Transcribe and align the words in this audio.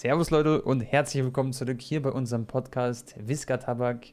Servus 0.00 0.30
Leute 0.30 0.62
und 0.62 0.80
herzlich 0.80 1.24
willkommen 1.24 1.52
zurück 1.52 1.80
hier 1.80 2.00
bei 2.00 2.10
unserem 2.10 2.46
Podcast 2.46 3.16
Visca 3.18 3.56
Tabak. 3.56 4.06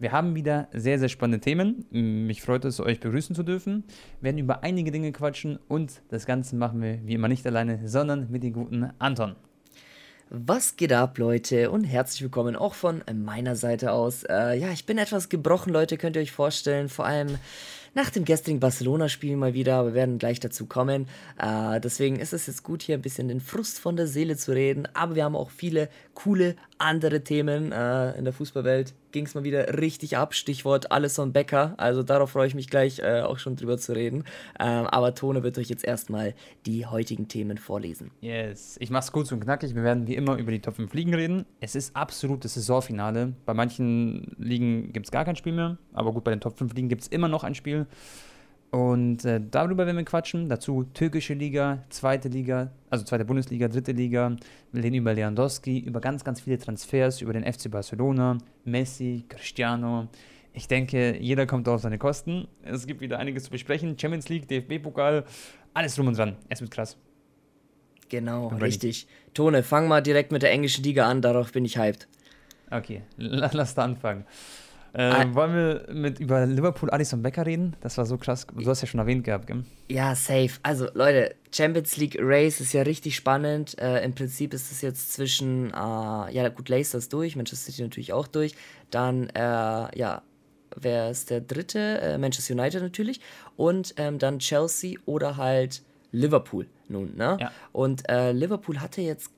Wir 0.00 0.10
haben 0.10 0.34
wieder 0.34 0.66
sehr, 0.72 0.98
sehr 0.98 1.08
spannende 1.08 1.38
Themen. 1.38 1.86
Mich 1.92 2.42
freut 2.42 2.64
es, 2.64 2.80
euch 2.80 2.98
begrüßen 2.98 3.36
zu 3.36 3.44
dürfen. 3.44 3.84
Wir 4.18 4.24
werden 4.24 4.38
über 4.38 4.64
einige 4.64 4.90
Dinge 4.90 5.12
quatschen 5.12 5.60
und 5.68 6.02
das 6.08 6.26
Ganze 6.26 6.56
machen 6.56 6.82
wir 6.82 7.06
wie 7.06 7.14
immer 7.14 7.28
nicht 7.28 7.46
alleine, 7.46 7.86
sondern 7.86 8.28
mit 8.28 8.42
dem 8.42 8.54
guten 8.54 8.90
Anton. 8.98 9.36
Was 10.30 10.74
geht 10.74 10.92
ab, 10.92 11.16
Leute? 11.16 11.70
Und 11.70 11.84
herzlich 11.84 12.22
willkommen 12.22 12.56
auch 12.56 12.74
von 12.74 13.04
meiner 13.14 13.54
Seite 13.54 13.92
aus. 13.92 14.24
Äh, 14.24 14.58
ja, 14.58 14.70
ich 14.72 14.84
bin 14.84 14.98
etwas 14.98 15.28
gebrochen, 15.28 15.72
Leute, 15.72 15.96
könnt 15.96 16.16
ihr 16.16 16.22
euch 16.22 16.32
vorstellen. 16.32 16.88
Vor 16.88 17.06
allem 17.06 17.38
nach 17.94 18.10
dem 18.10 18.24
gestrigen 18.24 18.60
Barcelona-Spiel 18.60 19.36
mal 19.36 19.54
wieder, 19.54 19.76
aber 19.76 19.88
wir 19.88 19.94
werden 19.94 20.18
gleich 20.18 20.40
dazu 20.40 20.66
kommen. 20.66 21.06
Äh, 21.38 21.80
deswegen 21.80 22.16
ist 22.16 22.32
es 22.32 22.46
jetzt 22.46 22.62
gut, 22.62 22.82
hier 22.82 22.96
ein 22.96 23.02
bisschen 23.02 23.28
den 23.28 23.40
Frust 23.40 23.78
von 23.78 23.96
der 23.96 24.06
Seele 24.06 24.36
zu 24.36 24.52
reden. 24.52 24.88
Aber 24.94 25.14
wir 25.14 25.24
haben 25.24 25.36
auch 25.36 25.50
viele 25.50 25.88
coole 26.14 26.56
andere 26.78 27.22
Themen 27.22 27.72
äh, 27.72 28.12
in 28.18 28.24
der 28.24 28.32
Fußballwelt. 28.32 28.94
Ging 29.12 29.26
es 29.26 29.34
mal 29.34 29.44
wieder 29.44 29.78
richtig 29.78 30.16
ab. 30.16 30.34
Stichwort 30.34 30.92
Alisson 30.92 31.32
Becker. 31.32 31.74
Also 31.76 32.02
darauf 32.02 32.30
freue 32.30 32.46
ich 32.46 32.54
mich 32.54 32.68
gleich 32.68 33.00
äh, 33.00 33.22
auch 33.22 33.38
schon 33.38 33.56
drüber 33.56 33.78
zu 33.78 33.92
reden. 33.92 34.24
Ähm, 34.58 34.86
aber 34.86 35.14
Tone 35.14 35.42
wird 35.42 35.58
euch 35.58 35.68
jetzt 35.68 35.84
erstmal 35.84 36.34
die 36.66 36.86
heutigen 36.86 37.28
Themen 37.28 37.58
vorlesen. 37.58 38.10
Yes, 38.20 38.76
ich 38.80 38.90
mache 38.90 39.04
es 39.04 39.12
kurz 39.12 39.32
und 39.32 39.40
knackig. 39.40 39.74
Wir 39.74 39.82
werden 39.82 40.06
wie 40.06 40.14
immer 40.14 40.36
über 40.36 40.52
die 40.52 40.60
Top 40.60 40.76
5 40.76 40.92
Ligen 40.94 41.14
reden. 41.14 41.46
Es 41.60 41.74
ist 41.74 41.96
absolut 41.96 42.44
das 42.44 42.54
Saisonfinale. 42.54 43.34
Bei 43.46 43.54
manchen 43.54 44.34
Ligen 44.38 44.92
gibt 44.92 45.06
es 45.06 45.10
gar 45.10 45.24
kein 45.24 45.36
Spiel 45.36 45.52
mehr. 45.52 45.78
Aber 45.92 46.12
gut, 46.12 46.24
bei 46.24 46.30
den 46.30 46.40
Top 46.40 46.58
5 46.58 46.72
Ligen 46.74 46.88
gibt 46.88 47.02
es 47.02 47.08
immer 47.08 47.28
noch 47.28 47.44
ein 47.44 47.54
Spiel. 47.54 47.86
Und 48.70 49.24
äh, 49.24 49.40
darüber 49.50 49.84
werden 49.84 49.96
wir 49.96 50.04
quatschen. 50.04 50.48
Dazu 50.48 50.84
türkische 50.94 51.34
Liga, 51.34 51.82
zweite 51.88 52.28
Liga, 52.28 52.70
also 52.88 53.04
zweite 53.04 53.24
Bundesliga, 53.24 53.66
dritte 53.66 53.92
Liga. 53.92 54.36
Wir 54.70 54.84
reden 54.84 54.94
über 54.96 55.12
Lewandowski, 55.12 55.80
über 55.80 56.00
ganz, 56.00 56.22
ganz 56.22 56.40
viele 56.40 56.58
Transfers, 56.58 57.20
über 57.20 57.32
den 57.32 57.50
FC 57.50 57.70
Barcelona, 57.70 58.38
Messi, 58.64 59.24
Cristiano. 59.28 60.08
Ich 60.52 60.68
denke, 60.68 61.16
jeder 61.18 61.46
kommt 61.46 61.68
auf 61.68 61.80
seine 61.80 61.98
Kosten. 61.98 62.46
Es 62.62 62.86
gibt 62.86 63.00
wieder 63.00 63.18
einiges 63.18 63.44
zu 63.44 63.50
besprechen. 63.50 63.98
Champions 63.98 64.28
League, 64.28 64.46
DFB-Pokal, 64.48 65.24
alles 65.74 65.96
drum 65.96 66.08
und 66.08 66.16
dran. 66.16 66.36
Es 66.48 66.60
wird 66.60 66.70
krass. 66.70 66.96
Genau, 68.08 68.48
richtig. 68.48 69.06
Tone, 69.34 69.62
fang 69.62 69.86
mal 69.86 70.00
direkt 70.00 70.32
mit 70.32 70.42
der 70.42 70.50
englischen 70.50 70.82
Liga 70.82 71.08
an, 71.08 71.22
darauf 71.22 71.52
bin 71.52 71.64
ich 71.64 71.78
hyped. 71.78 72.08
Okay, 72.70 73.02
lass 73.16 73.74
da 73.74 73.82
anfangen. 73.82 74.24
Äh, 74.92 75.26
wollen 75.34 75.54
wir 75.54 75.94
mit 75.94 76.18
über 76.18 76.46
Liverpool 76.46 76.90
Alisson 76.90 77.22
Becker 77.22 77.46
reden? 77.46 77.76
Das 77.80 77.96
war 77.98 78.06
so 78.06 78.18
krass. 78.18 78.46
Du 78.52 78.68
hast 78.68 78.80
ja 78.80 78.88
schon 78.88 79.00
erwähnt 79.00 79.24
gehabt, 79.24 79.46
gell? 79.46 79.64
Ja, 79.88 80.14
safe. 80.14 80.50
Also, 80.62 80.88
Leute, 80.94 81.34
Champions 81.52 81.96
League 81.96 82.16
Race 82.20 82.60
ist 82.60 82.72
ja 82.72 82.82
richtig 82.82 83.14
spannend. 83.14 83.78
Äh, 83.78 84.04
Im 84.04 84.14
Prinzip 84.14 84.52
ist 84.52 84.72
es 84.72 84.80
jetzt 84.80 85.12
zwischen, 85.12 85.70
äh, 85.70 85.72
ja, 85.72 86.48
gut, 86.48 86.68
Leicester 86.68 86.98
ist 86.98 87.12
durch, 87.12 87.36
Manchester 87.36 87.70
City 87.70 87.82
natürlich 87.82 88.12
auch 88.12 88.26
durch. 88.26 88.54
Dann, 88.90 89.28
äh, 89.30 89.38
ja, 89.98 90.22
wer 90.76 91.10
ist 91.10 91.30
der 91.30 91.40
dritte? 91.40 92.00
Äh, 92.00 92.18
Manchester 92.18 92.54
United 92.54 92.82
natürlich. 92.82 93.20
Und 93.56 93.94
ähm, 93.96 94.18
dann 94.18 94.38
Chelsea 94.40 94.98
oder 95.06 95.36
halt 95.36 95.82
Liverpool 96.12 96.66
nun, 96.88 97.16
ne? 97.16 97.36
Ja. 97.40 97.52
Und 97.72 98.08
äh, 98.08 98.32
Liverpool 98.32 98.80
hatte 98.80 99.00
jetzt 99.00 99.30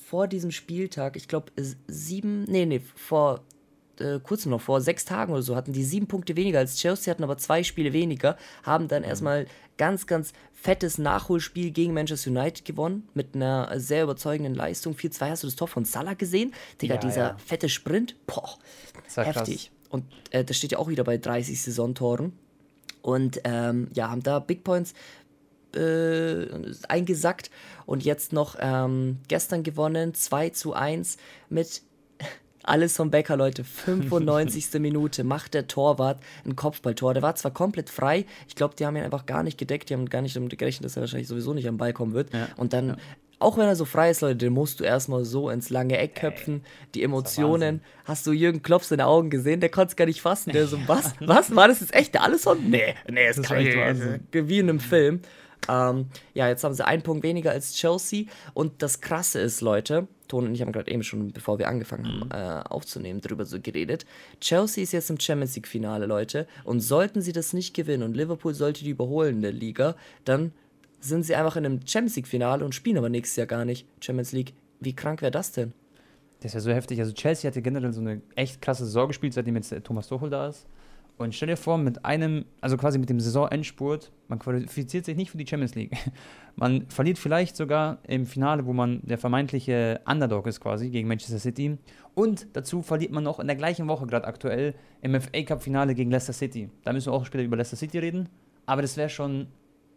vor 0.00 0.28
diesem 0.28 0.52
Spieltag, 0.52 1.16
ich 1.16 1.28
glaube, 1.28 1.52
sieben, 1.86 2.44
nee, 2.44 2.64
nee, 2.64 2.80
vor 2.94 3.40
äh, 4.00 4.20
kurz 4.22 4.46
noch 4.46 4.60
vor 4.60 4.80
sechs 4.80 5.04
Tagen 5.04 5.32
oder 5.32 5.42
so, 5.42 5.56
hatten 5.56 5.72
die 5.72 5.84
sieben 5.84 6.06
Punkte 6.06 6.36
weniger 6.36 6.58
als 6.58 6.76
Chelsea, 6.76 7.10
hatten 7.10 7.24
aber 7.24 7.38
zwei 7.38 7.62
Spiele 7.62 7.92
weniger, 7.92 8.36
haben 8.62 8.88
dann 8.88 9.02
mhm. 9.02 9.08
erstmal 9.08 9.46
ganz, 9.76 10.06
ganz 10.06 10.32
fettes 10.52 10.98
Nachholspiel 10.98 11.70
gegen 11.70 11.94
Manchester 11.94 12.30
United 12.30 12.64
gewonnen, 12.64 13.08
mit 13.14 13.34
einer 13.34 13.78
sehr 13.78 14.04
überzeugenden 14.04 14.54
Leistung. 14.54 14.94
4-2 14.94 15.30
hast 15.30 15.42
du 15.44 15.46
das 15.46 15.56
Tor 15.56 15.68
von 15.68 15.84
Salah 15.84 16.14
gesehen? 16.14 16.52
Digga, 16.82 16.94
ja, 16.94 17.00
dieser 17.00 17.22
ja. 17.28 17.36
fette 17.44 17.68
Sprint, 17.68 18.16
boah, 18.26 18.58
heftig. 19.16 19.70
Krass. 19.70 19.78
Und 19.90 20.04
äh, 20.30 20.44
das 20.44 20.56
steht 20.56 20.72
ja 20.72 20.78
auch 20.78 20.88
wieder 20.88 21.04
bei 21.04 21.16
30 21.16 21.62
Saisontoren. 21.62 22.32
Und 23.02 23.40
ähm, 23.44 23.88
ja, 23.94 24.10
haben 24.10 24.22
da 24.22 24.38
Big 24.38 24.64
Points 24.64 24.92
äh, 25.74 26.46
eingesackt 26.88 27.50
und 27.86 28.04
jetzt 28.04 28.32
noch 28.32 28.56
ähm, 28.58 29.18
gestern 29.28 29.62
gewonnen, 29.62 30.14
2 30.14 30.50
zu 30.50 30.72
1 30.72 31.16
mit 31.48 31.82
alles 32.68 32.96
vom 32.96 33.10
Becker, 33.10 33.36
Leute. 33.36 33.64
95. 33.86 34.80
Minute 34.80 35.24
macht 35.24 35.54
der 35.54 35.66
Torwart 35.66 36.20
ein 36.44 36.56
Kopfballtor. 36.56 37.14
Der 37.14 37.22
war 37.22 37.34
zwar 37.34 37.52
komplett 37.52 37.90
frei, 37.90 38.24
ich 38.46 38.54
glaube, 38.54 38.74
die 38.76 38.86
haben 38.86 38.96
ihn 38.96 39.02
einfach 39.02 39.26
gar 39.26 39.42
nicht 39.42 39.58
gedeckt, 39.58 39.90
die 39.90 39.94
haben 39.94 40.08
gar 40.08 40.22
nicht 40.22 40.36
damit 40.36 40.56
gerechnet, 40.58 40.84
dass 40.84 40.96
er 40.96 41.00
wahrscheinlich 41.00 41.28
sowieso 41.28 41.54
nicht 41.54 41.68
am 41.68 41.78
Ball 41.78 41.92
kommen 41.92 42.12
wird. 42.12 42.32
Ja. 42.32 42.48
Und 42.56 42.72
dann, 42.72 42.88
ja. 42.88 42.96
auch 43.38 43.56
wenn 43.56 43.66
er 43.66 43.76
so 43.76 43.84
frei 43.84 44.10
ist, 44.10 44.20
Leute, 44.20 44.36
den 44.36 44.52
musst 44.52 44.80
du 44.80 44.84
erstmal 44.84 45.24
so 45.24 45.50
ins 45.50 45.70
lange 45.70 45.98
Eck 45.98 46.14
köpfen. 46.16 46.62
Die 46.94 47.02
Emotionen. 47.02 47.80
Hast 48.04 48.26
du 48.26 48.32
Jürgen 48.32 48.62
Klopps 48.62 48.90
in 48.90 48.98
den 48.98 49.06
Augen 49.06 49.30
gesehen? 49.30 49.60
Der 49.60 49.68
konnte 49.68 49.90
es 49.90 49.96
gar 49.96 50.06
nicht 50.06 50.20
fassen. 50.20 50.52
Der 50.52 50.66
so, 50.66 50.78
was? 50.86 51.14
Was? 51.20 51.54
War 51.54 51.68
das 51.68 51.80
jetzt 51.80 51.94
echt 51.94 52.14
der 52.14 52.22
Allison? 52.22 52.58
Nee, 52.70 52.94
nee, 53.10 53.26
das, 53.26 53.36
das 53.36 53.46
kann 53.46 53.58
nicht 53.58 53.76
Wie 54.32 54.58
in 54.58 54.68
einem 54.68 54.80
Film. 54.80 55.20
Ähm, 55.68 56.06
ja, 56.34 56.48
jetzt 56.48 56.64
haben 56.64 56.74
sie 56.74 56.86
einen 56.86 57.02
Punkt 57.02 57.22
weniger 57.22 57.50
als 57.50 57.74
Chelsea. 57.74 58.24
Und 58.54 58.82
das 58.82 59.00
Krasse 59.00 59.40
ist, 59.40 59.60
Leute, 59.60 60.08
Ton 60.28 60.46
und 60.46 60.54
ich 60.54 60.62
haben 60.62 60.72
gerade 60.72 60.90
eben 60.90 61.02
schon, 61.02 61.32
bevor 61.32 61.58
wir 61.58 61.68
angefangen 61.68 62.06
haben 62.06 62.26
mhm. 62.26 62.30
äh, 62.30 62.62
aufzunehmen, 62.68 63.20
darüber 63.20 63.44
so 63.44 63.60
geredet. 63.60 64.06
Chelsea 64.40 64.84
ist 64.84 64.92
jetzt 64.92 65.10
im 65.10 65.18
Champions 65.18 65.56
League-Finale, 65.56 66.06
Leute. 66.06 66.46
Und 66.64 66.80
sollten 66.80 67.22
sie 67.22 67.32
das 67.32 67.52
nicht 67.52 67.74
gewinnen 67.74 68.02
und 68.02 68.16
Liverpool 68.16 68.54
sollte 68.54 68.84
die 68.84 68.90
überholen 68.90 69.36
in 69.36 69.42
der 69.42 69.52
Liga, 69.52 69.96
dann 70.24 70.52
sind 71.00 71.24
sie 71.24 71.34
einfach 71.34 71.56
in 71.56 71.64
einem 71.64 71.80
Champions 71.86 72.16
League-Finale 72.16 72.64
und 72.64 72.74
spielen 72.74 72.98
aber 72.98 73.08
nächstes 73.08 73.36
Jahr 73.36 73.46
gar 73.46 73.64
nicht 73.64 73.86
Champions 74.00 74.32
League. 74.32 74.52
Wie 74.80 74.94
krank 74.94 75.22
wäre 75.22 75.30
das 75.30 75.52
denn? 75.52 75.72
Das 76.40 76.54
wäre 76.54 76.62
so 76.62 76.70
heftig. 76.70 77.00
Also 77.00 77.12
Chelsea 77.12 77.48
hatte 77.48 77.62
generell 77.62 77.92
so 77.92 78.00
eine 78.00 78.20
echt 78.36 78.62
krasse 78.62 78.84
Saison 78.84 79.08
gespielt, 79.08 79.34
seitdem 79.34 79.56
jetzt 79.56 79.74
Thomas 79.84 80.08
Tuchel 80.08 80.30
da 80.30 80.48
ist. 80.48 80.66
Und 81.18 81.34
stell 81.34 81.48
dir 81.48 81.56
vor, 81.56 81.78
mit 81.78 82.04
einem, 82.04 82.44
also 82.60 82.76
quasi 82.76 82.96
mit 82.96 83.10
dem 83.10 83.18
Saisonendspurt, 83.18 84.12
man 84.28 84.38
qualifiziert 84.38 85.04
sich 85.04 85.16
nicht 85.16 85.32
für 85.32 85.36
die 85.36 85.46
Champions 85.46 85.74
League. 85.74 85.96
Man 86.56 86.88
verliert 86.88 87.18
vielleicht 87.18 87.56
sogar 87.56 87.98
im 88.02 88.26
Finale, 88.26 88.66
wo 88.66 88.72
man 88.72 89.00
der 89.04 89.16
vermeintliche 89.16 90.00
Underdog 90.06 90.48
ist 90.48 90.60
quasi 90.60 90.90
gegen 90.90 91.06
Manchester 91.06 91.38
City. 91.38 91.78
Und 92.16 92.48
dazu 92.54 92.82
verliert 92.82 93.12
man 93.12 93.22
noch 93.22 93.38
in 93.38 93.46
der 93.46 93.54
gleichen 93.54 93.86
Woche 93.86 94.08
gerade 94.08 94.26
aktuell 94.26 94.74
im 95.00 95.20
FA 95.20 95.42
Cup 95.44 95.62
Finale 95.62 95.94
gegen 95.94 96.10
Leicester 96.10 96.32
City. 96.32 96.68
Da 96.82 96.92
müssen 96.92 97.12
wir 97.12 97.12
auch 97.12 97.24
später 97.24 97.44
über 97.44 97.56
Leicester 97.56 97.76
City 97.76 98.00
reden. 98.00 98.28
Aber 98.66 98.82
das 98.82 98.96
wäre 98.96 99.08
schon, 99.08 99.46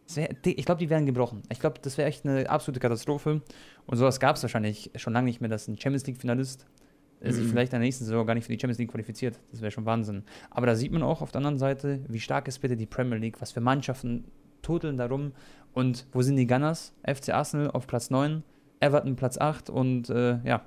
das 0.06 0.18
wär, 0.18 0.30
ich 0.44 0.66
glaube, 0.66 0.78
die 0.78 0.92
wären 0.92 1.08
gebrochen. 1.08 1.42
Ich 1.52 1.60
glaube, 1.60 1.80
das 1.82 1.98
wäre 1.98 2.08
echt 2.08 2.28
eine 2.28 2.48
absolute 2.48 2.80
Katastrophe. 2.80 3.42
Und 3.88 3.98
sowas 3.98 4.20
gab 4.20 4.36
es 4.36 4.44
wahrscheinlich 4.44 4.92
schon 4.98 5.14
lange 5.14 5.26
nicht 5.26 5.42
mehr, 5.42 5.50
dass 5.50 5.68
ein 5.68 5.80
Champions 5.80 6.06
League 6.06 6.22
Finalist 6.22 6.68
mhm. 7.30 7.32
sich 7.32 7.48
vielleicht 7.48 7.74
in 7.74 7.80
der 7.80 7.86
nächsten 7.86 8.06
Saison 8.06 8.26
gar 8.26 8.34
nicht 8.34 8.46
für 8.46 8.52
die 8.52 8.60
Champions 8.60 8.80
League 8.80 8.92
qualifiziert. 8.92 9.40
Das 9.52 9.62
wäre 9.62 9.72
schon 9.72 9.86
Wahnsinn. 9.86 10.24
Aber 10.50 10.66
da 10.66 10.76
sieht 10.76 10.92
man 10.92 11.04
auch 11.04 11.22
auf 11.22 11.32
der 11.32 11.40
anderen 11.40 11.58
Seite, 11.58 12.00
wie 12.08 12.20
stark 12.20 12.48
ist 12.48 12.60
bitte 12.60 12.76
die 12.76 12.86
Premier 12.86 13.18
League, 13.18 13.42
was 13.42 13.52
für 13.52 13.62
Mannschaften 13.62 14.26
turteln 14.62 14.98
darum. 14.98 15.34
Und 15.74 16.06
wo 16.12 16.22
sind 16.22 16.36
die 16.36 16.48
Gunners? 16.48 16.94
FC 17.04 17.30
Arsenal 17.30 17.72
auf 17.72 17.88
Platz 17.88 18.10
9, 18.10 18.44
Everton 18.80 19.16
Platz 19.16 19.38
8 19.38 19.70
und 19.70 20.10
äh, 20.10 20.40
ja, 20.44 20.66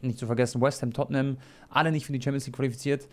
nicht 0.00 0.18
zu 0.18 0.26
vergessen, 0.26 0.60
West 0.60 0.82
Ham, 0.82 0.92
Tottenham, 0.92 1.38
alle 1.68 1.92
nicht 1.92 2.06
für 2.06 2.12
die 2.12 2.22
Champions 2.22 2.46
League 2.46 2.56
qualifiziert. 2.56 3.08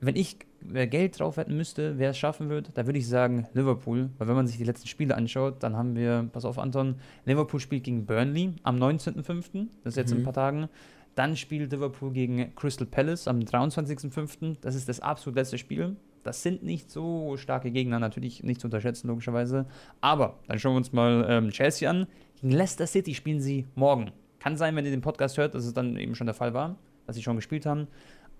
Wenn 0.00 0.16
ich 0.16 0.36
Geld 0.64 1.20
drauf 1.20 1.36
wetten 1.36 1.56
müsste, 1.56 1.98
wer 1.98 2.10
es 2.10 2.18
schaffen 2.18 2.48
wird, 2.48 2.76
da 2.76 2.86
würde 2.86 2.98
ich 2.98 3.06
sagen 3.06 3.46
Liverpool. 3.52 4.10
Weil 4.18 4.28
wenn 4.28 4.34
man 4.34 4.48
sich 4.48 4.56
die 4.56 4.64
letzten 4.64 4.88
Spiele 4.88 5.14
anschaut, 5.14 5.62
dann 5.62 5.76
haben 5.76 5.94
wir, 5.94 6.28
pass 6.32 6.44
auf 6.44 6.58
Anton, 6.58 6.96
Liverpool 7.24 7.60
spielt 7.60 7.84
gegen 7.84 8.04
Burnley 8.04 8.54
am 8.64 8.76
19.05., 8.76 9.68
das 9.84 9.92
ist 9.92 9.96
jetzt 9.96 10.10
mhm. 10.10 10.16
in 10.16 10.22
ein 10.22 10.24
paar 10.24 10.32
Tagen. 10.32 10.68
Dann 11.14 11.36
spielt 11.36 11.72
Liverpool 11.72 12.12
gegen 12.12 12.54
Crystal 12.54 12.86
Palace 12.86 13.28
am 13.28 13.40
23.05. 13.40 14.56
Das 14.60 14.74
ist 14.74 14.88
das 14.88 15.00
absolut 15.00 15.36
letzte 15.36 15.58
Spiel. 15.58 15.96
Das 16.22 16.42
sind 16.42 16.62
nicht 16.62 16.90
so 16.90 17.36
starke 17.36 17.70
Gegner, 17.70 17.98
natürlich 17.98 18.42
nicht 18.42 18.60
zu 18.60 18.68
unterschätzen, 18.68 19.08
logischerweise. 19.08 19.66
Aber 20.00 20.38
dann 20.46 20.58
schauen 20.58 20.74
wir 20.74 20.78
uns 20.78 20.92
mal 20.92 21.26
ähm, 21.28 21.50
Chelsea 21.50 21.90
an. 21.90 22.06
Gegen 22.40 22.52
Leicester 22.52 22.86
City 22.86 23.14
spielen 23.14 23.40
sie 23.40 23.66
morgen. 23.74 24.12
Kann 24.38 24.56
sein, 24.56 24.74
wenn 24.76 24.84
ihr 24.84 24.90
den 24.90 25.00
Podcast 25.00 25.36
hört, 25.38 25.54
dass 25.54 25.64
es 25.64 25.74
dann 25.74 25.96
eben 25.96 26.14
schon 26.14 26.26
der 26.26 26.34
Fall 26.34 26.54
war, 26.54 26.76
dass 27.06 27.16
sie 27.16 27.22
schon 27.22 27.36
gespielt 27.36 27.66
haben. 27.66 27.88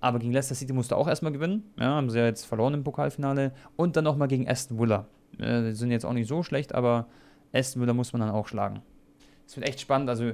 Aber 0.00 0.18
gegen 0.18 0.32
Leicester 0.32 0.54
City 0.54 0.72
musste 0.72 0.96
auch 0.96 1.08
erstmal 1.08 1.32
gewinnen. 1.32 1.64
Ja, 1.78 1.94
haben 1.94 2.10
sie 2.10 2.18
ja 2.18 2.26
jetzt 2.26 2.44
verloren 2.44 2.74
im 2.74 2.84
Pokalfinale. 2.84 3.52
Und 3.76 3.96
dann 3.96 4.04
nochmal 4.04 4.28
gegen 4.28 4.48
Aston 4.48 4.78
Villa. 4.78 5.06
Äh, 5.38 5.72
sind 5.72 5.90
jetzt 5.90 6.04
auch 6.04 6.12
nicht 6.12 6.28
so 6.28 6.42
schlecht, 6.42 6.74
aber 6.74 7.08
Aston 7.52 7.82
Villa 7.82 7.94
muss 7.94 8.12
man 8.12 8.20
dann 8.20 8.30
auch 8.30 8.48
schlagen. 8.48 8.82
Es 9.46 9.56
wird 9.56 9.68
echt 9.68 9.80
spannend. 9.80 10.08
Also 10.08 10.32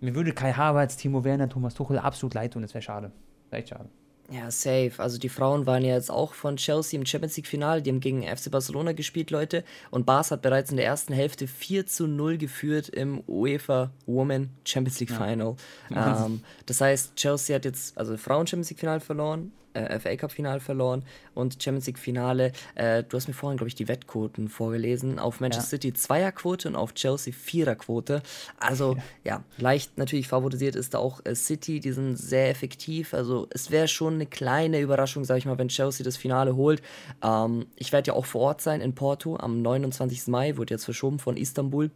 mir 0.00 0.14
würde 0.14 0.32
Kai 0.32 0.52
Havertz, 0.52 0.96
Timo 0.96 1.24
Werner, 1.24 1.48
Thomas 1.48 1.74
Tuchel 1.74 1.98
absolut 1.98 2.34
leid 2.34 2.52
tun. 2.52 2.62
Das 2.62 2.74
wäre 2.74 2.82
schade. 2.82 3.12
Echt 3.50 3.68
schade. 3.70 3.88
Ja, 4.30 4.48
safe. 4.50 4.92
Also 4.98 5.18
die 5.18 5.28
Frauen 5.28 5.66
waren 5.66 5.84
ja 5.84 5.94
jetzt 5.94 6.10
auch 6.10 6.34
von 6.34 6.56
Chelsea 6.56 6.98
im 6.98 7.04
Champions 7.04 7.36
League 7.36 7.48
Finale. 7.48 7.82
Die 7.82 7.90
haben 7.90 7.98
gegen 7.98 8.22
FC 8.22 8.50
Barcelona 8.50 8.92
gespielt, 8.92 9.32
Leute. 9.32 9.64
Und 9.90 10.06
Bars 10.06 10.30
hat 10.30 10.40
bereits 10.40 10.70
in 10.70 10.76
der 10.76 10.86
ersten 10.86 11.12
Hälfte 11.12 11.48
4 11.48 11.86
zu 11.86 12.06
0 12.06 12.38
geführt 12.38 12.88
im 12.88 13.24
UEFA 13.26 13.90
Women 14.06 14.50
Champions 14.64 15.00
League 15.00 15.10
Final. 15.10 15.56
Ja. 15.90 16.26
Ähm, 16.26 16.42
das 16.66 16.80
heißt, 16.80 17.16
Chelsea 17.16 17.56
hat 17.56 17.64
jetzt, 17.64 17.98
also 17.98 18.16
Frauen 18.16 18.46
Champions 18.46 18.70
League 18.70 18.78
Finale 18.78 19.00
verloren, 19.00 19.50
äh, 19.74 19.98
FA 19.98 20.16
Cup 20.16 20.32
Finale 20.32 20.60
verloren 20.60 21.04
und 21.34 21.62
Champions 21.62 21.86
League 21.86 21.98
Finale. 21.98 22.52
Äh, 22.74 23.04
du 23.04 23.16
hast 23.16 23.28
mir 23.28 23.34
vorhin, 23.34 23.56
glaube 23.56 23.68
ich, 23.68 23.74
die 23.74 23.88
Wettquoten 23.88 24.48
vorgelesen. 24.48 25.18
Auf 25.18 25.40
Manchester 25.40 25.76
ja. 25.76 25.82
City 25.82 25.92
Zweierquote 25.92 26.68
und 26.68 26.76
auf 26.76 26.94
Chelsea 26.94 27.32
Viererquote. 27.32 28.22
Also 28.58 28.94
ja. 28.94 29.02
ja, 29.24 29.44
leicht 29.58 29.98
natürlich 29.98 30.28
favorisiert 30.28 30.76
ist 30.76 30.94
da 30.94 30.98
auch 30.98 31.20
äh, 31.24 31.34
City. 31.34 31.80
Die 31.80 31.92
sind 31.92 32.16
sehr 32.16 32.50
effektiv. 32.50 33.14
Also 33.14 33.46
es 33.50 33.70
wäre 33.70 33.88
schon 33.88 34.14
eine 34.14 34.26
kleine 34.26 34.80
Überraschung, 34.80 35.24
sage 35.24 35.38
ich 35.38 35.46
mal, 35.46 35.58
wenn 35.58 35.68
Chelsea 35.68 36.04
das 36.04 36.16
Finale 36.16 36.56
holt. 36.56 36.82
Ähm, 37.22 37.66
ich 37.76 37.92
werde 37.92 38.08
ja 38.08 38.14
auch 38.14 38.26
vor 38.26 38.42
Ort 38.42 38.60
sein 38.60 38.80
in 38.80 38.94
Porto 38.94 39.36
am 39.36 39.62
29. 39.62 40.28
Mai, 40.28 40.56
wurde 40.56 40.74
jetzt 40.74 40.84
verschoben 40.84 41.18
von 41.18 41.36
Istanbul. 41.36 41.90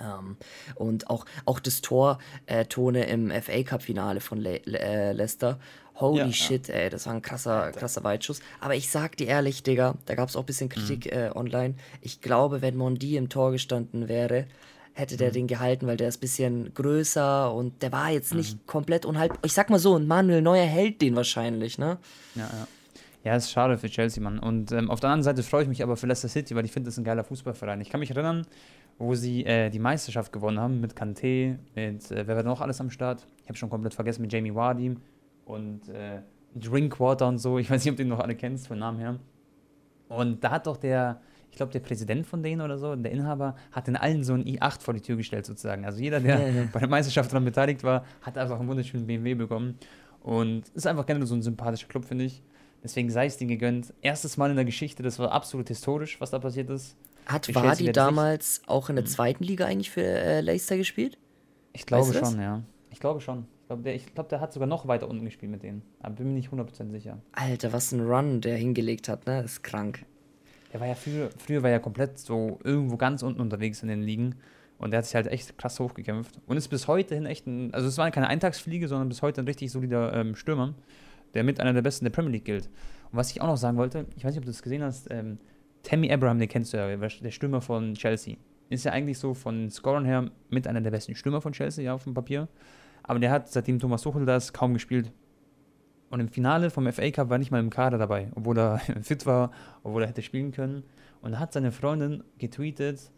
Ähm, 0.00 0.36
und 0.74 1.08
auch, 1.08 1.24
auch 1.44 1.60
das 1.60 1.80
Tor 1.80 2.18
äh, 2.46 2.64
Tone 2.66 3.06
im 3.06 3.30
FA 3.30 3.62
Cup 3.62 3.82
Finale 3.82 4.20
von 4.20 4.38
Le 4.38 4.60
Le 4.64 4.78
äh, 4.78 5.12
Leicester. 5.12 5.58
Holy 5.98 6.18
ja, 6.18 6.32
shit, 6.32 6.68
ja. 6.68 6.74
ey, 6.74 6.90
das 6.90 7.06
war 7.06 7.14
ein 7.14 7.22
krasser, 7.22 7.72
krasser 7.72 8.04
Weitschuss. 8.04 8.40
Aber 8.60 8.74
ich 8.74 8.90
sag 8.90 9.16
dir 9.16 9.28
ehrlich, 9.28 9.62
Digga, 9.62 9.94
da 10.04 10.14
gab 10.14 10.28
es 10.28 10.36
auch 10.36 10.40
ein 10.40 10.46
bisschen 10.46 10.68
Kritik 10.68 11.06
mhm. 11.06 11.18
äh, 11.18 11.30
online. 11.34 11.74
Ich 12.02 12.20
glaube, 12.20 12.60
wenn 12.60 12.76
Mondi 12.76 13.16
im 13.16 13.28
Tor 13.28 13.52
gestanden 13.52 14.08
wäre, 14.08 14.46
hätte 14.92 15.16
der 15.16 15.28
mhm. 15.28 15.34
den 15.34 15.46
gehalten, 15.46 15.86
weil 15.86 15.96
der 15.96 16.08
ist 16.08 16.18
ein 16.18 16.20
bisschen 16.20 16.74
größer 16.74 17.52
und 17.52 17.82
der 17.82 17.92
war 17.92 18.10
jetzt 18.10 18.34
nicht 18.34 18.54
mhm. 18.54 18.66
komplett 18.66 19.04
unhaltbar. 19.06 19.38
Ich 19.44 19.52
sag 19.52 19.70
mal 19.70 19.78
so, 19.78 19.96
ein 19.96 20.06
Manuel 20.06 20.42
Neuer 20.42 20.66
hält 20.66 21.00
den 21.00 21.16
wahrscheinlich, 21.16 21.78
ne? 21.78 21.98
Ja, 22.34 22.42
ja. 22.42 22.66
Ja, 23.24 23.34
ist 23.34 23.50
schade 23.50 23.76
für 23.76 23.88
Chelsea, 23.88 24.22
Mann. 24.22 24.38
Und 24.38 24.70
ähm, 24.70 24.88
auf 24.88 25.00
der 25.00 25.10
anderen 25.10 25.24
Seite 25.24 25.42
freue 25.42 25.62
ich 25.64 25.68
mich 25.68 25.82
aber 25.82 25.96
für 25.96 26.06
Leicester 26.06 26.28
City, 26.28 26.54
weil 26.54 26.64
ich 26.64 26.70
finde, 26.70 26.86
das 26.86 26.94
ist 26.94 26.98
ein 26.98 27.04
geiler 27.04 27.24
Fußballverein. 27.24 27.80
Ich 27.80 27.90
kann 27.90 27.98
mich 27.98 28.12
erinnern, 28.12 28.46
wo 28.98 29.16
sie 29.16 29.44
äh, 29.44 29.68
die 29.68 29.80
Meisterschaft 29.80 30.32
gewonnen 30.32 30.60
haben 30.60 30.80
mit 30.80 30.94
Kanté, 30.94 31.56
mit, 31.74 32.08
äh, 32.12 32.24
wer 32.28 32.36
war 32.36 32.44
noch 32.44 32.60
alles 32.60 32.80
am 32.80 32.88
Start? 32.88 33.26
Ich 33.42 33.48
habe 33.48 33.58
schon 33.58 33.68
komplett 33.68 33.94
vergessen, 33.94 34.22
mit 34.22 34.32
Jamie 34.32 34.54
Wardy 34.54 34.96
und 35.46 35.88
äh, 35.88 36.20
Drinkwater 36.54 37.26
und 37.28 37.38
so. 37.38 37.58
Ich 37.58 37.70
weiß 37.70 37.82
nicht, 37.84 37.92
ob 37.92 37.96
du 37.96 38.02
den 38.02 38.08
noch 38.08 38.20
alle 38.20 38.34
kennst 38.34 38.66
von 38.66 38.78
Namen 38.78 38.98
her. 38.98 39.18
Und 40.08 40.44
da 40.44 40.50
hat 40.50 40.66
doch 40.66 40.76
der, 40.76 41.20
ich 41.50 41.56
glaube, 41.56 41.72
der 41.72 41.80
Präsident 41.80 42.26
von 42.26 42.42
denen 42.42 42.60
oder 42.60 42.78
so, 42.78 42.94
der 42.94 43.12
Inhaber, 43.12 43.56
hat 43.72 43.86
den 43.86 43.96
allen 43.96 44.22
so 44.24 44.34
ein 44.34 44.44
i8 44.44 44.82
vor 44.82 44.94
die 44.94 45.00
Tür 45.00 45.16
gestellt 45.16 45.46
sozusagen. 45.46 45.84
Also 45.84 46.00
jeder, 46.00 46.20
der 46.20 46.40
ja, 46.40 46.48
ja. 46.48 46.68
bei 46.72 46.80
der 46.80 46.88
Meisterschaft 46.88 47.30
daran 47.32 47.44
beteiligt 47.44 47.82
war, 47.82 48.04
hat 48.22 48.36
einfach 48.36 48.58
einen 48.58 48.68
wunderschönen 48.68 49.06
BMW 49.06 49.34
bekommen. 49.34 49.78
Und 50.20 50.68
ist 50.74 50.86
einfach 50.86 51.06
generell 51.06 51.26
so 51.26 51.36
ein 51.36 51.42
sympathischer 51.42 51.86
Club, 51.86 52.04
finde 52.04 52.24
ich. 52.24 52.42
Deswegen 52.82 53.10
sei 53.10 53.26
es 53.26 53.36
denen 53.36 53.48
gegönnt. 53.48 53.94
Erstes 54.02 54.36
Mal 54.36 54.50
in 54.50 54.56
der 54.56 54.64
Geschichte, 54.64 55.02
das 55.02 55.18
war 55.18 55.32
absolut 55.32 55.68
historisch, 55.68 56.20
was 56.20 56.30
da 56.30 56.38
passiert 56.38 56.68
ist. 56.70 56.96
Hat 57.26 57.52
Wadi 57.54 57.90
damals 57.92 58.62
auch 58.66 58.88
in 58.88 58.96
der 58.96 59.04
hm. 59.04 59.10
zweiten 59.10 59.44
Liga 59.44 59.66
eigentlich 59.66 59.90
für 59.90 60.02
äh, 60.02 60.40
Leicester 60.40 60.76
gespielt? 60.76 61.18
Ich 61.72 61.86
glaube 61.86 62.08
weißt 62.08 62.32
schon, 62.32 62.40
ja. 62.40 62.62
Ich 62.90 63.00
glaube 63.00 63.20
schon. 63.20 63.46
Ich 63.66 63.68
glaube, 63.68 63.82
der, 63.82 63.98
glaub, 63.98 64.28
der 64.28 64.40
hat 64.40 64.52
sogar 64.52 64.68
noch 64.68 64.86
weiter 64.86 65.08
unten 65.08 65.24
gespielt 65.24 65.50
mit 65.50 65.64
denen. 65.64 65.82
Aber 65.98 66.14
bin 66.14 66.28
mir 66.28 66.34
nicht 66.34 66.50
100% 66.50 66.88
sicher. 66.92 67.18
Alter, 67.32 67.72
was 67.72 67.90
ein 67.90 68.00
Run 68.00 68.40
der 68.40 68.56
hingelegt 68.56 69.08
hat, 69.08 69.26
ne? 69.26 69.42
Das 69.42 69.54
ist 69.54 69.64
krank. 69.64 70.06
Der 70.72 70.78
war 70.78 70.86
ja 70.86 70.94
früher, 70.94 71.30
früher 71.36 71.64
war 71.64 71.70
ja 71.70 71.80
komplett 71.80 72.16
so 72.16 72.60
irgendwo 72.62 72.96
ganz 72.96 73.24
unten 73.24 73.40
unterwegs 73.40 73.82
in 73.82 73.88
den 73.88 74.02
Ligen. 74.02 74.36
Und 74.78 74.92
der 74.92 74.98
hat 74.98 75.06
sich 75.06 75.16
halt 75.16 75.26
echt 75.26 75.58
krass 75.58 75.80
hochgekämpft. 75.80 76.38
Und 76.46 76.56
ist 76.56 76.68
bis 76.68 76.86
heute 76.86 77.16
hin 77.16 77.26
echt 77.26 77.48
ein, 77.48 77.74
also 77.74 77.88
es 77.88 77.98
war 77.98 78.08
keine 78.12 78.28
Eintagsfliege, 78.28 78.86
sondern 78.86 79.08
bis 79.08 79.20
heute 79.22 79.40
ein 79.40 79.48
richtig 79.48 79.72
solider 79.72 80.12
ähm, 80.12 80.36
Stürmer, 80.36 80.74
der 81.34 81.42
mit 81.42 81.58
einer 81.58 81.72
der 81.72 81.82
besten 81.82 82.04
der 82.04 82.12
Premier 82.12 82.30
League 82.30 82.44
gilt. 82.44 82.66
Und 83.10 83.18
was 83.18 83.32
ich 83.32 83.40
auch 83.40 83.48
noch 83.48 83.56
sagen 83.56 83.78
wollte, 83.78 84.06
ich 84.16 84.24
weiß 84.24 84.30
nicht, 84.30 84.38
ob 84.38 84.44
du 84.44 84.50
das 84.52 84.62
gesehen 84.62 84.84
hast, 84.84 85.10
ähm, 85.10 85.38
Tammy 85.82 86.12
Abraham, 86.12 86.38
den 86.38 86.48
kennst 86.48 86.72
du 86.72 86.76
ja, 86.76 86.96
der 86.96 87.30
Stürmer 87.32 87.60
von 87.60 87.94
Chelsea. 87.94 88.36
Ist 88.68 88.84
ja 88.84 88.92
eigentlich 88.92 89.18
so 89.18 89.34
von 89.34 89.70
Scorern 89.70 90.04
her 90.04 90.30
mit 90.50 90.66
einer 90.68 90.80
der 90.80 90.90
besten 90.90 91.16
Stürmer 91.16 91.40
von 91.40 91.52
Chelsea, 91.52 91.84
ja, 91.84 91.94
auf 91.94 92.04
dem 92.04 92.14
Papier. 92.14 92.48
Aber 93.06 93.18
der 93.18 93.30
hat, 93.30 93.48
seitdem 93.48 93.78
Thomas 93.78 94.02
Tuchel 94.02 94.26
da 94.26 94.36
ist, 94.36 94.52
kaum 94.52 94.74
gespielt. 94.74 95.12
Und 96.10 96.20
im 96.20 96.28
Finale 96.28 96.70
vom 96.70 96.90
FA 96.92 97.10
Cup 97.10 97.30
war 97.30 97.38
nicht 97.38 97.50
mal 97.50 97.60
im 97.60 97.70
Kader 97.70 97.98
dabei, 97.98 98.30
obwohl 98.34 98.58
er 98.58 98.78
fit 99.02 99.26
war, 99.26 99.50
obwohl 99.82 100.02
er 100.02 100.08
hätte 100.08 100.22
spielen 100.22 100.52
können. 100.52 100.84
Und 101.20 101.38
hat 101.38 101.52
seine 101.52 101.72
Freundin 101.72 102.22
getweetet, 102.38 103.10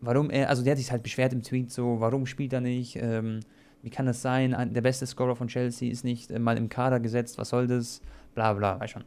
warum 0.00 0.30
er, 0.30 0.48
also 0.48 0.62
der 0.62 0.72
hat 0.72 0.78
sich 0.78 0.92
halt 0.92 1.02
beschwert 1.02 1.32
im 1.32 1.42
Tweet 1.42 1.70
so, 1.72 2.00
warum 2.00 2.26
spielt 2.26 2.52
er 2.52 2.60
nicht, 2.60 2.96
ähm, 2.96 3.40
wie 3.82 3.90
kann 3.90 4.06
das 4.06 4.22
sein, 4.22 4.72
der 4.72 4.80
beste 4.80 5.06
Scorer 5.06 5.36
von 5.36 5.48
Chelsea 5.48 5.90
ist 5.90 6.04
nicht 6.04 6.30
äh, 6.30 6.38
mal 6.38 6.56
im 6.56 6.68
Kader 6.68 7.00
gesetzt, 7.00 7.38
was 7.38 7.48
soll 7.48 7.66
das, 7.66 8.00
bla 8.34 8.52
bla, 8.52 8.78
weißt 8.78 8.92
schon. 8.92 9.04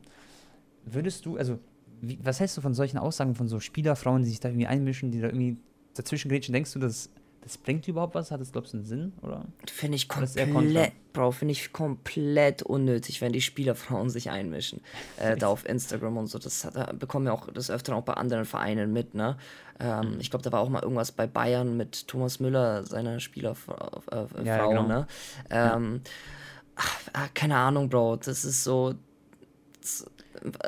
Würdest 0.86 1.25
du, 1.25 1.38
also 1.38 1.60
wie, 2.01 2.19
was 2.24 2.39
hältst 2.39 2.57
du 2.57 2.62
von 2.62 2.74
solchen 2.74 2.98
Aussagen 2.98 3.36
von 3.36 3.48
so 3.48 3.60
Spielerfrauen, 3.60 4.24
die 4.24 4.30
sich 4.30 4.39
da 4.39 4.50
irgendwie 4.50 4.68
einmischen, 4.68 5.12
die 5.12 5.22
da 5.22 5.28
irgendwie 5.28 5.57
dazwischen 5.94 6.30
grätschen? 6.30 6.54
Denkst 6.54 6.74
du, 6.74 6.80
das, 6.80 7.10
das 7.41 7.57
bringt 7.57 7.88
überhaupt 7.88 8.13
was? 8.13 8.29
Hat 8.29 8.39
das, 8.39 8.51
glaubst 8.51 8.73
du, 8.73 8.77
einen 8.77 8.85
Sinn? 8.85 9.13
Finde 9.65 9.95
ich 9.95 10.07
komplett, 10.07 10.93
Bro, 11.11 11.31
finde 11.31 11.53
ich 11.53 11.73
komplett 11.73 12.61
unnötig, 12.61 13.19
wenn 13.19 13.33
die 13.33 13.41
Spielerfrauen 13.41 14.11
sich 14.11 14.29
einmischen. 14.29 14.81
Äh, 15.17 15.38
da 15.38 15.47
auf 15.49 15.67
Instagram 15.67 16.17
und 16.17 16.27
so. 16.27 16.38
Das 16.38 16.63
hat, 16.63 16.75
da 16.75 16.93
bekommen 16.93 17.25
wir 17.25 17.33
auch 17.33 17.51
das 17.51 17.71
öfter 17.71 17.95
auch 17.95 18.03
bei 18.03 18.13
anderen 18.13 18.45
Vereinen 18.45 18.93
mit, 18.93 19.15
ne? 19.15 19.38
Ähm, 19.79 20.13
mhm. 20.13 20.19
Ich 20.19 20.29
glaube, 20.29 20.43
da 20.43 20.51
war 20.51 20.59
auch 20.59 20.69
mal 20.69 20.83
irgendwas 20.83 21.11
bei 21.11 21.25
Bayern 21.25 21.75
mit 21.75 22.07
Thomas 22.07 22.39
Müller, 22.39 22.83
seiner 22.85 23.19
Spielerfrau, 23.19 24.01
äh, 24.11 24.45
ja, 24.45 24.67
genau. 24.67 24.87
ne? 24.87 25.07
Ähm, 25.49 26.01
ja. 26.77 26.83
ach, 27.13 27.33
keine 27.33 27.57
Ahnung, 27.57 27.89
Bro. 27.89 28.17
Das 28.17 28.45
ist 28.45 28.63
so. 28.63 28.94
Das, 29.81 30.05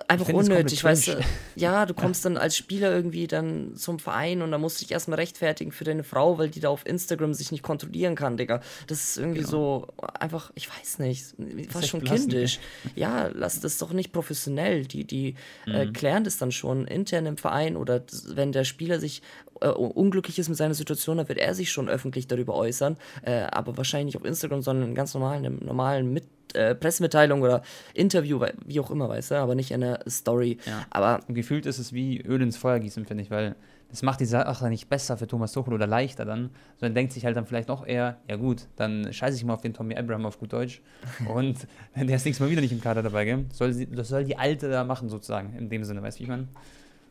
einfach 0.08 0.30
unnötig, 0.30 0.84
weißt 0.84 1.08
du. 1.08 1.12
Ja, 1.56 1.86
du 1.86 1.94
kommst 1.94 2.26
dann 2.26 2.38
als 2.38 2.58
Spieler 2.58 2.92
irgendwie 2.92 3.28
dann 3.28 3.76
zum 3.76 4.00
Verein 4.00 4.42
und 4.42 4.52
da 4.52 4.58
musst 4.58 4.80
du 4.80 4.86
dich 4.86 4.92
erstmal 4.92 5.20
rechtfertigen 5.20 5.72
für 5.72 5.84
deine 5.84 6.04
Frau, 6.04 6.38
weil 6.38 6.50
die 6.50 6.60
da 6.60 6.70
auf 6.70 6.86
Instagram 6.86 7.34
sich 7.34 7.52
nicht 7.52 7.64
kontrollieren 7.64 8.16
kann, 8.16 8.38
Digga. 8.38 8.62
Das 8.88 9.04
ist 9.04 9.18
irgendwie 9.18 9.40
genau. 9.40 9.50
so 9.50 9.88
einfach, 10.20 10.52
ich 10.56 10.70
weiß 10.70 11.00
nicht, 11.00 11.36
fast 11.70 11.90
schon 11.90 12.04
kindisch. 12.04 12.60
Ja, 12.96 13.30
lass 13.34 13.60
das 13.60 13.78
doch 13.78 13.94
nicht 13.94 14.12
professionell. 14.12 14.86
Die, 14.86 15.06
die 15.06 15.36
äh, 15.66 15.70
mhm. 15.70 15.76
äh, 15.76 15.92
klären 15.92 16.24
das 16.24 16.38
dann 16.38 16.52
schon 16.52 16.88
intern 16.88 17.26
im 17.26 17.38
Verein 17.38 17.78
oder 17.78 18.04
wenn 18.28 18.52
der 18.52 18.64
Spieler 18.64 19.00
sich 19.00 19.22
äh, 19.62 19.70
unglücklich 19.70 20.40
ist 20.40 20.50
mit 20.50 20.58
seiner 20.58 20.74
Situation, 20.74 21.18
dann 21.18 21.30
wird 21.30 21.40
er 21.40 21.54
sich 21.56 21.72
schon 21.72 21.90
öffentlich 21.90 22.28
darüber 22.28 22.56
äußern, 22.56 22.98
äh, 23.22 23.44
aber 23.44 23.78
wahrscheinlich 23.78 24.16
nicht 24.16 24.22
auf 24.22 24.28
Instagram, 24.28 24.62
sondern 24.62 24.96
ganz 24.96 25.14
normal 25.14 25.38
in 25.38 25.46
einem 25.46 25.60
normalen 25.60 26.12
Mit 26.12 26.26
äh, 26.54 26.76
Pressemitteilung 26.76 27.42
oder 27.42 27.62
Interview, 27.94 28.40
wie 28.66 28.80
auch 28.80 28.92
immer, 28.92 29.10
weißt 29.10 29.32
du, 29.32 29.36
aber 29.36 29.56
nicht 29.56 29.72
in 29.72 29.82
der 29.82 30.00
Story. 30.08 30.58
Ja. 30.66 30.86
Aber 30.90 31.22
gefühlt 31.28 31.66
ist 31.66 31.80
es 31.80 31.94
wie 31.94 32.22
Öl 32.22 32.42
ins 32.42 32.58
Feuer 32.58 32.80
gießen, 32.80 33.06
finde 33.06 33.24
ich, 33.24 33.32
weil 33.32 33.56
das 33.94 34.02
macht 34.02 34.22
die 34.22 34.26
Sache 34.26 34.70
nicht 34.70 34.90
besser 34.90 35.18
für 35.18 35.28
Thomas 35.28 35.52
Tuchel 35.52 35.72
oder 35.72 35.86
leichter 35.86 36.26
dann, 36.26 36.50
sondern 36.80 36.96
denkt 36.96 37.14
sich 37.14 37.26
halt 37.26 37.38
dann 37.38 37.46
vielleicht 37.46 37.68
noch 37.68 37.86
eher, 37.86 38.18
ja 38.28 38.38
gut, 38.38 38.68
dann 38.76 39.14
scheiße 39.14 39.38
ich 39.38 39.46
mal 39.46 39.54
auf 39.54 39.62
den 39.62 39.76
Tommy 39.76 39.96
Abraham 39.96 40.26
auf 40.26 40.40
gut 40.40 40.52
Deutsch 40.52 40.82
und 41.32 41.68
der 41.96 42.16
ist 42.16 42.26
nächstes 42.26 42.40
Mal 42.40 42.50
wieder 42.50 42.62
nicht 42.62 42.72
im 42.72 42.82
Kader 42.82 43.04
dabei, 43.04 43.26
gell? 43.26 43.46
Soll 43.54 43.72
sie, 43.72 43.86
das 43.86 44.08
soll 44.08 44.24
die 44.24 44.36
Alte 44.36 44.68
da 44.68 44.84
machen 44.84 45.10
sozusagen, 45.10 45.56
in 45.56 45.70
dem 45.70 45.84
Sinne, 45.84 46.02
weißt 46.02 46.18
du, 46.18 46.20
wie 46.22 46.24
ich 46.24 46.30
meine? 46.30 46.48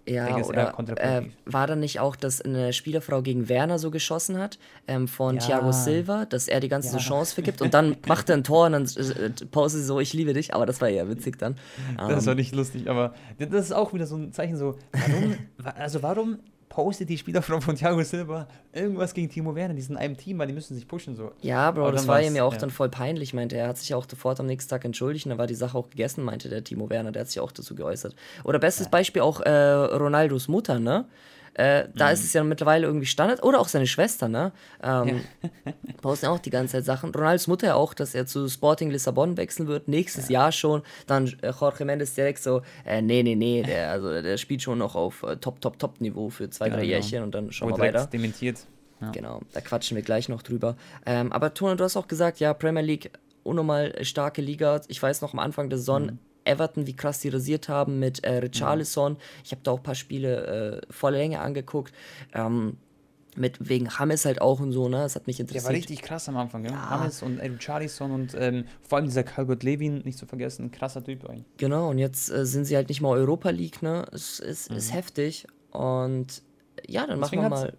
Ja, 0.04 0.36
oder 0.36 0.74
äh, 0.98 1.22
war 1.44 1.68
da 1.68 1.76
nicht 1.76 2.00
auch, 2.00 2.16
dass 2.16 2.40
eine 2.40 2.72
Spielerfrau 2.72 3.22
gegen 3.22 3.48
Werner 3.48 3.78
so 3.78 3.92
geschossen 3.92 4.36
hat 4.38 4.58
ähm, 4.88 5.06
von 5.06 5.36
ja. 5.36 5.40
Thiago 5.40 5.70
Silva, 5.70 6.24
dass 6.24 6.48
er 6.48 6.58
die 6.58 6.68
ganze 6.68 6.96
ja. 6.96 6.98
Chance 6.98 7.34
vergibt 7.34 7.62
und 7.62 7.72
dann 7.72 7.96
macht 8.06 8.28
er 8.28 8.36
ein 8.36 8.42
Tor 8.42 8.66
und 8.66 8.72
dann 8.72 8.84
äh, 8.84 9.30
postet 9.46 9.82
sie 9.82 9.86
so, 9.86 10.00
ich 10.00 10.12
liebe 10.12 10.32
dich, 10.32 10.54
aber 10.54 10.66
das 10.66 10.80
war 10.80 10.88
eher 10.88 11.08
witzig 11.08 11.38
dann. 11.38 11.56
Das 11.96 12.26
war 12.26 12.32
ähm. 12.32 12.38
nicht 12.38 12.52
lustig, 12.52 12.90
aber 12.90 13.14
das 13.38 13.66
ist 13.66 13.72
auch 13.72 13.92
wieder 13.92 14.06
so 14.06 14.16
ein 14.16 14.32
Zeichen 14.32 14.56
so, 14.56 14.76
warum, 14.92 15.36
also 15.76 16.02
warum 16.02 16.38
postet 16.72 17.10
die 17.10 17.18
Spielerfrau 17.18 17.60
von 17.60 17.76
Thiago 17.76 18.02
Silva 18.02 18.46
irgendwas 18.72 19.12
gegen 19.12 19.28
Timo 19.28 19.54
Werner, 19.54 19.74
die 19.74 19.82
sind 19.82 19.96
in 19.96 20.00
einem 20.00 20.16
Team, 20.16 20.38
weil 20.38 20.46
die 20.46 20.54
müssen 20.54 20.74
sich 20.74 20.88
pushen 20.88 21.14
so. 21.14 21.32
Ja, 21.42 21.70
Bro, 21.70 21.90
das 21.92 22.08
war 22.08 22.22
ihm 22.22 22.34
ja 22.34 22.44
auch 22.44 22.54
ja. 22.54 22.60
dann 22.60 22.70
voll 22.70 22.88
peinlich, 22.88 23.34
meinte 23.34 23.56
er. 23.56 23.68
hat 23.68 23.76
sich 23.76 23.94
auch 23.94 24.06
sofort 24.08 24.40
am 24.40 24.46
nächsten 24.46 24.70
Tag 24.70 24.82
entschuldigt 24.86 25.26
und 25.26 25.30
dann 25.30 25.38
war 25.38 25.46
die 25.46 25.54
Sache 25.54 25.76
auch 25.76 25.90
gegessen, 25.90 26.24
meinte 26.24 26.48
der 26.48 26.64
Timo 26.64 26.88
Werner, 26.88 27.12
der 27.12 27.20
hat 27.20 27.28
sich 27.28 27.40
auch 27.40 27.52
dazu 27.52 27.74
geäußert. 27.74 28.16
Oder 28.44 28.58
bestes 28.58 28.86
ja. 28.86 28.90
Beispiel 28.90 29.20
auch 29.20 29.42
äh, 29.42 29.50
Ronaldos 29.50 30.48
Mutter, 30.48 30.78
ne? 30.78 31.04
Äh, 31.54 31.88
da 31.94 32.06
mhm. 32.06 32.12
ist 32.14 32.24
es 32.24 32.32
ja 32.32 32.42
mittlerweile 32.44 32.86
irgendwie 32.86 33.06
Standard. 33.06 33.42
Oder 33.42 33.60
auch 33.60 33.68
seine 33.68 33.86
Schwester, 33.86 34.28
ne? 34.28 34.52
Ähm, 34.82 35.20
ja. 35.64 35.72
posten 36.00 36.26
auch 36.26 36.38
die 36.38 36.50
ganze 36.50 36.72
Zeit 36.72 36.84
Sachen. 36.84 37.14
Ronalds 37.14 37.46
Mutter 37.46 37.68
ja 37.68 37.74
auch, 37.74 37.94
dass 37.94 38.14
er 38.14 38.26
zu 38.26 38.48
Sporting 38.48 38.90
Lissabon 38.90 39.36
wechseln 39.36 39.68
wird, 39.68 39.88
nächstes 39.88 40.28
ja. 40.28 40.42
Jahr 40.42 40.52
schon. 40.52 40.82
Dann 41.06 41.26
äh, 41.42 41.52
Jorge 41.58 41.84
Mendes 41.84 42.14
direkt 42.14 42.42
so, 42.42 42.62
äh, 42.86 43.02
nee, 43.02 43.22
nee, 43.22 43.34
nee, 43.34 43.62
der, 43.62 43.90
also, 43.92 44.22
der 44.22 44.36
spielt 44.38 44.62
schon 44.62 44.78
noch 44.78 44.94
auf 44.94 45.22
äh, 45.22 45.36
Top, 45.36 45.60
Top, 45.60 45.78
Top-Niveau 45.78 46.30
für 46.30 46.48
zwei, 46.48 46.68
ja, 46.68 46.74
drei 46.74 46.80
genau. 46.82 46.92
Jährchen 46.92 47.22
und 47.22 47.34
dann 47.34 47.52
schauen 47.52 47.70
wir 47.70 47.78
weiter. 47.78 48.06
dementiert. 48.06 48.58
Genau, 49.10 49.40
da 49.52 49.60
quatschen 49.60 49.96
wir 49.96 50.04
gleich 50.04 50.28
noch 50.28 50.42
drüber. 50.42 50.76
Ähm, 51.06 51.32
aber 51.32 51.54
Tona, 51.54 51.74
du 51.74 51.82
hast 51.82 51.96
auch 51.96 52.06
gesagt, 52.06 52.38
ja, 52.38 52.54
Premier 52.54 52.82
League, 52.82 53.10
unnormal 53.42 53.92
starke 54.04 54.40
Liga. 54.40 54.80
Ich 54.86 55.02
weiß 55.02 55.22
noch 55.22 55.32
am 55.32 55.40
Anfang 55.40 55.70
der 55.70 55.80
Saison, 55.80 56.04
mhm 56.04 56.18
Everton, 56.44 56.86
wie 56.86 56.94
krass 56.94 57.20
die 57.20 57.28
rasiert 57.28 57.68
haben 57.68 57.98
mit 57.98 58.24
äh, 58.24 58.38
Richarlison. 58.38 59.12
Mhm. 59.12 59.18
Ich 59.44 59.52
habe 59.52 59.62
da 59.62 59.72
auch 59.72 59.78
ein 59.78 59.82
paar 59.82 59.94
Spiele 59.94 60.80
äh, 60.82 60.92
voller 60.92 61.18
Länge 61.18 61.40
angeguckt. 61.40 61.92
Ähm, 62.34 62.76
mit 63.36 63.68
wegen 63.68 63.88
Hammes 63.98 64.24
halt 64.24 64.40
auch 64.40 64.60
und 64.60 64.72
so, 64.72 64.88
ne? 64.88 64.98
Das 64.98 65.14
hat 65.14 65.26
mich 65.26 65.40
interessiert. 65.40 65.64
Der 65.64 65.70
war 65.70 65.76
richtig 65.76 66.02
krass 66.02 66.28
am 66.28 66.36
Anfang, 66.36 66.64
ja. 66.64 66.90
Hammes 66.90 67.22
und 67.22 67.40
Richarlison 67.40 68.10
und 68.10 68.36
ähm, 68.38 68.66
vor 68.82 68.98
allem 68.98 69.06
dieser 69.06 69.22
Calvert 69.22 69.62
Levin, 69.62 70.02
nicht 70.04 70.18
zu 70.18 70.26
vergessen, 70.26 70.70
krasser 70.70 71.02
Typ 71.02 71.28
eigentlich. 71.28 71.46
Genau, 71.56 71.88
und 71.90 71.98
jetzt 71.98 72.30
äh, 72.30 72.44
sind 72.44 72.66
sie 72.66 72.76
halt 72.76 72.88
nicht 72.88 73.00
mal 73.00 73.10
Europa 73.10 73.50
League, 73.50 73.82
ne? 73.82 74.04
Es 74.12 74.38
ist, 74.38 74.70
mhm. 74.70 74.76
ist 74.76 74.92
heftig. 74.92 75.46
Und 75.70 76.42
ja, 76.86 77.06
dann 77.06 77.20
deswegen 77.20 77.42
machen 77.42 77.52
wir 77.52 77.58
mal. 77.58 77.76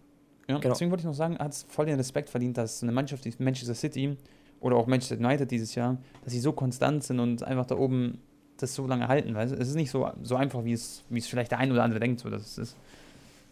Ja, 0.50 0.58
genau. 0.58 0.74
deswegen 0.74 0.92
wollte 0.92 1.02
ich 1.02 1.06
noch 1.06 1.14
sagen, 1.14 1.38
hat 1.38 1.54
es 1.54 1.64
voll 1.64 1.86
den 1.86 1.96
Respekt 1.96 2.30
verdient, 2.30 2.58
dass 2.58 2.84
eine 2.84 2.92
Mannschaft 2.92 3.24
wie 3.26 3.34
Manchester 3.38 3.76
City 3.76 4.18
oder 4.60 4.76
auch 4.76 4.88
Manchester 4.88 5.18
United 5.18 5.50
dieses 5.52 5.76
Jahr, 5.76 5.98
dass 6.24 6.34
sie 6.34 6.40
so 6.40 6.52
konstant 6.52 7.04
sind 7.04 7.20
und 7.20 7.44
einfach 7.44 7.66
da 7.66 7.78
oben 7.78 8.20
das 8.64 8.76
so 8.76 8.88
lange 8.88 9.08
halten, 9.08 9.36
weil 9.36 9.46
es 9.46 9.52
ist 9.70 9.76
nicht 9.76 9.92
so, 9.92 10.10
so 10.24 10.36
einfach, 10.36 10.64
wie 10.66 10.74
es, 10.74 11.04
wie 11.10 11.20
es 11.20 11.28
vielleicht 11.28 11.52
der 11.52 11.60
ein 11.60 11.72
oder 11.72 11.84
andere 11.84 12.00
denkt, 12.00 12.20
so 12.22 12.30
dass 12.30 12.42
es 12.42 12.58
ist. 12.58 12.76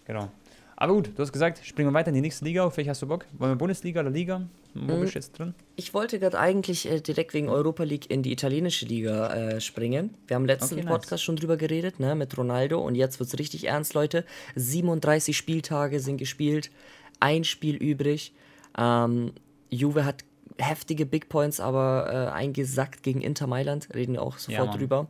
Genau. 0.06 0.30
Aber 0.76 0.94
gut, 0.96 1.12
du 1.16 1.22
hast 1.22 1.32
gesagt, 1.32 1.62
springen 1.64 1.90
wir 1.90 1.94
weiter 1.94 2.08
in 2.10 2.16
die 2.16 2.22
nächste 2.22 2.44
Liga. 2.44 2.64
Auf 2.64 2.76
welche 2.76 2.90
hast 2.90 3.04
du 3.04 3.08
Bock? 3.08 3.26
Wollen 3.38 3.52
wir 3.52 3.56
Bundesliga 3.56 4.02
oder 4.02 4.10
Liga? 4.10 4.42
Wo 4.74 4.96
Mhm. 4.96 5.02
bist 5.02 5.14
du 5.14 5.20
jetzt 5.20 5.38
drin? 5.38 5.54
Ich 5.76 5.94
wollte 5.94 6.18
gerade 6.18 6.40
eigentlich 6.40 6.90
äh, 6.90 7.02
direkt 7.02 7.36
wegen 7.36 7.50
Europa 7.50 7.84
League 7.84 8.10
in 8.10 8.24
die 8.24 8.32
italienische 8.32 8.88
Liga 8.88 9.32
äh, 9.32 9.62
springen. 9.62 10.16
Wir 10.26 10.36
haben 10.36 10.46
letzten 10.46 10.76
Okay, 10.76 10.84
nice. 10.86 10.92
Podcast 10.94 11.24
schon 11.24 11.36
drüber 11.36 11.56
geredet, 11.58 12.00
ne, 12.00 12.16
mit 12.16 12.36
Ronaldo. 12.36 12.80
Und 12.80 12.96
jetzt 12.96 13.20
wird 13.20 13.32
es 13.32 13.38
richtig 13.38 13.68
ernst, 13.68 13.94
Leute. 13.94 14.26
37 14.56 15.38
Spieltage 15.38 16.00
sind 16.00 16.18
gespielt, 16.18 16.72
ein 17.20 17.44
Spiel 17.44 17.76
übrig. 17.76 18.34
Ähm, 18.76 19.34
Juve 19.70 20.04
hat 20.04 20.24
heftige 20.58 21.06
Big 21.06 21.30
Points, 21.30 21.60
aber 21.60 22.30
äh, 22.32 22.32
eingesackt 22.32 23.04
gegen 23.04 23.22
Inter 23.22 23.48
Mailand. 23.48 23.90
Reden 23.94 24.14
wir 24.14 24.22
auch 24.22 24.38
sofort 24.38 24.70
Mann. 24.70 24.78
drüber. 24.78 25.08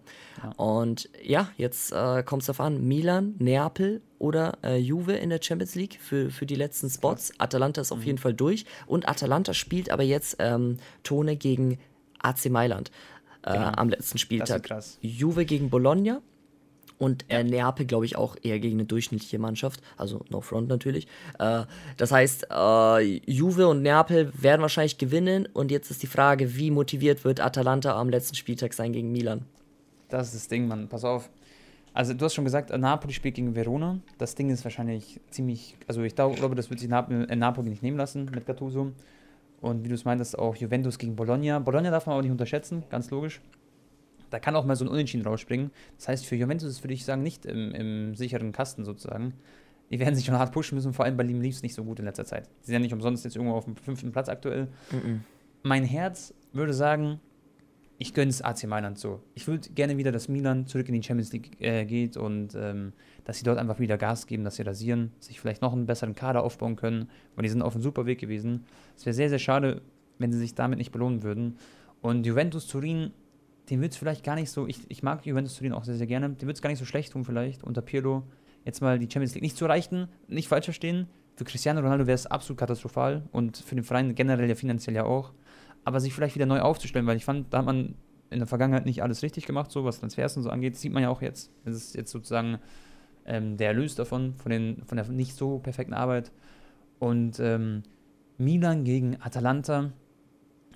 Und 0.57 1.09
ja, 1.23 1.49
jetzt 1.57 1.91
äh, 1.91 2.23
kommt 2.23 2.43
es 2.43 2.47
darauf 2.47 2.61
an: 2.61 2.87
Milan, 2.87 3.35
Neapel 3.39 4.01
oder 4.19 4.57
äh, 4.63 4.77
Juve 4.77 5.13
in 5.13 5.29
der 5.29 5.39
Champions 5.41 5.75
League 5.75 5.97
für, 6.01 6.29
für 6.29 6.45
die 6.45 6.55
letzten 6.55 6.89
Spots. 6.89 7.33
Atalanta 7.39 7.81
ist 7.81 7.91
auf 7.91 8.03
jeden 8.03 8.17
Fall 8.17 8.33
durch. 8.33 8.65
Und 8.85 9.07
Atalanta 9.07 9.53
spielt 9.53 9.89
aber 9.89 10.03
jetzt 10.03 10.37
ähm, 10.39 10.77
Tone 11.03 11.35
gegen 11.35 11.79
AC 12.19 12.49
Mailand 12.49 12.91
äh, 13.43 13.51
am 13.51 13.89
letzten 13.89 14.17
Spieltag. 14.17 14.63
krass. 14.63 14.97
Juve 15.01 15.45
gegen 15.45 15.69
Bologna. 15.69 16.21
Und 17.01 17.25
äh, 17.29 17.43
Neapel, 17.43 17.87
glaube 17.87 18.05
ich, 18.05 18.15
auch 18.15 18.35
eher 18.43 18.59
gegen 18.59 18.75
eine 18.75 18.85
durchschnittliche 18.85 19.39
Mannschaft. 19.39 19.81
Also 19.97 20.23
no 20.29 20.39
front 20.39 20.67
natürlich. 20.67 21.07
Äh, 21.39 21.63
das 21.97 22.11
heißt, 22.11 22.45
äh, 22.51 23.01
Juve 23.25 23.67
und 23.67 23.81
Neapel 23.81 24.31
werden 24.39 24.61
wahrscheinlich 24.61 24.99
gewinnen. 24.99 25.47
Und 25.51 25.71
jetzt 25.71 25.89
ist 25.89 26.03
die 26.03 26.07
Frage, 26.07 26.55
wie 26.55 26.69
motiviert 26.69 27.23
wird 27.25 27.39
Atalanta 27.39 27.99
am 27.99 28.09
letzten 28.09 28.35
Spieltag 28.35 28.73
sein 28.75 28.93
gegen 28.93 29.11
Milan? 29.11 29.45
Das 30.09 30.27
ist 30.27 30.35
das 30.35 30.47
Ding, 30.47 30.67
Mann. 30.67 30.89
Pass 30.89 31.03
auf. 31.03 31.31
Also, 31.95 32.13
du 32.13 32.23
hast 32.23 32.35
schon 32.35 32.45
gesagt, 32.45 32.69
Napoli 32.69 33.13
spielt 33.13 33.33
gegen 33.33 33.55
Verona. 33.55 33.97
Das 34.19 34.35
Ding 34.35 34.51
ist 34.51 34.63
wahrscheinlich 34.63 35.19
ziemlich. 35.31 35.75
Also, 35.87 36.03
ich 36.03 36.13
glaub- 36.13 36.35
glaube, 36.35 36.53
das 36.53 36.69
wird 36.69 36.79
sich 36.79 36.87
Napoli, 36.87 37.23
äh, 37.23 37.35
Napoli 37.35 37.71
nicht 37.71 37.81
nehmen 37.81 37.97
lassen 37.97 38.29
mit 38.31 38.45
Gattuso. 38.45 38.91
Und 39.59 39.83
wie 39.83 39.89
du 39.89 39.95
es 39.95 40.05
meintest, 40.05 40.37
auch 40.37 40.55
Juventus 40.55 40.99
gegen 40.99 41.15
Bologna. 41.15 41.57
Bologna 41.57 41.89
darf 41.89 42.05
man 42.05 42.15
auch 42.17 42.21
nicht 42.21 42.31
unterschätzen, 42.31 42.83
ganz 42.91 43.09
logisch. 43.09 43.41
Da 44.31 44.39
kann 44.39 44.55
auch 44.55 44.65
mal 44.65 44.75
so 44.75 44.85
ein 44.85 44.87
Unentschieden 44.87 45.25
rausspringen. 45.25 45.69
Das 45.97 46.07
heißt, 46.07 46.25
für 46.25 46.35
Juventus 46.35 46.83
würde 46.83 46.93
ich 46.93 47.05
sagen, 47.05 47.21
nicht 47.21 47.45
im, 47.45 47.75
im 47.75 48.15
sicheren 48.15 48.51
Kasten 48.51 48.83
sozusagen. 48.83 49.33
Die 49.91 49.99
werden 49.99 50.15
sich 50.15 50.25
schon 50.25 50.39
hart 50.39 50.53
pushen 50.53 50.75
müssen, 50.75 50.93
vor 50.93 51.05
allem 51.05 51.17
bei 51.17 51.23
Liam 51.23 51.41
Leaves 51.41 51.61
nicht 51.61 51.75
so 51.75 51.83
gut 51.83 51.99
in 51.99 52.05
letzter 52.05 52.25
Zeit. 52.25 52.47
Sie 52.61 52.67
sind 52.67 52.73
ja 52.73 52.79
nicht 52.79 52.93
umsonst 52.93 53.25
jetzt 53.25 53.35
irgendwo 53.35 53.55
auf 53.55 53.65
dem 53.65 53.75
fünften 53.75 54.11
Platz 54.11 54.29
aktuell. 54.29 54.69
Mein 55.63 55.83
Herz 55.83 56.33
würde 56.53 56.73
sagen, 56.73 57.19
ich 58.01 58.15
gönne 58.15 58.29
es 58.29 58.41
AC 58.41 58.63
Mailand 58.63 58.97
so. 58.97 59.21
Ich 59.35 59.47
würde 59.47 59.69
gerne 59.69 59.95
wieder, 59.95 60.11
dass 60.11 60.27
Milan 60.27 60.65
zurück 60.65 60.87
in 60.87 60.95
die 60.95 61.03
Champions 61.03 61.31
League 61.33 61.61
äh, 61.61 61.85
geht 61.85 62.17
und 62.17 62.55
ähm, 62.55 62.93
dass 63.25 63.37
sie 63.37 63.43
dort 63.43 63.59
einfach 63.59 63.79
wieder 63.79 63.95
Gas 63.99 64.25
geben, 64.25 64.43
dass 64.43 64.55
sie 64.55 64.63
rasieren, 64.63 65.11
sich 65.19 65.39
vielleicht 65.39 65.61
noch 65.61 65.71
einen 65.71 65.85
besseren 65.85 66.15
Kader 66.15 66.43
aufbauen 66.43 66.77
können, 66.77 67.09
weil 67.35 67.43
die 67.43 67.49
sind 67.49 67.61
auf 67.61 67.75
einem 67.75 67.83
super 67.83 68.07
Weg 68.07 68.19
gewesen. 68.19 68.65
Es 68.97 69.05
wäre 69.05 69.13
sehr, 69.13 69.29
sehr 69.29 69.37
schade, 69.37 69.83
wenn 70.17 70.31
sie 70.31 70.39
sich 70.39 70.55
damit 70.55 70.79
nicht 70.79 70.91
belohnen 70.91 71.21
würden. 71.21 71.57
Und 72.01 72.25
Juventus 72.25 72.65
Turin, 72.65 73.11
den 73.71 73.81
wird 73.81 73.93
es 73.93 73.97
vielleicht 73.97 74.23
gar 74.23 74.35
nicht 74.35 74.51
so, 74.51 74.67
ich, 74.67 74.79
ich 74.89 75.01
mag 75.01 75.25
Juventus 75.25 75.55
Turin 75.55 75.73
auch 75.73 75.83
sehr, 75.83 75.95
sehr 75.95 76.07
gerne, 76.07 76.29
den 76.29 76.47
wird 76.47 76.57
es 76.57 76.61
gar 76.61 76.69
nicht 76.69 76.79
so 76.79 76.85
schlecht 76.85 77.13
tun 77.13 77.25
vielleicht 77.25 77.63
unter 77.63 77.81
Pirlo, 77.81 78.23
jetzt 78.65 78.81
mal 78.81 78.99
die 78.99 79.09
Champions 79.11 79.33
League 79.33 79.43
nicht 79.43 79.57
zu 79.57 79.65
erreichen, 79.65 80.07
nicht 80.27 80.47
falsch 80.47 80.65
verstehen. 80.65 81.07
Für 81.35 81.45
Cristiano 81.45 81.79
Ronaldo 81.79 82.05
wäre 82.05 82.15
es 82.15 82.27
absolut 82.27 82.59
katastrophal 82.59 83.23
und 83.31 83.57
für 83.57 83.73
den 83.73 83.83
Verein 83.83 84.13
generell 84.13 84.47
ja 84.47 84.53
finanziell 84.53 84.95
ja 84.95 85.05
auch 85.05 85.33
aber 85.83 85.99
sich 85.99 86.13
vielleicht 86.13 86.35
wieder 86.35 86.45
neu 86.45 86.59
aufzustellen, 86.59 87.07
weil 87.07 87.17
ich 87.17 87.25
fand, 87.25 87.53
da 87.53 87.59
hat 87.59 87.65
man 87.65 87.95
in 88.29 88.39
der 88.39 88.47
Vergangenheit 88.47 88.85
nicht 88.85 89.03
alles 89.03 89.23
richtig 89.23 89.45
gemacht, 89.45 89.71
so 89.71 89.83
was 89.83 89.99
Transfers 89.99 90.37
und 90.37 90.43
so 90.43 90.49
angeht. 90.49 90.73
Das 90.73 90.81
sieht 90.81 90.93
man 90.93 91.03
ja 91.03 91.09
auch 91.09 91.21
jetzt. 91.21 91.51
Das 91.65 91.75
ist 91.75 91.95
jetzt 91.95 92.11
sozusagen 92.11 92.59
ähm, 93.25 93.57
der 93.57 93.69
Erlös 93.69 93.95
davon, 93.95 94.35
von, 94.35 94.51
den, 94.51 94.83
von 94.85 94.97
der 94.97 95.07
nicht 95.07 95.35
so 95.35 95.59
perfekten 95.59 95.93
Arbeit. 95.93 96.31
Und 96.99 97.39
ähm, 97.39 97.83
Milan 98.37 98.83
gegen 98.83 99.17
Atalanta. 99.21 99.91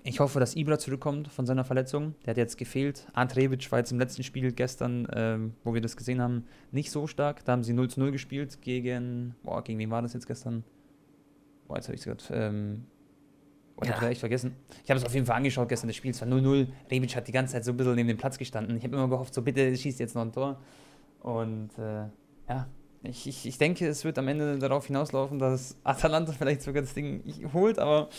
Ich 0.07 0.19
hoffe, 0.19 0.39
dass 0.39 0.55
Ibra 0.55 0.77
zurückkommt 0.77 1.29
von 1.29 1.47
seiner 1.47 1.63
Verletzung. 1.63 2.13
Der 2.25 2.31
hat 2.31 2.37
jetzt 2.37 2.57
gefehlt. 2.59 3.07
Ant 3.13 3.35
Rebic 3.35 3.71
war 3.71 3.79
jetzt 3.79 3.91
im 3.91 3.97
letzten 3.97 4.21
Spiel 4.21 4.51
gestern, 4.51 5.07
ähm, 5.11 5.55
wo 5.63 5.73
wir 5.73 5.81
das 5.81 5.97
gesehen 5.97 6.21
haben, 6.21 6.45
nicht 6.71 6.91
so 6.91 7.07
stark. 7.07 7.43
Da 7.43 7.53
haben 7.53 7.63
sie 7.63 7.73
0 7.73 7.89
zu 7.89 7.99
0 8.01 8.11
gespielt 8.11 8.61
gegen. 8.61 9.33
Boah, 9.41 9.63
gegen 9.63 9.79
wen 9.79 9.89
war 9.89 10.03
das 10.03 10.13
jetzt 10.13 10.27
gestern? 10.27 10.63
Boah, 11.67 11.77
jetzt 11.77 11.87
habe 11.87 11.95
ich 11.95 12.01
es 12.01 12.05
gerade. 12.05 12.23
Ähm, 12.39 12.85
boah, 13.75 13.83
ich 13.85 13.89
Ja. 13.89 13.95
habe 13.95 14.09
echt 14.09 14.19
vergessen. 14.19 14.55
Ich 14.83 14.91
habe 14.91 14.99
es 14.99 15.05
auf 15.07 15.13
jeden 15.15 15.25
Fall 15.25 15.37
angeschaut 15.37 15.67
gestern, 15.69 15.87
das 15.87 15.95
Spiel. 15.95 16.11
Es 16.11 16.21
war 16.21 16.27
0-0. 16.27 16.67
Rebic 16.91 17.15
hat 17.15 17.27
die 17.27 17.31
ganze 17.31 17.53
Zeit 17.53 17.65
so 17.65 17.71
ein 17.71 17.77
bisschen 17.77 17.95
neben 17.95 18.07
dem 18.09 18.17
Platz 18.17 18.37
gestanden. 18.37 18.77
Ich 18.77 18.83
habe 18.83 18.95
immer 18.95 19.07
gehofft, 19.09 19.33
so 19.33 19.41
bitte 19.41 19.75
schießt 19.75 19.99
jetzt 19.99 20.13
noch 20.13 20.21
ein 20.21 20.31
Tor. 20.31 20.61
Und 21.21 21.71
äh, 21.79 22.03
ja, 22.47 22.67
ich, 23.01 23.25
ich, 23.25 23.47
ich 23.47 23.57
denke, 23.57 23.87
es 23.87 24.05
wird 24.05 24.19
am 24.19 24.27
Ende 24.27 24.59
darauf 24.59 24.85
hinauslaufen, 24.85 25.39
dass 25.39 25.77
Atalanta 25.83 26.31
vielleicht 26.37 26.61
sogar 26.61 26.83
das 26.83 26.93
Ding 26.93 27.23
holt, 27.53 27.79
aber. 27.79 28.09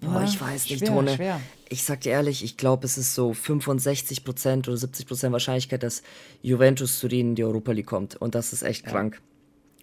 Boah, 0.00 0.22
ich 0.22 0.40
weiß 0.40 0.68
nicht, 0.68 0.78
schwer, 0.78 0.88
Tone. 0.88 1.14
Schwer. 1.16 1.40
Ich 1.68 1.82
sag 1.82 2.02
dir 2.02 2.12
ehrlich, 2.12 2.44
ich 2.44 2.56
glaube, 2.56 2.86
es 2.86 2.96
ist 2.98 3.14
so 3.14 3.32
65% 3.32 4.68
oder 4.68 4.76
70% 4.76 5.32
Wahrscheinlichkeit, 5.32 5.82
dass 5.82 6.02
Juventus 6.40 7.00
Turin 7.00 7.30
in 7.30 7.34
die 7.34 7.44
Europa 7.44 7.72
League 7.72 7.86
kommt. 7.86 8.16
Und 8.16 8.34
das 8.34 8.52
ist 8.52 8.62
echt 8.62 8.86
krank. 8.86 9.20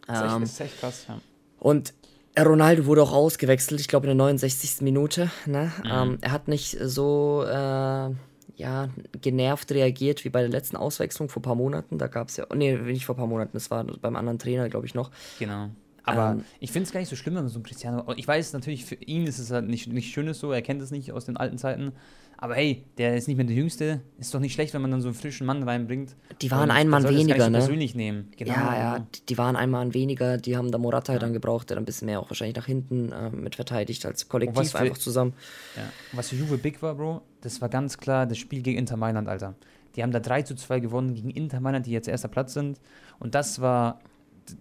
Das 0.08 0.18
ist 0.18 0.24
echt, 0.24 0.34
Ähm, 0.34 0.42
das 0.42 0.52
ist 0.52 0.60
echt 0.62 0.80
krass, 0.80 1.06
ja. 1.10 1.20
Und 1.60 1.94
Ronaldo 2.38 2.86
wurde 2.86 3.04
auch 3.04 3.14
ausgewechselt, 3.14 3.80
ich 3.80 3.88
glaube 3.88 4.08
in 4.08 4.18
der 4.18 4.26
69. 4.26 4.82
Minute. 4.82 5.32
Ne? 5.46 5.72
Mhm. 5.84 5.90
Ähm, 5.92 6.18
er 6.22 6.32
hat 6.32 6.48
nicht 6.48 6.78
so 6.82 7.46
äh, 7.48 8.12
ja, 8.58 8.90
genervt 9.22 9.72
reagiert 9.72 10.24
wie 10.26 10.30
bei 10.30 10.42
der 10.42 10.50
letzten 10.50 10.78
Auswechslung 10.78 11.30
vor 11.30 11.42
ein 11.42 11.44
paar 11.44 11.56
Monaten. 11.56 11.98
Da 11.98 12.08
gab 12.08 12.30
es 12.30 12.38
ja, 12.38 12.46
nee, 12.54 12.76
nicht 12.76 13.06
vor 13.06 13.16
ein 13.16 13.18
paar 13.18 13.28
Monaten, 13.28 13.52
das 13.54 13.70
war 13.72 13.84
beim 13.84 14.16
anderen 14.16 14.40
Trainer, 14.40 14.70
glaube 14.70 14.86
ich, 14.86 14.96
noch. 14.96 15.12
Genau. 15.40 15.70
Aber 16.06 16.32
Ähm, 16.34 16.44
ich 16.60 16.72
finde 16.72 16.86
es 16.88 16.92
gar 16.94 17.00
nicht 17.00 17.10
so 17.10 17.16
schlimm, 17.16 17.36
wenn 17.36 17.44
man 17.44 17.52
so 17.52 17.60
ein 17.60 17.64
Cristiano. 17.64 18.04
Ich 18.16 18.28
weiß 18.28 18.54
natürlich, 18.54 18.86
für 18.86 18.96
ihn 18.96 19.26
ist 19.28 19.40
es 19.40 19.52
halt 19.52 19.68
nicht, 19.68 19.92
nicht 19.92 20.12
schönes 20.12 20.40
so, 20.40 20.52
er 20.52 20.62
kennt 20.62 20.82
es 20.82 20.92
nicht 20.92 21.12
aus 21.12 21.26
den 21.26 21.38
alten 21.38 21.58
Zeiten. 21.58 21.92
Aber 22.38 22.56
hey, 22.56 22.84
der 22.98 23.16
ist 23.16 23.30
nicht 23.30 23.38
mehr 23.38 23.46
der 23.46 23.56
Jüngste. 23.56 24.02
Ist 24.20 24.34
doch 24.34 24.42
nicht 24.42 24.52
schlecht, 24.54 24.74
wenn 24.74 24.82
man 24.82 24.92
dann 24.92 25.00
so 25.02 25.08
einen 25.08 25.16
frischen 25.16 25.48
Mann 25.48 25.64
reinbringt. 25.64 26.16
Die 26.42 26.52
waren 26.52 26.70
ein 26.70 26.90
man 26.90 27.02
Mann 27.02 27.04
das 27.04 27.12
weniger, 27.14 27.38
nicht 27.38 27.52
ne? 27.52 27.58
persönlich 27.60 27.96
nehmen. 27.96 28.30
Genau. 28.36 28.52
Ja, 28.54 28.76
ja, 28.78 29.08
die- 29.30 29.38
waren 29.38 29.56
einmal 29.56 29.86
ein 29.86 29.94
weniger, 29.94 30.38
die 30.38 30.58
haben 30.58 30.70
da 30.70 30.78
Morata 30.78 31.18
dann 31.18 31.32
gebraucht, 31.32 31.70
der 31.70 31.76
dann 31.76 31.84
ein 31.84 31.86
bisschen 31.86 32.08
mehr 32.08 32.20
auch 32.20 32.30
wahrscheinlich 32.30 32.58
nach 32.58 32.66
hinten 32.66 33.12
äh, 33.14 33.30
mit 33.30 33.56
verteidigt 33.56 34.06
als 34.06 34.28
Kollektiv 34.28 34.70
für- 34.72 34.80
einfach 34.80 34.98
zusammen. 34.98 35.34
Ja. 35.78 35.84
Was 36.12 36.30
für 36.30 36.36
Juve 36.36 36.58
big 36.58 36.82
war, 36.82 36.96
Bro, 36.96 37.22
das 37.40 37.62
war 37.62 37.70
ganz 37.70 37.98
klar 37.98 38.26
das 38.28 38.38
Spiel 38.38 38.62
gegen 38.62 38.78
Inter 38.80 38.98
Mailand, 38.98 39.30
Alter. 39.30 39.56
Die 39.96 40.04
haben 40.04 40.12
da 40.12 40.20
3 40.20 40.42
zu 40.42 40.56
2 40.56 40.82
gewonnen 40.82 41.14
gegen 41.16 41.30
Inter 41.30 41.62
Mailand, 41.62 41.86
die 41.86 41.92
jetzt 41.92 42.10
erster 42.10 42.28
Platz 42.28 42.54
sind. 42.54 42.82
Und 43.18 43.34
das 43.34 43.62
war, 43.62 44.02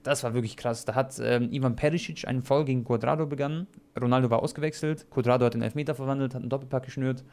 das 0.02 0.22
war 0.24 0.34
wirklich 0.34 0.56
krass. 0.56 0.84
Da 0.84 0.94
hat 0.94 1.18
ähm, 1.22 1.50
Ivan 1.52 1.76
Perisic 1.76 2.26
einen 2.26 2.42
Foul 2.42 2.64
gegen 2.64 2.84
Quadrado 2.84 3.26
begangen. 3.26 3.66
Ronaldo 4.00 4.30
war 4.30 4.42
ausgewechselt. 4.42 5.10
Quadrado 5.10 5.46
hat 5.46 5.54
den 5.54 5.62
Elfmeter 5.62 5.94
verwandelt, 5.94 6.34
hat 6.34 6.40
einen 6.42 6.50
Doppelpack 6.50 6.84
geschnürt. 6.84 7.24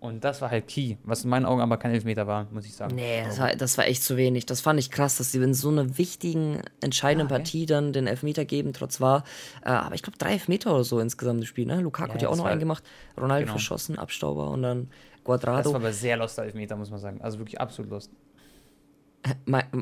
Und 0.00 0.24
das 0.24 0.40
war 0.42 0.50
halt 0.50 0.66
key, 0.66 0.96
was 1.04 1.22
in 1.22 1.30
meinen 1.30 1.44
Augen 1.46 1.60
aber 1.60 1.76
kein 1.76 1.92
Elfmeter 1.92 2.26
war, 2.26 2.48
muss 2.50 2.66
ich 2.66 2.74
sagen. 2.74 2.96
Nee, 2.96 3.22
das 3.24 3.38
war, 3.38 3.54
das 3.54 3.78
war 3.78 3.86
echt 3.86 4.02
zu 4.02 4.16
wenig. 4.16 4.46
Das 4.46 4.60
fand 4.60 4.80
ich 4.80 4.90
krass, 4.90 5.16
dass 5.18 5.30
sie 5.30 5.38
in 5.38 5.54
so 5.54 5.68
einer 5.68 5.96
wichtigen, 5.96 6.60
entscheidenden 6.80 7.28
Ah, 7.28 7.30
okay. 7.36 7.38
Partie 7.44 7.66
dann 7.66 7.92
den 7.92 8.08
Elfmeter 8.08 8.44
geben, 8.44 8.72
trotz 8.72 9.00
war. 9.00 9.22
Äh, 9.64 9.68
aber 9.68 9.94
ich 9.94 10.02
glaube, 10.02 10.18
drei 10.18 10.32
Elfmeter 10.32 10.74
oder 10.74 10.82
so 10.82 10.98
insgesamt 10.98 11.38
im 11.40 11.46
Spiel. 11.46 11.66
Ne? 11.66 11.80
Lukaku 11.80 12.08
Ja, 12.08 12.14
hat 12.14 12.22
ja 12.22 12.28
auch 12.28 12.32
das 12.32 12.38
noch 12.40 12.46
einen 12.46 12.58
gemacht. 12.58 12.82
Ronaldo 13.16 13.42
genau. 13.44 13.52
verschossen, 13.52 13.96
Abstauber 13.96 14.50
und 14.50 14.62
dann 14.62 14.88
Das 15.14 15.24
Quadrado. 15.24 15.70
war 15.70 15.76
aber 15.76 15.92
sehr 15.92 16.16
loster 16.16 16.42
Elfmeter, 16.42 16.74
muss 16.74 16.90
man 16.90 16.98
sagen. 16.98 17.20
Also 17.22 17.38
wirklich 17.38 17.60
absolut 17.60 17.92
lost. 17.92 18.10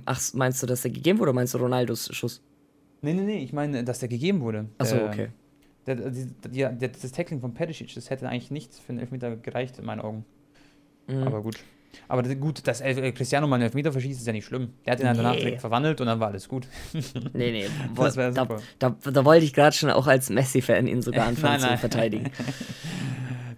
Ach, 0.06 0.20
meinst 0.35 0.62
du, 0.62 0.66
dass 0.66 0.82
der 0.82 0.90
gegeben 0.90 1.18
wurde 1.18 1.30
oder 1.30 1.37
meinst 1.37 1.54
du 1.54 1.59
Ronaldos 1.59 2.09
Schuss? 2.14 2.42
Nee, 3.02 3.14
nee, 3.14 3.23
nee, 3.23 3.42
ich 3.42 3.52
meine, 3.52 3.82
dass 3.85 4.00
der 4.00 4.09
gegeben 4.09 4.40
wurde. 4.40 4.66
Achso, 4.78 4.97
Der- 4.97 5.06
okay. 5.09 5.28
Der, 5.87 5.94
die, 5.97 6.26
der, 6.50 6.73
das 6.88 7.11
Tackling 7.12 7.40
von 7.40 7.54
Perisic, 7.54 7.94
das 7.94 8.11
hätte 8.11 8.28
eigentlich 8.28 8.50
nicht 8.50 8.75
für 8.75 8.90
einen 8.90 8.99
Elfmeter 8.99 9.35
gereicht, 9.37 9.78
in 9.78 9.87
meinen 9.87 10.00
Augen. 10.00 10.26
Mhm. 11.09 11.23
Aber 11.23 11.42
gut. 11.42 11.56
Aber 12.06 12.23
gut, 12.35 12.66
dass 12.68 12.82
äh, 12.82 13.11
Cristiano 13.12 13.47
mal 13.49 13.56
einen 13.56 13.64
Elfmeter 13.64 13.90
verschießt, 13.90 14.20
ist 14.20 14.26
ja 14.26 14.32
nicht 14.35 14.44
schlimm. 14.44 14.75
Der 14.85 14.92
hat 14.92 15.00
ihn 15.00 15.06
dann 15.06 15.16
danach 15.16 15.32
Nee. 15.35 15.40
direkt 15.40 15.61
verwandelt 15.62 16.00
und 16.02 16.06
dann 16.06 16.20
war 16.20 16.28
alles 16.28 16.47
gut. 16.49 16.66
Nee, 17.32 17.50
nee, 17.50 17.66
Das 17.97 18.16
wär 18.16 18.30
da, 18.30 18.42
super. 18.42 18.61
da, 18.78 18.97
da 19.11 19.25
wollte 19.25 19.44
ich 19.47 19.54
gerade 19.54 19.75
schon 19.75 19.90
auch 19.90 20.06
als 20.06 20.28
Messi-Fan 20.28 20.87
ihn 20.87 21.00
sogar 21.02 21.26
anfangen 21.28 21.54
Nein, 21.54 21.70
nein. 21.70 21.76
zu 21.78 21.80
verteidigen. 21.80 22.30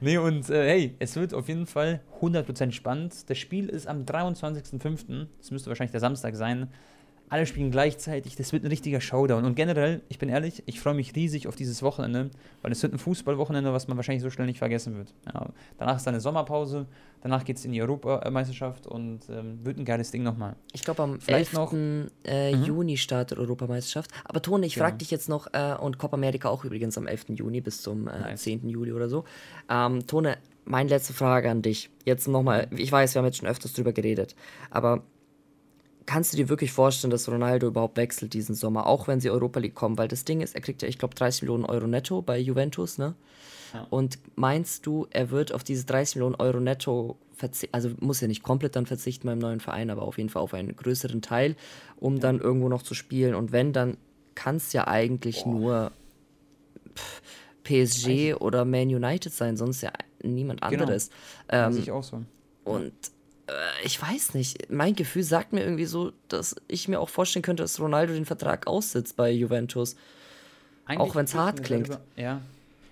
Nee, 0.04 0.18
und 0.18 0.50
äh, 0.50 0.68
hey, 0.68 0.96
es 0.98 1.14
wird 1.14 1.32
auf 1.32 1.46
jeden 1.46 1.64
Fall 1.64 2.00
100% 2.20 2.72
spannend. 2.72 3.30
Das 3.30 3.38
Spiel 3.38 3.68
ist 3.68 3.86
am 3.86 4.02
23.05., 4.04 5.28
das 5.38 5.52
müsste 5.52 5.70
wahrscheinlich 5.70 5.92
der 5.92 6.00
Samstag 6.00 6.34
sein. 6.34 6.66
Alle 7.32 7.46
spielen 7.46 7.70
gleichzeitig, 7.70 8.36
das 8.36 8.52
wird 8.52 8.62
ein 8.62 8.66
richtiger 8.66 9.00
Showdown. 9.00 9.44
Und 9.46 9.54
generell, 9.54 10.02
ich 10.10 10.18
bin 10.18 10.28
ehrlich, 10.28 10.62
ich 10.66 10.80
freue 10.80 10.92
mich 10.92 11.16
riesig 11.16 11.48
auf 11.48 11.56
dieses 11.56 11.82
Wochenende, 11.82 12.28
weil 12.60 12.72
es 12.72 12.82
wird 12.82 12.92
ein 12.92 12.98
Fußballwochenende, 12.98 13.72
was 13.72 13.88
man 13.88 13.96
wahrscheinlich 13.96 14.22
so 14.22 14.28
schnell 14.28 14.46
nicht 14.46 14.58
vergessen 14.58 14.98
wird. 14.98 15.14
Ja, 15.32 15.48
danach 15.78 15.96
ist 15.96 16.06
dann 16.06 16.12
eine 16.12 16.20
Sommerpause, 16.20 16.84
danach 17.22 17.44
geht 17.46 17.56
es 17.56 17.64
in 17.64 17.72
die 17.72 17.80
Europameisterschaft 17.80 18.86
und 18.86 19.20
ähm, 19.30 19.64
wird 19.64 19.78
ein 19.78 19.86
geiles 19.86 20.10
Ding 20.10 20.22
nochmal. 20.22 20.56
Ich 20.74 20.82
glaube, 20.84 21.02
am 21.04 21.20
Vielleicht 21.22 21.54
11. 21.54 21.54
noch- 21.54 21.72
Äh, 22.24 22.54
Mhm. 22.54 22.64
Juni 22.64 22.96
startet 22.98 23.38
Europameisterschaft. 23.38 24.10
Aber 24.26 24.42
Tone, 24.42 24.66
ich 24.66 24.76
frage 24.76 24.98
dich 24.98 25.10
jetzt 25.10 25.30
noch, 25.30 25.46
äh, 25.54 25.74
und 25.80 25.96
Copa 25.96 26.16
America 26.18 26.50
auch 26.50 26.66
übrigens 26.66 26.98
am 26.98 27.06
11. 27.06 27.30
Juni 27.38 27.62
bis 27.62 27.80
zum 27.80 28.08
äh, 28.08 28.18
Nice. 28.20 28.42
10. 28.42 28.68
Juli 28.68 28.92
oder 28.92 29.08
so. 29.08 29.24
Ähm, 29.70 30.06
Tone, 30.06 30.36
meine 30.66 30.90
letzte 30.90 31.14
Frage 31.14 31.50
an 31.50 31.62
dich. 31.62 31.88
Jetzt 32.04 32.28
nochmal, 32.28 32.68
ich 32.76 32.92
weiß, 32.92 33.14
wir 33.14 33.20
haben 33.20 33.26
jetzt 33.26 33.38
schon 33.38 33.48
öfters 33.48 33.72
drüber 33.72 33.94
geredet, 33.94 34.36
aber 34.70 35.02
kannst 36.12 36.34
du 36.34 36.36
dir 36.36 36.50
wirklich 36.50 36.72
vorstellen, 36.72 37.10
dass 37.10 37.26
Ronaldo 37.26 37.68
überhaupt 37.68 37.96
wechselt 37.96 38.34
diesen 38.34 38.54
Sommer, 38.54 38.86
auch 38.86 39.08
wenn 39.08 39.18
sie 39.18 39.30
Europa 39.30 39.60
League 39.60 39.74
kommen? 39.74 39.96
Weil 39.96 40.08
das 40.08 40.26
Ding 40.26 40.42
ist, 40.42 40.54
er 40.54 40.60
kriegt 40.60 40.82
ja, 40.82 40.88
ich 40.88 40.98
glaube, 40.98 41.14
30 41.14 41.42
Millionen 41.42 41.64
Euro 41.64 41.86
netto 41.86 42.20
bei 42.20 42.38
Juventus, 42.38 42.98
ne? 42.98 43.14
Ja. 43.72 43.86
Und 43.88 44.18
meinst 44.36 44.84
du, 44.84 45.06
er 45.08 45.30
wird 45.30 45.52
auf 45.52 45.64
diese 45.64 45.86
30 45.86 46.16
Millionen 46.16 46.34
Euro 46.34 46.60
netto 46.60 47.16
verzichten, 47.34 47.74
also 47.74 47.90
muss 48.00 48.20
ja 48.20 48.28
nicht 48.28 48.42
komplett 48.42 48.76
dann 48.76 48.84
verzichten 48.84 49.26
beim 49.26 49.38
neuen 49.38 49.60
Verein, 49.60 49.88
aber 49.88 50.02
auf 50.02 50.18
jeden 50.18 50.28
Fall 50.28 50.42
auf 50.42 50.52
einen 50.52 50.76
größeren 50.76 51.22
Teil, 51.22 51.56
um 51.96 52.16
ja. 52.16 52.20
dann 52.20 52.40
irgendwo 52.40 52.68
noch 52.68 52.82
zu 52.82 52.92
spielen? 52.92 53.34
Und 53.34 53.52
wenn, 53.52 53.72
dann 53.72 53.96
kann 54.34 54.56
es 54.56 54.74
ja 54.74 54.86
eigentlich 54.88 55.44
Boah. 55.44 55.50
nur 55.50 55.92
pff, 56.94 57.22
PSG 57.64 58.34
oder 58.38 58.66
Man 58.66 58.88
United 58.88 59.32
sein, 59.32 59.56
sonst 59.56 59.80
ja 59.80 59.92
niemand 60.22 60.60
genau. 60.60 60.82
anderes. 60.82 61.08
Ähm, 61.48 61.78
ich 61.78 61.90
auch 61.90 62.04
so. 62.04 62.22
Und 62.64 62.92
ich 63.84 64.00
weiß 64.00 64.34
nicht, 64.34 64.70
mein 64.70 64.94
Gefühl 64.94 65.22
sagt 65.22 65.52
mir 65.52 65.62
irgendwie 65.62 65.84
so, 65.84 66.12
dass 66.28 66.56
ich 66.68 66.88
mir 66.88 67.00
auch 67.00 67.08
vorstellen 67.08 67.42
könnte, 67.42 67.62
dass 67.62 67.80
Ronaldo 67.80 68.12
den 68.12 68.24
Vertrag 68.24 68.66
aussitzt 68.66 69.16
bei 69.16 69.30
Juventus. 69.30 69.96
Eigentlich 70.84 71.00
auch 71.00 71.14
wenn 71.14 71.24
es 71.24 71.34
hart 71.34 71.62
klingt. 71.62 71.88
Darüber, 71.88 72.04
ja, 72.16 72.40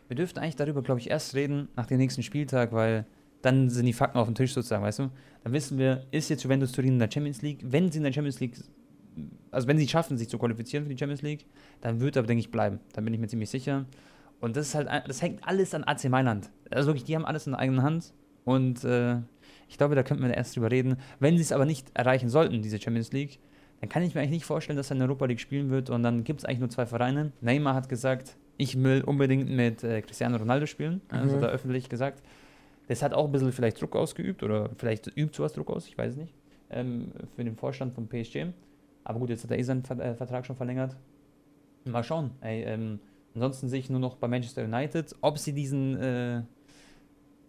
wir 0.08 0.16
dürften 0.16 0.40
eigentlich 0.40 0.56
darüber, 0.56 0.82
glaube 0.82 1.00
ich, 1.00 1.08
erst 1.10 1.34
reden 1.34 1.68
nach 1.76 1.86
dem 1.86 1.98
nächsten 1.98 2.22
Spieltag, 2.22 2.72
weil 2.72 3.06
dann 3.42 3.70
sind 3.70 3.86
die 3.86 3.92
Fakten 3.92 4.18
auf 4.18 4.26
dem 4.26 4.34
Tisch 4.34 4.52
sozusagen, 4.52 4.82
weißt 4.82 4.98
du? 4.98 5.10
Dann 5.44 5.52
wissen 5.52 5.78
wir, 5.78 6.04
ist 6.10 6.28
jetzt 6.28 6.42
Juventus 6.42 6.72
Turin 6.72 6.94
in 6.94 6.98
der 6.98 7.10
Champions 7.10 7.42
League? 7.42 7.60
Wenn 7.62 7.90
sie 7.90 7.98
in 7.98 8.04
der 8.04 8.12
Champions 8.12 8.40
League, 8.40 8.56
also 9.50 9.66
wenn 9.66 9.78
sie 9.78 9.88
schaffen, 9.88 10.18
sich 10.18 10.28
zu 10.28 10.38
qualifizieren 10.38 10.84
für 10.84 10.90
die 10.92 10.98
Champions 10.98 11.22
League, 11.22 11.46
dann 11.80 12.00
wird 12.00 12.16
er, 12.16 12.24
denke 12.24 12.40
ich, 12.40 12.50
bleiben. 12.50 12.80
Da 12.92 13.00
bin 13.00 13.14
ich 13.14 13.20
mir 13.20 13.28
ziemlich 13.28 13.50
sicher. 13.50 13.86
Und 14.40 14.56
das 14.56 14.68
ist 14.68 14.74
halt, 14.74 14.88
das 15.06 15.22
hängt 15.22 15.46
alles 15.46 15.74
an 15.74 15.84
AC 15.84 16.08
Mailand. 16.08 16.50
Also 16.70 16.88
wirklich, 16.88 17.04
die 17.04 17.14
haben 17.14 17.24
alles 17.24 17.46
in 17.46 17.52
der 17.52 17.60
eigenen 17.60 17.82
Hand. 17.82 18.12
Und 18.44 18.84
äh, 18.84 19.16
ich 19.70 19.78
glaube, 19.78 19.94
da 19.94 20.02
könnten 20.02 20.24
wir 20.24 20.34
erst 20.34 20.56
drüber 20.56 20.70
reden. 20.70 20.96
Wenn 21.20 21.36
sie 21.36 21.42
es 21.42 21.52
aber 21.52 21.64
nicht 21.64 21.86
erreichen 21.94 22.28
sollten, 22.28 22.60
diese 22.60 22.80
Champions 22.80 23.12
League, 23.12 23.38
dann 23.80 23.88
kann 23.88 24.02
ich 24.02 24.14
mir 24.14 24.20
eigentlich 24.20 24.32
nicht 24.32 24.44
vorstellen, 24.44 24.76
dass 24.76 24.90
er 24.90 24.94
in 24.94 24.98
der 24.98 25.08
Europa 25.08 25.26
League 25.26 25.40
spielen 25.40 25.70
wird. 25.70 25.90
Und 25.90 26.02
dann 26.02 26.24
gibt 26.24 26.40
es 26.40 26.44
eigentlich 26.44 26.58
nur 26.58 26.70
zwei 26.70 26.86
Vereine. 26.86 27.30
Neymar 27.40 27.74
hat 27.74 27.88
gesagt, 27.88 28.36
ich 28.56 28.82
will 28.82 29.02
unbedingt 29.02 29.48
mit 29.48 29.84
äh, 29.84 30.02
Cristiano 30.02 30.36
Ronaldo 30.36 30.66
spielen. 30.66 31.00
Mhm. 31.10 31.18
Also 31.18 31.40
da 31.40 31.46
öffentlich 31.46 31.88
gesagt. 31.88 32.20
Das 32.88 33.00
hat 33.00 33.14
auch 33.14 33.26
ein 33.26 33.32
bisschen 33.32 33.52
vielleicht 33.52 33.80
Druck 33.80 33.94
ausgeübt 33.94 34.42
oder 34.42 34.70
vielleicht 34.76 35.06
übt 35.16 35.36
sowas 35.36 35.52
Druck 35.52 35.70
aus, 35.70 35.86
ich 35.86 35.96
weiß 35.96 36.14
es 36.14 36.16
nicht, 36.16 36.34
ähm, 36.70 37.12
für 37.36 37.44
den 37.44 37.54
Vorstand 37.54 37.94
von 37.94 38.08
PSG. 38.08 38.46
Aber 39.04 39.20
gut, 39.20 39.30
jetzt 39.30 39.44
hat 39.44 39.52
er 39.52 39.58
eh 39.58 39.62
seinen 39.62 39.84
äh, 39.84 40.16
Vertrag 40.16 40.44
schon 40.44 40.56
verlängert. 40.56 40.96
Mal 41.84 42.02
schauen. 42.02 42.32
Ey, 42.40 42.64
ähm, 42.64 42.98
ansonsten 43.34 43.68
sehe 43.68 43.78
ich 43.78 43.88
nur 43.88 44.00
noch 44.00 44.16
bei 44.16 44.26
Manchester 44.26 44.64
United, 44.64 45.14
ob 45.20 45.38
sie 45.38 45.52
diesen 45.52 45.96
äh, 45.96 46.42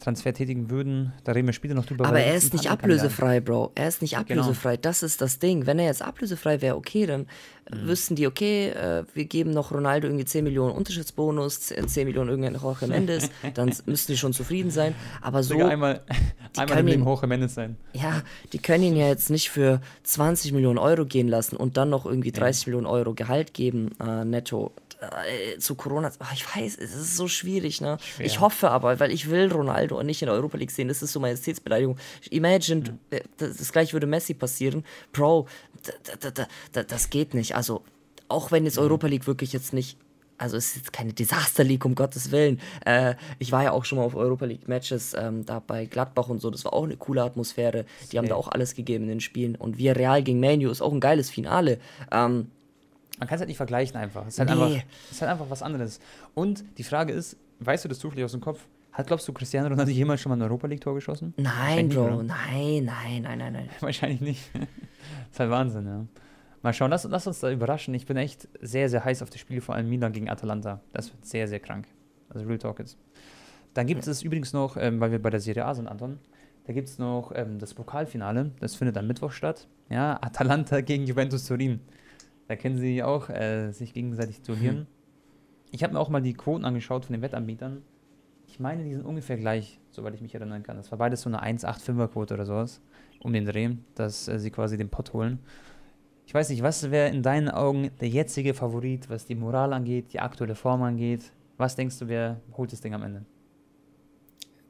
Transfer 0.02 0.34
tätigen 0.34 0.70
würden. 0.70 1.14
Da 1.24 1.32
reden 1.32 1.48
wir 1.48 1.54
später 1.54 1.74
noch 1.74 1.86
drüber. 1.86 2.06
Aber 2.06 2.20
er 2.20 2.36
ist 2.36 2.54
nicht 2.54 2.70
ablösefrei, 2.70 3.40
Bro. 3.40 3.72
Er 3.76 3.88
ist 3.88 4.02
nicht 4.02 4.12
genau. 4.12 4.42
ablösefrei. 4.42 4.72
Genau. 4.72 4.82
Das 4.82 5.04
ist 5.04 5.22
das 5.22 5.40
Ding. 5.40 5.66
Wenn 5.66 5.80
er 5.80 5.86
jetzt 5.86 6.02
ablösefrei 6.02 6.62
wäre, 6.62 6.76
okay, 6.76 7.06
dann 7.06 7.28
mhm. 7.72 7.88
wüssten 7.88 8.16
die, 8.16 8.28
okay, 8.28 8.70
äh, 8.70 9.04
wir 9.14 9.26
geben 9.26 9.52
noch 9.52 9.72
Ronaldo 9.72 10.08
irgendwie 10.08 10.26
10 10.26 10.44
Millionen 10.44 10.74
Unterschriftsbonus, 10.74 11.68
10 11.68 12.08
Millionen 12.08 12.30
irgendein 12.30 12.56
Jorge 12.56 12.88
Mendes, 12.88 13.30
dann 13.54 13.74
müssten 13.86 14.12
die 14.12 14.18
schon 14.18 14.34
zufrieden 14.34 14.72
sein. 14.72 14.96
Aber 15.22 15.44
so. 15.44 15.64
einmal 15.64 16.02
einmal 16.58 16.80
im 16.80 16.88
Leben 16.88 17.04
Jorge 17.04 17.28
Mendes 17.28 17.54
sein. 17.54 17.78
Ja, 17.94 18.24
die 18.54 18.60
können 18.60 18.84
ihn 18.84 18.96
ja 18.96 19.08
jetzt 19.08 19.30
nicht 19.30 19.50
für 19.50 19.82
20 20.04 20.52
Millionen 20.54 20.80
Euro 20.80 21.06
gehen 21.06 21.28
lassen 21.28 21.56
und 21.56 21.78
dann 21.78 21.90
noch 21.90 22.06
irgendwie 22.06 22.32
30 22.32 22.66
ja. 22.66 22.70
Millionen 22.70 22.88
Euro 22.88 23.14
Gehalt 23.14 23.54
geben, 23.54 23.92
äh, 24.00 24.26
netto 24.26 24.72
äh, 25.02 25.58
zu 25.58 25.76
Corona, 25.76 26.12
oh, 26.20 26.26
ich 26.34 26.46
weiß, 26.56 26.78
es 26.78 26.96
ist 26.96 27.18
so 27.18 27.28
schwierig, 27.28 27.82
ne? 27.82 27.98
Schwer. 28.02 28.26
Ich 28.26 28.40
hoffe 28.40 28.70
aber, 28.70 29.00
weil 29.00 29.12
ich 29.12 29.30
will 29.30 29.52
Ronaldo 29.52 30.02
nicht 30.04 30.22
in 30.22 30.28
der 30.28 30.36
Europa 30.36 30.58
League 30.58 30.72
sehen, 30.72 30.88
das 30.88 31.02
ist 31.02 31.14
so 31.14 31.20
Majestätsbeleidigung. 31.20 31.98
Imagine, 32.30 33.00
ja. 33.12 33.18
Äh, 33.18 33.24
das, 33.38 33.58
das 33.58 33.72
gleiche 33.72 33.94
würde 33.94 34.08
Messi 34.08 34.34
passieren. 34.34 34.86
Bro, 35.12 35.48
das 36.72 37.10
geht 37.10 37.34
nicht. 37.34 37.56
Also, 37.56 37.84
auch 38.28 38.52
wenn 38.52 38.66
jetzt 38.66 38.78
mhm. 38.78 38.84
Europa 38.84 39.08
League 39.08 39.28
wirklich 39.28 39.54
jetzt 39.54 39.74
nicht 39.74 39.98
also 40.38 40.58
es 40.58 40.70
ist 40.70 40.78
jetzt 40.78 40.94
keine 40.94 41.14
Disaster 41.14 41.64
League, 41.64 41.86
um 41.86 41.94
Gottes 41.94 42.32
Willen. 42.32 42.60
Äh, 42.84 43.14
ich 43.38 43.52
war 43.52 43.64
ja 43.64 43.74
auch 43.74 43.86
schon 43.86 44.00
mal 44.00 44.06
auf 44.06 44.16
Europa 44.16 44.46
League 44.46 44.68
Matches 44.68 45.14
ähm, 45.14 45.46
da 45.46 45.60
bei 45.60 45.86
Gladbach 45.86 46.30
und 46.30 46.42
so. 46.42 46.50
Das 46.50 46.66
war 46.66 46.74
auch 46.74 46.86
eine 46.86 46.98
coole 46.98 47.22
Atmosphäre. 47.22 47.86
Die 48.12 48.18
haben 48.18 48.28
da 48.28 48.34
auch 48.34 48.48
alles 48.48 48.74
gegeben 48.74 49.04
in 49.04 49.10
den 49.12 49.20
Spielen. 49.20 49.56
Und 49.56 49.78
wir 49.78 49.96
Real 49.96 50.24
gegen 50.24 50.40
Manu 50.40 50.72
ist 50.72 50.82
auch 50.82 50.94
ein 50.94 51.00
geiles 51.00 51.30
Finale. 51.30 51.78
Ähm, 52.12 52.50
man 53.22 53.28
kann 53.28 53.36
es 53.36 53.42
halt 53.42 53.50
nicht 53.50 53.58
vergleichen 53.58 53.98
einfach. 53.98 54.26
Es 54.26 54.34
ist, 54.34 54.40
halt 54.40 54.50
nee. 54.50 54.56
einfach. 54.56 54.86
es 55.06 55.12
ist 55.12 55.22
halt 55.22 55.32
einfach 55.32 55.48
was 55.48 55.62
anderes. 55.62 56.00
Und 56.34 56.64
die 56.80 56.84
Frage 56.84 57.14
ist, 57.14 57.38
weißt 57.60 57.86
du 57.86 57.90
das 57.90 58.00
zufällig 58.00 58.26
aus 58.26 58.32
dem 58.32 58.42
Kopf? 58.42 58.66
Hat, 58.94 59.06
glaubst 59.06 59.28
du, 59.28 59.32
Cristiano 59.32 59.68
Ronaldo 59.68 59.92
jemals 59.92 60.22
schon 60.22 60.32
mal 60.32 60.38
ein 60.38 60.42
Europa 60.42 60.66
League-Tor 60.66 60.96
geschossen? 60.96 61.36
Nein, 61.38 61.90
Bro, 61.90 62.24
nein, 62.24 62.84
nein, 62.84 63.22
nein, 63.22 63.38
nein, 63.38 63.54
nein. 63.54 63.70
Wahrscheinlich 63.80 64.22
nicht. 64.22 64.50
das 64.56 64.64
ist 65.34 65.40
halt 65.40 65.52
Wahnsinn, 65.52 65.86
ja. 65.86 66.06
Mal 66.64 66.74
schauen, 66.74 66.90
lass, 66.90 67.04
lass, 67.04 67.28
uns 67.28 67.40
da 67.40 67.52
überraschen. 67.52 67.94
Ich 67.94 68.08
bin 68.08 68.18
echt 68.18 68.50
sehr, 68.60 68.90
sehr 68.90 69.06
heiß 69.06 69.22
auf 69.22 69.30
das 69.30 69.40
Spiel, 69.40 69.62
vor 69.62 69.76
allem 69.76 69.88
Milan 69.88 70.14
gegen 70.14 70.28
Atalanta. 70.28 70.82
Das 70.92 71.14
wird 71.14 71.24
sehr, 71.24 71.48
sehr 71.48 71.60
krank. 71.60 71.88
Also 72.30 72.48
Real 72.48 72.58
Talk 72.58 72.80
ist. 72.80 72.98
Dann 73.76 73.86
gibt 73.86 74.08
es 74.08 74.24
übrigens 74.24 74.52
noch, 74.52 74.78
ähm, 74.78 75.00
weil 75.00 75.12
wir 75.12 75.22
bei 75.22 75.30
der 75.30 75.42
Serie 75.42 75.66
A 75.66 75.76
sind, 75.76 75.88
Anton, 75.88 76.18
da 76.66 76.74
gibt 76.74 76.90
es 76.90 76.98
noch 76.98 77.32
ähm, 77.36 77.60
das 77.60 77.76
Pokalfinale. 77.76 78.50
Das 78.60 78.74
findet 78.74 78.98
am 78.98 79.06
Mittwoch 79.06 79.32
statt. 79.32 79.68
Ja, 79.90 80.18
Atalanta 80.24 80.82
gegen 80.82 81.06
Juventus 81.06 81.46
Turin. 81.46 81.82
Da 82.52 82.58
können 82.58 82.78
sie 82.78 83.02
auch 83.02 83.30
äh, 83.30 83.72
sich 83.72 83.94
gegenseitig 83.94 84.42
duellieren. 84.42 84.80
Hm. 84.80 84.88
Ich 85.72 85.84
habe 85.84 85.94
mir 85.94 86.02
auch 86.02 86.10
mal 86.10 86.22
die 86.22 86.34
Quoten 86.34 86.66
angeschaut 86.66 87.06
von 87.06 87.14
den 87.14 87.22
Wettanbietern. 87.22 87.82
Ich 88.46 88.60
meine, 88.60 88.84
die 88.84 88.94
sind 88.94 89.06
ungefähr 89.06 89.38
gleich, 89.38 89.80
soweit 89.90 90.16
ich 90.16 90.22
mich 90.22 90.36
erinnern 90.36 90.62
kann. 90.62 90.76
Das 90.76 90.92
war 90.92 90.98
beides 90.98 91.22
so 91.22 91.30
eine 91.30 91.42
1,85er-Quote 91.42 92.34
oder 92.34 92.46
sowas, 92.46 92.82
um 93.22 93.32
den 93.32 93.46
Dreh, 93.46 93.70
dass 93.96 94.28
äh, 94.28 94.38
sie 94.38 94.52
quasi 94.52 94.76
den 94.76 94.90
Pott 94.90 95.14
holen. 95.14 95.40
Ich 96.26 96.34
weiß 96.34 96.50
nicht, 96.50 96.62
was 96.62 96.92
wäre 96.92 97.08
in 97.08 97.24
deinen 97.24 97.48
Augen 97.48 97.90
der 98.02 98.10
jetzige 98.10 98.54
Favorit, 98.54 99.10
was 99.10 99.26
die 99.26 99.36
Moral 99.36 99.72
angeht, 99.72 100.12
die 100.12 100.20
aktuelle 100.20 100.56
Form 100.56 100.82
angeht? 100.82 101.32
Was 101.56 101.78
denkst 101.78 102.00
du, 102.00 102.10
wer 102.10 102.42
holt 102.58 102.74
das 102.74 102.82
Ding 102.82 102.94
am 102.94 103.04
Ende? 103.04 103.24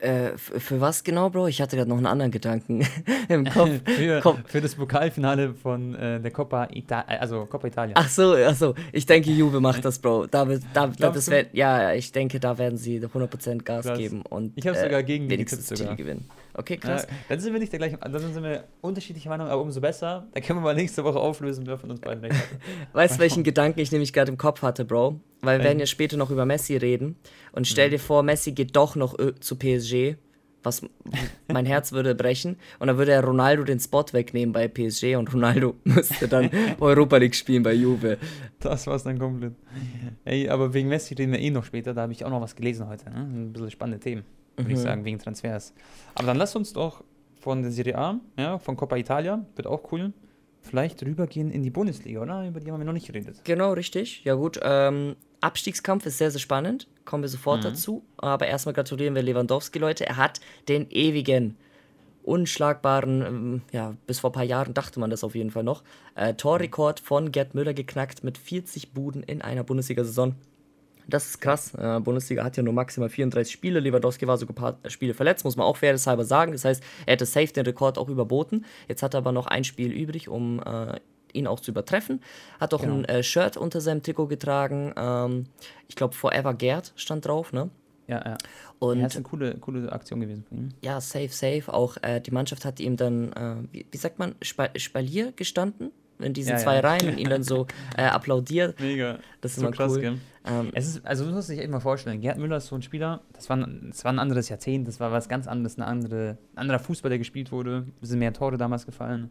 Äh, 0.02 0.36
für 0.36 0.82
was 0.82 1.04
genau, 1.04 1.30
Bro? 1.30 1.48
Ich 1.48 1.62
hatte 1.62 1.76
gerade 1.76 1.88
noch 1.88 1.98
einen 1.98 2.08
anderen 2.08 2.32
Gedanken 2.32 2.88
im 3.30 3.46
Kopf. 3.50 3.70
für, 3.86 4.44
für, 4.46 4.60
das 4.60 4.74
Pokalfinale 4.74 5.54
von 5.54 5.94
äh, 5.94 6.20
der 6.20 6.32
Coppa, 6.32 6.70
Ita 6.74 7.02
also 7.02 7.46
Coppa 7.46 7.68
Italia. 7.68 7.94
Ach 7.96 8.10
so, 8.10 8.36
ach 8.36 8.56
so. 8.56 8.74
Ich 8.92 9.06
denke, 9.06 9.30
Juve 9.30 9.60
macht 9.60 9.86
das, 9.86 10.00
Bro. 10.00 10.26
Da, 10.26 10.46
da, 10.74 10.88
da 10.88 11.10
das 11.12 11.30
wär, 11.30 11.46
ja, 11.54 11.94
ich 11.94 12.12
denke, 12.12 12.40
da 12.40 12.58
werden 12.58 12.80
sie 12.80 13.00
100% 13.00 13.62
Gas 13.64 13.86
Krass. 13.86 13.98
geben 14.00 14.24
und 14.28 14.54
ich 14.56 14.66
habe 14.66 14.76
äh, 14.76 14.84
sogar 14.84 15.04
gegen 15.04 15.30
die 15.30 15.46
sogar. 15.48 15.96
gewinnen. 15.96 16.28
Okay, 16.62 16.78
krass. 16.78 17.08
Ja, 17.10 17.16
dann 17.30 17.40
sind 17.40 17.54
wir 17.54 17.60
nicht 17.60 17.72
der 17.72 17.80
gleichen, 17.80 17.98
dann 18.00 18.20
sind 18.20 18.44
wir 18.44 18.66
unterschiedliche 18.82 19.28
Meinungen, 19.30 19.50
aber 19.50 19.64
umso 19.64 19.82
besser. 19.82 20.28
Da 20.32 20.42
können 20.42 20.60
wir 20.60 20.64
mal 20.64 20.76
nächste 20.76 21.04
Woche 21.04 21.20
auflösen, 21.20 21.66
wer 21.66 21.80
von 21.80 21.90
uns 21.90 22.00
beiden 22.00 22.24
recht 22.24 22.36
hatte. 22.36 22.60
Weißt 22.94 23.16
du, 23.16 23.20
welchen 23.20 23.44
Gedanken 23.44 23.80
ich 23.80 23.92
nämlich 23.92 24.14
gerade 24.14 24.32
im 24.32 24.38
Kopf 24.38 24.62
hatte, 24.62 24.86
Bro? 24.86 25.20
Weil 25.42 25.58
wir 25.58 25.66
werden 25.66 25.80
ja 25.80 25.88
später 25.88 26.18
noch 26.18 26.30
über 26.30 26.46
Messi 26.46 26.78
reden. 26.78 27.16
Und 27.52 27.68
stell 27.68 27.88
mhm. 27.88 27.92
dir 27.94 28.00
vor, 28.00 28.22
Messi 28.22 28.52
geht 28.52 28.76
doch 28.76 28.96
noch 28.96 29.18
zu 29.40 29.56
PSG, 29.56 30.18
was 30.62 30.84
mein 31.48 31.66
Herz 31.66 31.92
würde 31.92 32.14
brechen. 32.14 32.58
Und 32.78 32.88
dann 32.88 32.98
würde 33.00 33.14
er 33.14 33.24
Ronaldo 33.24 33.64
den 33.64 33.80
Spot 33.80 34.06
wegnehmen 34.12 34.54
bei 34.54 34.68
PSG 34.68 35.16
und 35.16 35.34
Ronaldo 35.34 35.76
müsste 35.84 36.28
dann 36.28 36.52
Europa 36.80 37.18
League 37.18 37.36
spielen 37.36 37.64
bei 37.64 37.74
Juve. 37.74 38.20
Das 38.60 38.86
war's 38.86 39.04
dann 39.04 39.18
komplett. 39.18 39.54
Ey, 40.26 40.48
aber 40.48 40.76
wegen 40.76 40.90
Messi 40.90 41.16
reden 41.16 41.32
wir 41.32 41.40
eh 41.40 41.50
noch 41.50 41.66
später. 41.66 41.96
Da 41.96 42.02
habe 42.02 42.14
ich 42.14 42.24
auch 42.24 42.30
noch 42.30 42.42
was 42.42 42.56
gelesen 42.56 42.88
heute. 42.88 43.10
Ne? 43.10 43.16
Ein 43.16 43.54
bisschen 43.54 43.72
spannende 43.72 44.00
Themen, 44.00 44.24
würde 44.62 44.74
mhm. 44.74 44.76
ich 44.76 44.82
sagen, 44.82 45.06
wegen 45.06 45.20
Transfers. 45.20 45.74
Aber 46.16 46.28
dann 46.28 46.38
lass 46.38 46.56
uns 46.56 46.74
doch 46.74 47.04
von 47.40 47.62
der 47.62 47.72
Serie 47.72 47.98
A, 47.98 48.20
ja, 48.38 48.60
von 48.60 48.76
Coppa 48.76 48.98
Italia, 48.98 49.46
wird 49.56 49.68
auch 49.68 49.92
cool 49.92 50.14
vielleicht 50.62 51.04
rübergehen 51.04 51.52
in 51.52 51.64
die 51.64 51.70
Bundesliga, 51.70 52.22
oder? 52.22 52.48
Über 52.48 52.60
die 52.60 52.72
haben 52.72 52.80
wir 52.80 52.86
noch 52.86 52.94
nicht 52.94 53.08
geredet. 53.08 53.42
Genau, 53.44 53.74
richtig. 53.74 54.24
Ja 54.24 54.36
gut, 54.36 54.60
ähm, 54.64 55.16
Abstiegskampf 55.42 56.06
ist 56.06 56.18
sehr, 56.18 56.32
sehr 56.32 56.40
spannend. 56.40 56.88
Kommen 57.04 57.24
wir 57.24 57.30
sofort 57.30 57.60
mhm. 57.60 57.70
dazu. 57.70 58.04
Aber 58.18 58.48
erstmal 58.48 58.74
gratulieren 58.74 59.16
wir 59.16 59.24
Lewandowski, 59.24 59.80
Leute. 59.80 60.06
Er 60.06 60.18
hat 60.18 60.40
den 60.70 60.90
ewigen, 60.92 61.58
unschlagbaren, 62.24 63.22
ähm, 63.22 63.62
ja, 63.72 63.96
bis 64.06 64.20
vor 64.20 64.30
ein 64.30 64.34
paar 64.34 64.44
Jahren 64.44 64.74
dachte 64.74 65.00
man 65.00 65.10
das 65.10 65.24
auf 65.24 65.36
jeden 65.36 65.52
Fall 65.52 65.64
noch, 65.64 65.84
äh, 66.16 66.36
Torrekord 66.36 67.00
von 67.00 67.32
Gerd 67.32 67.56
Müller 67.56 67.74
geknackt 67.74 68.24
mit 68.24 68.38
40 68.38 68.94
Buden 68.94 69.24
in 69.24 69.42
einer 69.42 69.64
Bundesliga-Saison. 69.64 70.36
Das 71.08 71.28
ist 71.28 71.42
krass. 71.42 71.74
Äh, 71.76 72.00
Bundesliga 72.00 72.44
hat 72.44 72.58
ja 72.58 72.64
nur 72.64 72.74
maximal 72.74 73.10
34 73.10 73.52
Spiele. 73.52 73.80
Lewandowski 73.80 74.28
war 74.28 74.38
sogar 74.38 74.54
ein 74.54 74.80
paar 74.80 74.90
Spiele 74.90 75.14
verletzt, 75.14 75.44
muss 75.46 75.58
man 75.58 75.66
auch 75.66 75.78
fairnesshalber 75.78 76.24
sagen. 76.24 76.52
Das 76.52 76.66
heißt, 76.66 76.84
er 77.06 77.14
hätte 77.14 77.26
safe 77.26 77.48
den 77.48 77.66
Rekord 77.66 77.98
auch 77.98 78.10
überboten. 78.10 78.66
Jetzt 78.88 79.04
hat 79.04 79.14
er 79.14 79.20
aber 79.20 79.32
noch 79.32 79.48
ein 79.48 79.64
Spiel 79.64 79.92
übrig, 79.92 80.30
um 80.30 80.60
äh, 80.60 81.00
ihn 81.34 81.48
auch 81.48 81.60
zu 81.60 81.72
übertreffen. 81.72 82.22
Hat 82.60 82.74
auch 82.74 82.82
genau. 82.82 82.96
ein 82.96 83.06
äh, 83.06 83.24
Shirt 83.24 83.58
unter 83.58 83.82
seinem 83.82 84.04
Trikot 84.04 84.28
getragen. 84.28 84.94
Ähm, 84.96 85.46
ich 85.88 85.96
glaube, 85.96 86.16
Forever 86.16 86.54
Gerd 86.54 86.94
stand 86.96 87.26
drauf, 87.26 87.54
ne? 87.54 87.70
Ja, 88.08 88.22
ja. 88.26 88.38
Und 88.80 89.00
ja, 89.00 89.06
ist 89.06 89.16
eine 89.16 89.24
coole, 89.24 89.56
coole 89.60 89.92
Aktion 89.92 90.20
gewesen 90.20 90.44
von 90.44 90.58
ihm. 90.58 90.70
Ja, 90.82 91.00
safe, 91.00 91.30
safe. 91.30 91.64
Auch 91.68 91.98
äh, 92.02 92.20
die 92.20 92.32
Mannschaft 92.32 92.66
hat 92.66 92.80
ihm 92.80 92.98
dann, 92.98 93.32
äh, 93.34 93.56
wie, 93.72 93.86
wie, 93.90 93.98
sagt 93.98 94.20
man, 94.20 94.36
Spalier 94.42 95.32
gestanden 95.34 95.92
in 96.24 96.34
diesen 96.34 96.52
ja, 96.52 96.58
zwei 96.58 96.76
ja. 96.76 96.82
Reihen 96.82 97.10
und 97.10 97.18
ihn 97.18 97.30
dann 97.30 97.44
so 97.52 97.68
äh, 97.98 98.04
applaudiert. 98.04 98.80
Mega. 98.80 99.20
Das 99.42 99.52
ist 99.52 99.60
so 99.60 99.68
immer 99.68 99.72
krass, 99.76 99.94
cool. 99.96 100.18
Ähm, 100.44 100.72
es 100.74 100.88
ist, 100.88 101.06
also 101.06 101.26
du 101.26 101.32
musst 101.32 101.50
dich 101.50 101.60
echt 101.60 101.70
mal 101.70 101.80
vorstellen, 101.80 102.20
Gerd 102.20 102.40
Müller 102.40 102.58
ist 102.58 102.68
so 102.68 102.76
ein 102.76 102.82
Spieler, 102.82 103.22
das 103.34 103.50
war, 103.50 103.58
das 103.58 104.04
war 104.04 104.12
ein 104.12 104.18
anderes 104.18 104.50
Jahrzehnt, 104.50 104.88
das 104.88 105.00
war 105.00 105.12
was 105.12 105.30
ganz 105.30 105.48
anderes, 105.48 105.78
eine 105.78 105.86
andere, 105.86 106.38
ein 106.54 106.58
anderer 106.58 106.80
Fußball, 106.80 107.10
der 107.10 107.20
gespielt 107.20 107.52
wurde, 107.52 107.86
es 108.02 108.10
sind 108.10 108.20
mehr 108.20 108.34
Tore 108.34 108.58
damals 108.58 108.88
gefallen. 108.88 109.30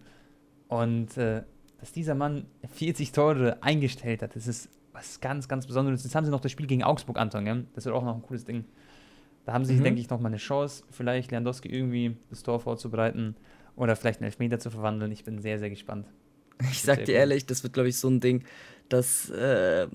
Und 0.69 1.17
äh, 1.17 1.43
dass 1.81 1.93
dieser 1.93 2.15
Mann 2.15 2.47
40 2.75 3.11
Tore 3.11 3.59
eingestellt 3.61 4.23
hat, 4.23 4.37
das 4.37 4.47
ist 4.47 4.69
was 4.93 5.21
ganz, 5.21 5.49
ganz 5.49 5.67
Besonderes. 5.67 6.05
Jetzt 6.05 6.15
haben 6.15 6.25
sie 6.25 6.31
noch 6.31 6.41
das 6.41 6.53
Spiel 6.53 6.67
gegen 6.67 6.85
Augsburg, 6.85 7.19
Anton, 7.19 7.45
gell? 7.45 7.67
das 7.75 7.85
wird 7.87 7.95
auch 7.95 8.05
noch 8.05 8.15
ein 8.15 8.23
cooles 8.23 8.45
Ding. 8.45 8.65
Da 9.45 9.53
haben 9.53 9.65
sie, 9.65 9.75
mhm. 9.75 9.85
denke 9.85 10.01
ich, 10.01 10.11
noch 10.11 10.21
mal 10.21 10.29
eine 10.29 10.37
Chance, 10.37 10.85
vielleicht 10.91 11.31
Lewandowski 11.33 11.69
irgendwie 11.69 12.17
das 12.29 12.43
Tor 12.43 12.61
vorzubereiten 12.61 13.35
oder 13.75 13.97
vielleicht 13.97 14.21
einen 14.21 14.27
Elfmeter 14.27 14.59
zu 14.59 14.71
verwandeln. 14.71 15.11
Ich 15.11 15.25
bin 15.25 15.41
sehr, 15.41 15.59
sehr 15.59 15.71
gespannt. 15.71 16.07
Ich 16.71 16.83
sag 16.83 17.05
dir 17.05 17.15
ehrlich, 17.15 17.47
das 17.47 17.63
wird, 17.63 17.73
glaube 17.73 17.89
ich, 17.89 17.97
so 17.97 18.09
ein 18.09 18.21
Ding, 18.21 18.45
dass, 18.89 19.31
äh, 19.31 19.87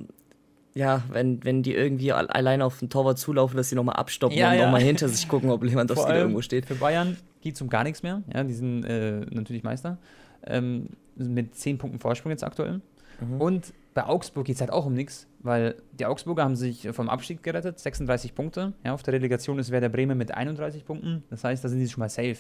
ja, 0.73 1.03
wenn, 1.11 1.43
wenn 1.43 1.63
die 1.63 1.73
irgendwie 1.73 2.11
alleine 2.11 2.65
auf 2.65 2.79
den 2.79 2.89
Torwart 2.89 3.17
zulaufen, 3.17 3.57
dass 3.57 3.69
sie 3.69 3.75
nochmal 3.75 3.95
abstoppen 3.95 4.37
ja, 4.37 4.51
und 4.51 4.57
ja. 4.57 4.65
nochmal 4.65 4.81
hinter 4.81 5.07
sich 5.07 5.27
gucken, 5.27 5.49
ob 5.49 5.63
Lewandowski 5.63 6.07
da 6.09 6.17
irgendwo 6.17 6.41
steht. 6.41 6.65
Für 6.65 6.75
Bayern 6.75 7.17
geht 7.41 7.55
es 7.55 7.61
um 7.61 7.69
gar 7.69 7.83
nichts 7.83 8.03
mehr. 8.03 8.23
Ja, 8.33 8.43
die 8.43 8.53
sind 8.53 8.83
äh, 8.83 9.21
natürlich 9.29 9.63
Meister. 9.63 9.97
Ähm, 10.45 10.89
mit 11.15 11.55
10 11.55 11.77
Punkten 11.77 11.99
Vorsprung 11.99 12.31
jetzt 12.31 12.43
aktuell. 12.43 12.81
Mhm. 13.21 13.41
Und 13.41 13.73
bei 13.93 14.05
Augsburg 14.05 14.45
geht 14.45 14.55
es 14.55 14.61
halt 14.61 14.71
auch 14.71 14.85
um 14.85 14.93
nichts, 14.93 15.25
weil 15.39 15.75
die 15.93 16.05
Augsburger 16.05 16.43
haben 16.43 16.57
sich 16.57 16.89
vom 16.91 17.09
Abstieg 17.09 17.41
gerettet, 17.43 17.79
36 17.79 18.35
Punkte. 18.35 18.73
Ja, 18.83 18.93
auf 18.93 19.03
der 19.03 19.13
Relegation 19.13 19.57
ist 19.57 19.71
Werder 19.71 19.87
Bremen 19.89 20.17
mit 20.17 20.33
31 20.33 20.85
Punkten. 20.85 21.23
Das 21.29 21.45
heißt, 21.45 21.63
da 21.63 21.69
sind 21.69 21.79
sie 21.79 21.89
schon 21.89 22.01
mal 22.01 22.09
safe. 22.09 22.37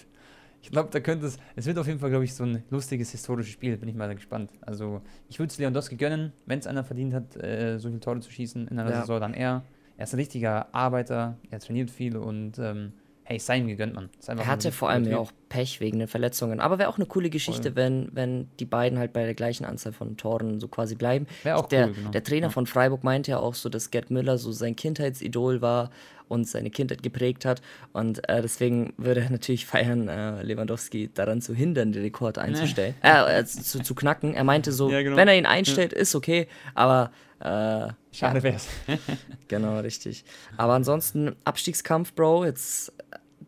Ich 0.65 0.71
glaube, 0.71 0.89
da 0.91 0.99
könnte 0.99 1.27
es, 1.27 1.37
es 1.55 1.67
wird 1.67 1.77
auf 1.77 1.85
jeden 1.85 1.99
Fall, 1.99 2.09
glaube 2.09 2.25
ich, 2.25 2.33
so 2.33 2.43
ein 2.43 2.63
lustiges 2.71 3.11
historisches 3.11 3.53
Spiel. 3.53 3.77
Bin 3.77 3.87
ich 3.87 3.93
mal 3.93 4.13
gespannt. 4.15 4.49
Also, 4.61 5.03
ich 5.29 5.37
würde 5.37 5.51
es 5.51 5.59
Lewandowski 5.59 5.95
gönnen, 5.95 6.33
wenn 6.47 6.57
es 6.57 6.65
einer 6.65 6.83
verdient 6.83 7.13
hat, 7.13 7.35
äh, 7.37 7.77
so 7.77 7.87
viele 7.87 7.99
Tore 7.99 8.19
zu 8.19 8.31
schießen 8.31 8.67
in 8.67 8.79
einer 8.79 8.89
ja. 8.89 9.01
Saison, 9.01 9.21
dann 9.21 9.35
er. 9.35 9.63
Er 9.95 10.05
ist 10.05 10.13
ein 10.13 10.19
richtiger 10.19 10.73
Arbeiter, 10.73 11.37
er 11.51 11.59
trainiert 11.59 11.91
viel 11.91 12.17
und 12.17 12.57
ähm, 12.57 12.93
hey, 13.25 13.37
sei 13.37 13.57
ihm 13.57 13.67
gegönnt, 13.67 13.93
man. 13.93 14.09
Er 14.27 14.47
hatte 14.47 14.71
vor 14.71 14.89
allem 14.89 15.03
ja 15.05 15.19
auch 15.19 15.31
Pech 15.49 15.79
wegen 15.81 15.99
den 15.99 16.07
Verletzungen. 16.07 16.59
Aber 16.59 16.79
wäre 16.79 16.89
auch 16.89 16.97
eine 16.97 17.05
coole 17.05 17.29
Geschichte, 17.29 17.75
wenn, 17.75 18.09
wenn 18.11 18.49
die 18.59 18.65
beiden 18.65 18.99
halt 18.99 19.13
bei 19.13 19.23
der 19.23 19.35
gleichen 19.35 19.65
Anzahl 19.65 19.93
von 19.93 20.17
Toren 20.17 20.59
so 20.59 20.67
quasi 20.67 20.95
bleiben. 20.95 21.27
Wäre 21.43 21.57
auch 21.57 21.67
der, 21.67 21.87
cool, 21.87 21.93
genau. 21.93 22.09
der 22.09 22.23
Trainer 22.23 22.47
ja. 22.47 22.51
von 22.51 22.65
Freiburg 22.65 23.03
meinte 23.03 23.31
ja 23.31 23.39
auch 23.39 23.55
so, 23.55 23.69
dass 23.69 23.91
Gerd 23.91 24.11
Müller 24.11 24.37
so 24.37 24.51
sein 24.51 24.75
Kindheitsidol 24.75 25.61
war 25.61 25.91
und 26.27 26.47
seine 26.47 26.69
Kindheit 26.69 27.03
geprägt 27.03 27.45
hat. 27.45 27.61
Und 27.93 28.27
äh, 28.29 28.41
deswegen 28.41 28.93
würde 28.97 29.21
er 29.21 29.29
natürlich 29.29 29.65
feiern, 29.65 30.07
äh, 30.07 30.41
Lewandowski 30.43 31.11
daran 31.13 31.41
zu 31.41 31.53
hindern, 31.53 31.91
den 31.91 32.03
Rekord 32.03 32.37
einzustellen. 32.37 32.95
äh, 33.03 33.39
äh, 33.39 33.45
zu, 33.45 33.81
zu 33.81 33.95
knacken. 33.95 34.33
Er 34.33 34.43
meinte 34.43 34.71
so, 34.71 34.89
ja, 34.89 35.01
genau. 35.01 35.17
wenn 35.17 35.27
er 35.27 35.37
ihn 35.37 35.45
einstellt, 35.45 35.93
ja. 35.93 35.99
ist 35.99 36.15
okay, 36.15 36.47
aber 36.73 37.11
äh, 37.39 37.89
Schade 38.11 38.43
wär's. 38.43 38.67
genau, 39.47 39.79
richtig. 39.79 40.23
Aber 40.57 40.73
ansonsten 40.73 41.35
Abstiegskampf, 41.43 42.13
Bro. 42.13 42.45
Jetzt 42.45 42.93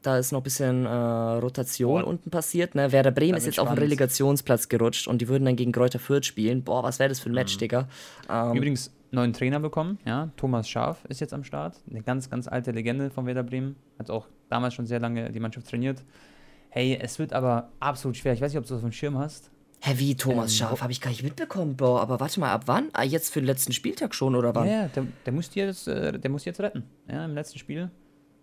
da 0.02 0.18
ist 0.18 0.32
noch 0.32 0.40
ein 0.40 0.44
bisschen 0.44 0.86
äh, 0.86 0.90
Rotation 0.90 2.02
Boah. 2.02 2.08
unten 2.08 2.30
passiert. 2.30 2.76
Ne? 2.76 2.92
Werder 2.92 3.12
Bremen 3.12 3.38
ist 3.38 3.46
jetzt 3.46 3.56
spannend. 3.56 3.72
auf 3.72 3.76
den 3.76 3.84
Relegationsplatz 3.84 4.70
gerutscht 4.70 5.08
und 5.08 5.22
die 5.22 5.28
würden 5.28 5.46
dann 5.46 5.56
gegen 5.56 5.72
Kräuter 5.72 6.00
Fürth 6.00 6.26
spielen. 6.26 6.64
Boah, 6.64 6.84
was 6.84 7.00
wäre 7.00 7.10
das 7.10 7.20
für 7.20 7.30
ein 7.30 7.34
Match, 7.34 7.56
mhm. 7.56 7.60
Digga? 7.60 7.90
Ähm, 8.30 8.56
Übrigens, 8.56 8.92
neuen 9.12 9.34
Trainer 9.34 9.60
bekommen, 9.60 10.00
ja. 10.06 10.30
Thomas 10.38 10.70
Scharf 10.70 11.06
ist 11.06 11.22
jetzt 11.22 11.34
am 11.34 11.44
Start. 11.44 11.82
Eine 11.90 12.02
ganz, 12.02 12.30
ganz 12.30 12.48
alte 12.48 12.72
Legende 12.72 13.10
von 13.10 13.26
Werder 13.26 13.44
Bremen. 13.44 13.76
Hat 14.00 14.10
auch 14.10 14.28
damals 14.50 14.74
schon 14.74 14.86
sehr 14.86 15.00
lange 15.00 15.32
die 15.32 15.40
Mannschaft 15.40 15.70
trainiert. 15.70 16.04
Hey, 16.70 16.98
es 17.02 17.18
wird 17.20 17.34
aber 17.34 17.72
absolut 17.80 18.18
schwer. 18.18 18.34
Ich 18.34 18.42
weiß 18.42 18.52
nicht, 18.52 18.60
ob 18.60 18.66
du 18.66 18.74
das 18.74 18.84
auf 18.84 18.90
dem 18.90 18.92
Schirm 18.92 19.18
hast. 19.18 19.52
Hä, 19.80 19.94
wie 19.98 20.16
Thomas 20.16 20.52
ähm, 20.52 20.58
Scharf? 20.58 20.82
Habe 20.82 20.92
ich 20.92 21.02
gar 21.02 21.10
nicht 21.10 21.24
mitbekommen, 21.24 21.78
Bro. 21.78 22.00
Aber 22.00 22.20
warte 22.20 22.40
mal, 22.40 22.52
ab 22.52 22.64
wann? 22.66 22.90
Ah, 22.94 23.04
jetzt 23.04 23.32
für 23.32 23.40
den 23.40 23.46
letzten 23.46 23.74
Spieltag 23.74 24.16
schon, 24.16 24.36
oder 24.36 24.54
wann? 24.56 24.68
Ja, 24.68 24.88
der, 24.88 25.06
der, 25.26 25.34
muss 25.34 25.54
jetzt, 25.54 25.88
äh, 25.88 26.20
der 26.20 26.32
muss 26.32 26.46
jetzt 26.46 26.60
retten. 26.60 26.84
Ja, 27.08 27.26
im 27.26 27.36
letzten 27.36 27.60
Spiel 27.60 27.90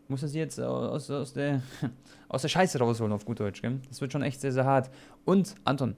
muss 0.08 0.22
er 0.22 0.28
sie 0.28 0.38
jetzt 0.38 0.60
aus, 0.60 1.10
aus, 1.10 1.32
der, 1.32 1.62
aus 2.28 2.42
der 2.42 2.48
Scheiße 2.48 2.78
rausholen, 2.78 3.12
auf 3.12 3.24
gut 3.24 3.40
Deutsch. 3.40 3.62
Gell? 3.62 3.80
Das 3.88 4.00
wird 4.00 4.12
schon 4.12 4.22
echt 4.22 4.40
sehr, 4.40 4.52
sehr 4.52 4.64
hart. 4.64 4.90
Und, 5.24 5.54
Anton, 5.64 5.96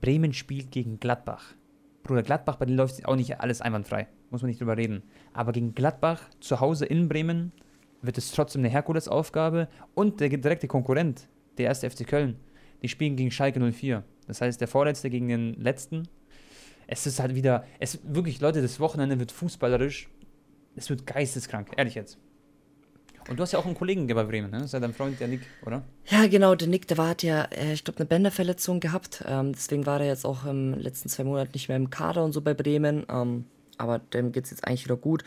Bremen 0.00 0.32
spielt 0.32 0.70
gegen 0.70 0.98
Gladbach. 0.98 1.54
Bruder, 2.02 2.22
Gladbach, 2.22 2.56
bei 2.56 2.64
denen 2.64 2.78
läuft 2.78 3.04
auch 3.06 3.16
nicht 3.16 3.40
alles 3.40 3.60
einwandfrei. 3.60 4.08
Muss 4.30 4.42
man 4.42 4.48
nicht 4.48 4.60
drüber 4.60 4.76
reden. 4.76 5.02
Aber 5.32 5.52
gegen 5.52 5.74
Gladbach, 5.74 6.22
zu 6.40 6.60
Hause 6.60 6.86
in 6.86 7.08
Bremen, 7.08 7.52
wird 8.00 8.18
es 8.18 8.32
trotzdem 8.32 8.62
eine 8.62 8.70
Herkulesaufgabe. 8.70 9.68
Und 9.94 10.20
der 10.20 10.28
direkte 10.28 10.68
Konkurrent, 10.68 11.28
der 11.58 11.66
erste 11.66 11.88
FC 11.88 12.06
Köln, 12.06 12.36
die 12.82 12.88
spielen 12.88 13.16
gegen 13.16 13.30
Schalke 13.30 13.60
04. 13.60 14.02
Das 14.26 14.40
heißt, 14.40 14.60
der 14.60 14.68
Vorletzte 14.68 15.10
gegen 15.10 15.28
den 15.28 15.54
Letzten. 15.54 16.08
Es 16.86 17.06
ist 17.06 17.20
halt 17.20 17.34
wieder, 17.34 17.64
es 17.78 18.00
wirklich, 18.02 18.40
Leute, 18.40 18.60
das 18.60 18.80
Wochenende 18.80 19.18
wird 19.18 19.30
fußballerisch, 19.30 20.08
es 20.74 20.90
wird 20.90 21.06
geisteskrank, 21.06 21.70
ehrlich 21.76 21.94
jetzt. 21.94 22.18
Und 23.28 23.38
du 23.38 23.42
hast 23.42 23.52
ja 23.52 23.58
auch 23.58 23.66
einen 23.66 23.74
Kollegen 23.74 24.06
bei 24.06 24.24
Bremen, 24.24 24.50
ne? 24.50 24.58
Das 24.58 24.66
ist 24.66 24.72
ja 24.72 24.80
dein 24.80 24.94
Freund, 24.94 25.18
der 25.20 25.28
Nick, 25.28 25.42
oder? 25.64 25.82
Ja, 26.06 26.26
genau, 26.26 26.54
der 26.54 26.68
Nick, 26.68 26.88
der 26.88 26.98
war, 26.98 27.08
hat 27.08 27.22
ja, 27.22 27.44
äh, 27.44 27.72
ich 27.72 27.84
glaube, 27.84 28.00
eine 28.00 28.06
Bänderverletzung 28.06 28.80
gehabt. 28.80 29.24
Ähm, 29.26 29.52
deswegen 29.52 29.86
war 29.86 30.00
er 30.00 30.06
jetzt 30.06 30.24
auch 30.24 30.44
im 30.44 30.74
letzten 30.74 31.08
zwei 31.08 31.24
Monaten 31.24 31.52
nicht 31.54 31.68
mehr 31.68 31.76
im 31.76 31.90
Kader 31.90 32.24
und 32.24 32.32
so 32.32 32.40
bei 32.40 32.54
Bremen. 32.54 33.04
Ähm, 33.08 33.46
aber 33.78 33.98
dem 33.98 34.32
geht 34.32 34.44
es 34.44 34.50
jetzt 34.50 34.66
eigentlich 34.66 34.84
wieder 34.84 34.96
gut. 34.96 35.24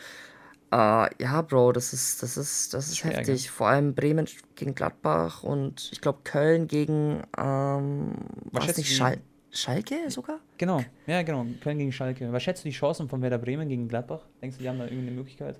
Uh, 0.74 1.06
ja, 1.20 1.42
Bro, 1.42 1.72
das 1.72 1.92
ist, 1.92 2.24
das 2.24 2.36
ist, 2.36 2.74
das 2.74 2.88
ist 2.88 2.98
Schwer, 2.98 3.12
heftig. 3.12 3.44
Gell? 3.44 3.52
Vor 3.52 3.68
allem 3.68 3.94
Bremen 3.94 4.26
gegen 4.56 4.74
Gladbach 4.74 5.44
und 5.44 5.90
ich 5.92 6.00
glaube 6.00 6.18
Köln 6.24 6.66
gegen 6.66 7.22
ähm, 7.38 8.14
was 8.50 8.76
nicht 8.76 8.96
Schal 8.96 9.18
Schalke 9.52 10.10
sogar? 10.10 10.40
Genau, 10.58 10.82
ja, 11.06 11.22
genau. 11.22 11.46
Köln 11.62 11.78
gegen 11.78 11.92
Schalke. 11.92 12.30
Was 12.32 12.42
schätzt 12.42 12.64
du 12.64 12.68
die 12.68 12.74
Chancen 12.74 13.08
von 13.08 13.22
Werder 13.22 13.38
Bremen 13.38 13.68
gegen 13.68 13.86
Gladbach? 13.86 14.26
Denkst 14.42 14.56
du, 14.56 14.64
die 14.64 14.68
haben 14.68 14.78
da 14.78 14.84
irgendeine 14.84 15.12
Möglichkeit? 15.12 15.56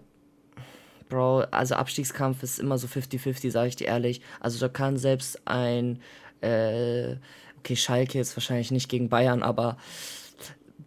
Bro, 1.09 1.45
also 1.51 1.75
Abstiegskampf 1.77 2.43
ist 2.43 2.59
immer 2.59 2.79
so 2.79 2.87
50-50, 2.87 3.51
sage 3.51 3.69
ich 3.69 3.77
dir 3.77 3.87
ehrlich. 3.87 4.21
Also 4.41 4.59
da 4.59 4.69
kann 4.69 4.97
selbst 4.97 5.41
ein, 5.47 6.01
äh, 6.41 7.17
okay, 7.59 7.77
Schalke 7.77 8.19
ist 8.19 8.37
wahrscheinlich 8.37 8.71
nicht 8.71 8.89
gegen 8.89 9.09
Bayern, 9.09 9.43
aber 9.43 9.77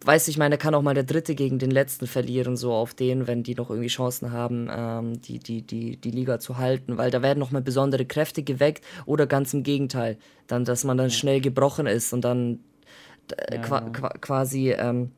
weiß 0.04 0.28
ich 0.28 0.38
meine, 0.38 0.56
kann 0.58 0.74
auch 0.74 0.82
mal 0.82 0.94
der 0.94 1.04
Dritte 1.04 1.34
gegen 1.34 1.58
den 1.58 1.70
Letzten 1.70 2.06
verlieren, 2.06 2.56
so 2.56 2.72
auf 2.72 2.94
den, 2.94 3.26
wenn 3.26 3.42
die 3.42 3.54
noch 3.54 3.70
irgendwie 3.70 3.88
Chancen 3.88 4.32
haben, 4.32 4.68
ähm, 4.70 5.20
die, 5.20 5.38
die, 5.38 5.62
die, 5.62 5.96
die 5.96 6.10
Liga 6.10 6.38
zu 6.38 6.58
halten, 6.58 6.96
weil 6.96 7.10
da 7.10 7.22
werden 7.22 7.38
noch 7.38 7.50
mal 7.50 7.62
besondere 7.62 8.06
Kräfte 8.06 8.42
geweckt 8.42 8.84
oder 9.06 9.26
ganz 9.26 9.52
im 9.52 9.62
Gegenteil, 9.62 10.16
dann, 10.46 10.64
dass 10.64 10.84
man 10.84 10.96
dann 10.96 11.10
schnell 11.10 11.40
gebrochen 11.40 11.86
ist 11.86 12.12
und 12.12 12.22
dann 12.22 12.60
äh, 13.36 13.56
ja, 13.56 13.62
qua 13.62 13.80
genau. 13.80 14.08
quasi 14.20 14.70
ähm, 14.72 15.12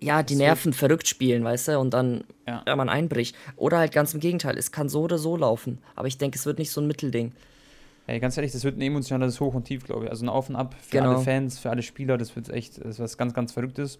ja, 0.00 0.22
die 0.22 0.36
Nerven 0.36 0.72
so. 0.72 0.78
verrückt 0.78 1.08
spielen, 1.08 1.44
weißt 1.44 1.68
du, 1.68 1.78
und 1.78 1.94
dann 1.94 2.24
ja. 2.46 2.62
ja. 2.66 2.76
man 2.76 2.88
einbricht. 2.88 3.36
Oder 3.56 3.78
halt 3.78 3.92
ganz 3.92 4.14
im 4.14 4.20
Gegenteil, 4.20 4.56
es 4.58 4.72
kann 4.72 4.88
so 4.88 5.02
oder 5.02 5.18
so 5.18 5.36
laufen. 5.36 5.78
Aber 5.94 6.08
ich 6.08 6.18
denke, 6.18 6.38
es 6.38 6.46
wird 6.46 6.58
nicht 6.58 6.70
so 6.70 6.80
ein 6.80 6.86
Mittelding. 6.86 7.32
Ey, 8.06 8.20
ganz 8.20 8.36
ehrlich, 8.36 8.52
das 8.52 8.64
wird 8.64 8.76
ein 8.76 8.82
emotionales 8.82 9.40
Hoch 9.40 9.54
und 9.54 9.64
Tief, 9.64 9.84
glaube 9.84 10.04
ich. 10.04 10.10
Also 10.10 10.26
ein 10.26 10.28
Auf 10.28 10.48
und 10.50 10.56
Ab 10.56 10.74
für 10.80 10.98
genau. 10.98 11.14
alle 11.14 11.18
Fans, 11.20 11.58
für 11.58 11.70
alle 11.70 11.82
Spieler, 11.82 12.18
das 12.18 12.36
wird 12.36 12.50
echt 12.50 12.78
das 12.78 12.86
ist 12.86 13.00
was 13.00 13.16
ganz, 13.16 13.32
ganz 13.32 13.52
Verrücktes. 13.52 13.98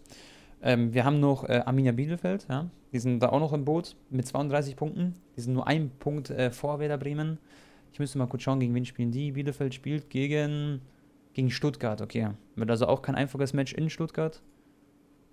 Ähm, 0.63 0.93
wir 0.93 1.05
haben 1.05 1.21
noch 1.21 1.49
äh, 1.49 1.63
Arminia 1.65 1.93
Bielefeld, 1.93 2.47
ja. 2.49 2.69
Die 2.93 2.99
sind 2.99 3.21
da 3.21 3.31
auch 3.31 3.41
noch 3.41 3.53
im 3.53 3.65
Boot 3.65 3.97
mit 4.11 4.27
32 4.27 4.77
Punkten. 4.77 5.15
Die 5.37 5.41
sind 5.41 5.55
nur 5.55 5.67
ein 5.67 5.91
Punkt 5.99 6.31
äh, 6.31 6.51
vor 6.51 6.79
Werder 6.79 6.99
Bremen. 6.99 7.39
Ich 7.93 7.99
müsste 7.99 8.19
mal 8.19 8.27
kurz 8.27 8.43
schauen, 8.43 8.61
gegen 8.61 8.75
wen 8.75 8.85
spielen 8.85 9.11
die. 9.11 9.33
Bielefeld 9.33 9.75
spielt 9.75 10.11
gegen, 10.11 10.81
gegen 11.33 11.51
Stuttgart, 11.51 12.01
okay. 12.01 12.29
Wird 12.57 12.71
also 12.71 12.87
auch 12.87 13.03
kein 13.03 13.15
einfaches 13.15 13.53
Match 13.53 13.73
in 13.73 13.91
Stuttgart 13.91 14.43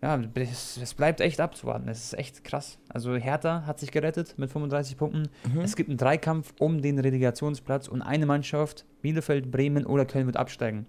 ja, 0.02 0.20
es, 0.34 0.78
es, 0.78 0.94
bleibt 0.96 1.22
echt 1.22 1.40
abzuwarten. 1.40 1.88
Es 1.88 2.06
ist 2.06 2.18
echt 2.18 2.44
krass. 2.44 2.80
Also 2.90 3.16
Hertha 3.16 3.66
hat 3.68 3.80
sich 3.80 3.92
gerettet 3.92 4.34
mit 4.38 4.50
35 4.50 4.98
Punkten. 4.98 5.30
Mhm. 5.54 5.62
Es 5.62 5.76
gibt 5.76 5.90
einen 5.90 5.98
Dreikampf 5.98 6.54
um 6.58 6.82
den 6.82 6.98
Relegationsplatz 6.98 7.88
und 7.88 8.02
eine 8.02 8.26
Mannschaft, 8.26 8.86
Bielefeld, 9.02 9.52
Bremen 9.52 9.86
oder 9.86 10.06
Köln, 10.06 10.26
wird 10.26 10.38
absteigen. 10.38 10.88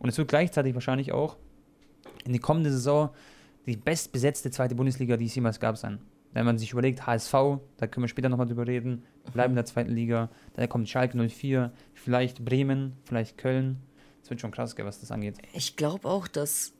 Und 0.00 0.08
es 0.08 0.18
wird 0.18 0.28
gleichzeitig 0.28 0.74
wahrscheinlich 0.74 1.12
auch 1.12 1.36
in 2.24 2.32
die 2.32 2.40
kommende 2.40 2.70
Saison 2.70 3.10
die 3.66 3.76
bestbesetzte 3.76 4.50
zweite 4.50 4.74
Bundesliga, 4.74 5.16
die 5.16 5.26
es 5.26 5.34
jemals 5.34 5.60
gab, 5.60 5.76
sein. 5.76 6.00
Wenn 6.32 6.44
man 6.44 6.58
sich 6.58 6.72
überlegt, 6.72 7.06
HSV, 7.06 7.32
da 7.76 7.86
können 7.86 8.04
wir 8.04 8.08
später 8.08 8.28
nochmal 8.28 8.46
drüber 8.46 8.66
reden, 8.66 9.04
bleiben 9.32 9.52
in 9.52 9.56
der 9.56 9.66
zweiten 9.66 9.92
Liga. 9.92 10.30
Dann 10.54 10.68
kommt 10.68 10.88
Schalke 10.88 11.16
04, 11.16 11.72
vielleicht 11.94 12.44
Bremen, 12.44 12.94
vielleicht 13.04 13.38
Köln. 13.38 13.78
Es 14.22 14.30
wird 14.30 14.40
schon 14.40 14.50
krass, 14.50 14.74
was 14.78 15.00
das 15.00 15.10
angeht. 15.10 15.38
Ich 15.52 15.76
glaube 15.76 16.08
auch, 16.08 16.28
dass 16.28 16.74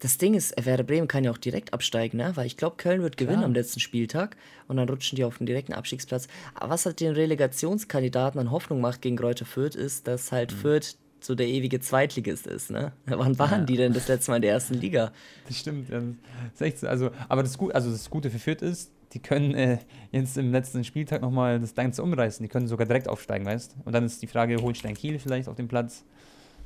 das 0.00 0.18
Ding 0.18 0.34
ist, 0.34 0.54
Werder 0.64 0.84
Bremen 0.84 1.08
kann 1.08 1.24
ja 1.24 1.30
auch 1.30 1.38
direkt 1.38 1.72
absteigen, 1.72 2.18
ne? 2.18 2.32
weil 2.34 2.46
ich 2.46 2.56
glaube, 2.56 2.76
Köln 2.76 3.02
wird 3.02 3.16
gewinnen 3.16 3.38
Klar. 3.38 3.46
am 3.46 3.54
letzten 3.54 3.80
Spieltag 3.80 4.36
und 4.68 4.76
dann 4.76 4.88
rutschen 4.88 5.16
die 5.16 5.24
auf 5.24 5.38
den 5.38 5.46
direkten 5.46 5.72
Abstiegsplatz. 5.72 6.28
Aber 6.54 6.70
was 6.70 6.86
halt 6.86 7.00
den 7.00 7.12
Relegationskandidaten 7.12 8.40
an 8.40 8.50
Hoffnung 8.50 8.80
macht 8.80 9.02
gegen 9.02 9.16
Kräuter 9.16 9.44
Fürth, 9.44 9.74
ist, 9.74 10.06
dass 10.06 10.32
halt 10.32 10.52
mhm. 10.52 10.56
Fürth 10.56 10.96
so 11.20 11.34
der 11.34 11.48
ewige 11.48 11.80
Zweitligist 11.80 12.46
ist. 12.46 12.70
Ne? 12.70 12.92
Wann 13.06 13.38
waren 13.38 13.60
ja. 13.60 13.66
die 13.66 13.76
denn 13.76 13.92
das 13.92 14.08
letzte 14.08 14.30
Mal 14.30 14.36
in 14.36 14.42
der 14.42 14.52
ersten 14.52 14.74
Liga? 14.74 15.12
Das 15.46 15.58
stimmt. 15.58 15.90
Das 15.90 16.68
ist 16.68 16.84
also, 16.84 17.10
aber 17.28 17.42
das, 17.42 17.58
Gut, 17.58 17.74
also 17.74 17.90
das 17.90 18.08
Gute 18.08 18.30
für 18.30 18.38
Fürth 18.38 18.62
ist, 18.62 18.90
die 19.12 19.18
können 19.18 19.54
äh, 19.54 19.78
jetzt 20.12 20.38
im 20.38 20.52
letzten 20.52 20.84
Spieltag 20.84 21.20
nochmal 21.20 21.58
das 21.58 21.74
Ganze 21.74 22.02
umreißen. 22.02 22.42
Die 22.42 22.48
können 22.48 22.68
sogar 22.68 22.86
direkt 22.86 23.08
aufsteigen, 23.08 23.44
weißt 23.44 23.76
Und 23.84 23.92
dann 23.92 24.04
ist 24.04 24.22
die 24.22 24.26
Frage, 24.26 24.56
Holstein 24.62 24.94
Kiel 24.94 25.18
vielleicht 25.18 25.48
auf 25.48 25.56
dem 25.56 25.68
Platz. 25.68 26.04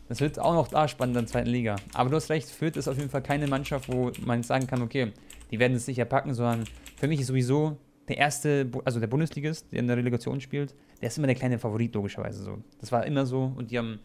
Das 0.09 0.21
wird 0.21 0.39
auch 0.39 0.55
noch 0.55 0.69
da 0.69 0.87
spannend 0.87 1.17
in 1.17 1.23
der 1.23 1.31
zweiten 1.31 1.49
Liga. 1.49 1.77
Aber 1.95 2.11
du 2.11 2.17
hast 2.17 2.31
recht, 2.31 2.49
Fürth 2.49 2.77
ist 2.77 2.89
auf 2.89 2.99
jeden 2.99 3.11
Fall 3.11 3.23
keine 3.23 3.47
Mannschaft, 3.47 3.89
wo 3.89 4.13
man 4.25 4.43
sagen 4.43 4.67
kann, 4.67 4.83
okay, 4.83 5.13
die 5.51 5.59
werden 5.59 5.77
es 5.77 5.87
sicher 5.87 6.05
packen, 6.05 6.35
sondern 6.35 6.65
für 6.97 7.09
mich 7.09 7.21
ist 7.21 7.29
sowieso 7.29 7.79
der 8.09 8.19
erste, 8.19 8.71
also 8.85 9.01
der 9.01 9.07
Bundesligist, 9.07 9.67
der 9.73 9.81
in 9.81 9.87
der 9.87 9.97
Relegation 9.97 10.41
spielt, 10.41 10.75
der 11.01 11.09
ist 11.09 11.17
immer 11.17 11.27
der 11.27 11.37
kleine 11.37 11.59
Favorit, 11.59 11.95
logischerweise 11.95 12.43
so. 12.43 12.59
Das 12.81 12.93
war 12.93 13.07
immer 13.07 13.25
so 13.25 13.53
und 13.57 13.71
die 13.71 13.79
haben, 13.79 14.01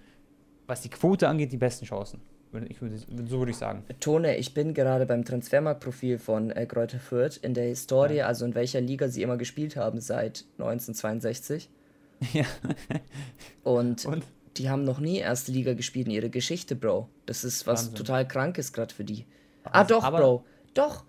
was 0.68 0.82
die 0.82 0.90
Quote 0.90 1.28
angeht, 1.28 1.52
die 1.52 1.58
besten 1.58 1.86
Chancen. 1.86 2.22
Ich 2.68 2.82
würde, 2.82 2.98
so 2.98 3.38
würde 3.38 3.52
ich 3.52 3.58
sagen. 3.58 3.84
Tone, 4.00 4.38
ich 4.38 4.56
bin 4.56 4.74
gerade 4.74 5.06
beim 5.06 5.24
Transfermarktprofil 5.24 6.18
von 6.18 6.50
äh, 6.50 6.66
Greuther 6.66 6.98
Fürth 6.98 7.38
in 7.38 7.54
der 7.54 7.66
Historie, 7.66 8.18
ja. 8.18 8.26
also 8.26 8.44
in 8.44 8.56
welcher 8.56 8.82
Liga 8.82 9.08
sie 9.08 9.22
immer 9.22 9.38
gespielt 9.38 9.76
haben 9.76 10.00
seit 10.02 10.46
1962. 10.58 11.70
Ja. 12.34 12.44
und, 13.64 14.04
und, 14.06 14.26
die 14.58 14.70
haben 14.70 14.84
noch 14.84 15.00
nie 15.00 15.18
erste 15.18 15.52
Liga 15.52 15.74
gespielt 15.74 16.08
in 16.08 16.14
ihrer 16.14 16.30
Geschichte, 16.30 16.76
Bro. 16.76 17.10
Das 17.26 17.44
ist 17.44 17.68
was 17.68 17.86
Wahnsinn. 17.86 17.96
total 17.96 18.28
krankes 18.28 18.74
gerade 18.74 18.94
für 18.94 19.04
die. 19.04 19.26
Ah, 19.64 19.84
doch, 19.84 20.10
Bro. 20.10 20.44
Doch. 20.74 21.06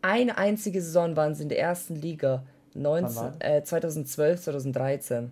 Eine 0.00 0.38
einzige 0.38 0.80
Saison 0.80 1.16
waren 1.16 1.34
sie 1.34 1.42
in 1.42 1.48
der 1.48 1.58
ersten 1.58 1.96
Liga. 1.96 2.44
19, 2.74 3.40
äh, 3.40 3.62
2012, 3.62 4.42
2013. 4.42 5.30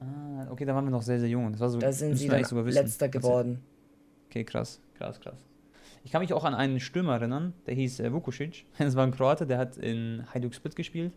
Ah, 0.00 0.46
okay, 0.50 0.64
da 0.64 0.74
waren 0.74 0.84
wir 0.84 0.90
noch 0.90 1.02
sehr, 1.02 1.20
sehr 1.20 1.28
jung. 1.28 1.52
Das 1.52 1.60
war 1.60 1.68
so, 1.68 1.78
da 1.78 1.92
sind 1.92 2.16
sie 2.16 2.28
dann 2.28 2.42
letzter 2.66 3.08
geworden. 3.08 3.62
Okay, 4.28 4.44
krass, 4.44 4.80
krass, 4.94 5.20
krass. 5.20 5.44
Ich 6.02 6.12
kann 6.12 6.22
mich 6.22 6.32
auch 6.32 6.44
an 6.44 6.54
einen 6.54 6.80
Stürmer 6.80 7.14
erinnern, 7.14 7.52
der 7.66 7.74
hieß 7.74 8.00
äh, 8.00 8.08
Vukušić. 8.08 8.64
Das 8.78 8.96
war 8.96 9.04
ein 9.04 9.10
Kroate, 9.10 9.46
der 9.46 9.58
hat 9.58 9.76
in 9.76 10.24
Hajduk 10.32 10.54
Split 10.54 10.76
gespielt. 10.76 11.12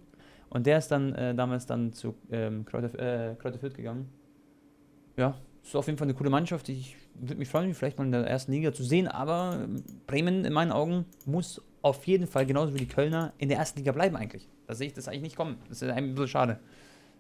Und 0.50 0.68
der 0.68 0.78
ist 0.78 0.90
dann 0.90 1.16
äh, 1.16 1.34
damals 1.34 1.66
dann 1.66 1.94
zu 1.94 2.16
ähm, 2.32 2.66
Kräuter, 2.66 3.32
äh, 3.32 3.36
Kräuter 3.36 3.60
Fürth 3.60 3.76
gegangen. 3.76 4.10
Ja, 5.18 5.36
ist 5.64 5.76
auf 5.76 5.88
jeden 5.88 5.98
Fall 5.98 6.08
eine 6.08 6.14
coole 6.14 6.30
Mannschaft. 6.30 6.70
Ich 6.70 6.98
würde 7.16 7.36
mich 7.36 7.50
freuen, 7.50 7.74
vielleicht 7.74 7.98
mal 7.98 8.06
in 8.06 8.12
der 8.12 8.26
ersten 8.26 8.52
Liga 8.52 8.74
zu 8.74 8.84
sehen. 8.84 9.08
Aber 9.08 9.60
ähm, 9.64 9.84
Bremen 10.08 10.46
in 10.46 10.54
meinen 10.54 10.72
Augen 10.72 11.06
muss 11.26 11.62
auf 11.82 12.06
jeden 12.08 12.28
Fall, 12.28 12.46
genauso 12.46 12.74
wie 12.74 12.80
die 12.80 12.88
Kölner, 12.88 13.34
in 13.38 13.50
der 13.50 13.58
ersten 13.58 13.80
Liga 13.80 13.92
bleiben 13.92 14.16
eigentlich. 14.16 14.48
Da 14.68 14.74
sehe 14.74 14.88
ich 14.88 14.94
das 14.94 15.08
eigentlich 15.08 15.22
nicht 15.22 15.36
kommen. 15.36 15.58
Das 15.70 15.82
ist 15.82 15.90
ein 15.90 16.10
bisschen 16.10 16.28
schade, 16.28 16.60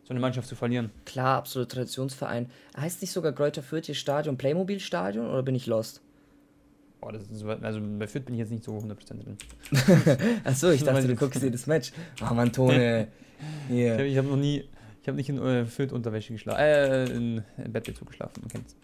so 0.03 0.12
eine 0.12 0.19
Mannschaft 0.19 0.47
zu 0.47 0.56
verlieren. 0.56 0.91
Klar, 1.06 1.38
absolut 1.38 1.69
Traditionsverein. 1.69 2.49
Heißt 2.77 3.01
nicht 3.01 3.12
sogar 3.12 3.34
Kräuter 3.34 3.62
Fürth 3.62 3.86
hier 3.86 3.95
Stadion 3.95 4.38
Playmobil-Stadion 4.38 5.27
oder 5.27 5.43
bin 5.43 5.56
ich 5.56 5.67
lost? 5.67 6.01
Boah, 7.01 7.12
das 7.12 7.29
ist, 7.29 7.43
also 7.43 7.82
bei 7.99 8.08
Fürth 8.08 8.25
bin 8.25 8.36
ich 8.36 8.39
jetzt 8.39 8.51
nicht 8.51 8.63
so 8.63 8.71
100% 8.71 8.95
drin. 9.21 9.38
Achso, 10.45 10.71
ich 10.71 10.84
dachte, 10.86 11.08
du 11.08 11.15
guckst 11.15 11.43
dir 11.43 11.51
das 11.51 11.67
Match. 11.67 11.91
Oh 12.21 12.34
Mann, 12.34 12.51
Tone. 12.51 12.73
Yeah. 12.77 13.08
Ich 13.69 14.17
habe 14.17 14.27
hab 14.27 14.36
noch 14.38 14.41
nie, 14.41 14.63
ich 15.04 15.08
habe 15.10 15.18
nicht 15.18 15.28
in 15.28 15.38
äh, 15.38 15.66
Fürth-Unterwäsche 15.66 16.32
geschlafen, 16.32 16.62
äh, 16.62 17.04
in, 17.08 17.44
in 17.58 17.74
Bettbezug 17.74 18.08
geschlafen, 18.08 18.39
man 18.39 18.50
kennt's. 18.50 18.78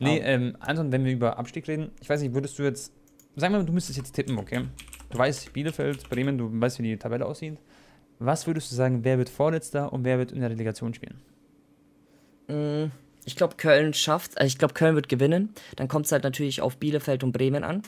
Nee, 0.00 0.18
oh. 0.20 0.26
ähm, 0.26 0.56
Anton, 0.58 0.90
wenn 0.90 1.04
wir 1.04 1.12
über 1.12 1.38
Abstieg 1.38 1.68
reden, 1.68 1.92
ich 2.00 2.10
weiß 2.10 2.20
nicht, 2.20 2.34
würdest 2.34 2.58
du 2.58 2.64
jetzt, 2.64 2.92
sag 3.36 3.52
mal, 3.52 3.64
du 3.64 3.72
müsstest 3.72 3.96
jetzt 3.96 4.12
tippen, 4.12 4.38
okay? 4.38 4.64
Du 5.10 5.18
weißt, 5.18 5.52
Bielefeld, 5.52 6.10
Bremen, 6.10 6.36
du 6.36 6.50
weißt, 6.52 6.80
wie 6.80 6.82
die 6.82 6.96
Tabelle 6.96 7.26
aussieht. 7.26 7.58
Was 8.18 8.48
würdest 8.48 8.72
du 8.72 8.74
sagen, 8.74 9.04
wer 9.04 9.18
wird 9.18 9.28
Vorletzter 9.28 9.92
und 9.92 10.04
wer 10.04 10.18
wird 10.18 10.32
in 10.32 10.40
der 10.40 10.50
Relegation 10.50 10.94
spielen? 10.94 11.20
Mm, 12.48 12.90
ich 13.24 13.36
glaube, 13.36 13.54
Köln 13.56 13.94
schafft, 13.94 14.38
also 14.38 14.48
ich 14.48 14.58
glaube, 14.58 14.74
Köln 14.74 14.96
wird 14.96 15.08
gewinnen. 15.08 15.50
Dann 15.76 15.86
kommt 15.86 16.06
es 16.06 16.12
halt 16.12 16.24
natürlich 16.24 16.60
auf 16.60 16.76
Bielefeld 16.76 17.22
und 17.22 17.30
Bremen 17.30 17.62
an. 17.62 17.82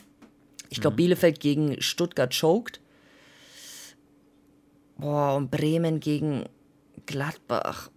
Ich 0.71 0.81
glaube, 0.81 0.95
mhm. 0.95 0.99
Bielefeld 0.99 1.41
gegen 1.41 1.83
Stuttgart 1.83 2.33
choked. 2.33 2.81
Boah, 4.97 5.35
und 5.35 5.51
Bremen 5.51 5.99
gegen 5.99 6.45
Gladbach. 7.07 7.91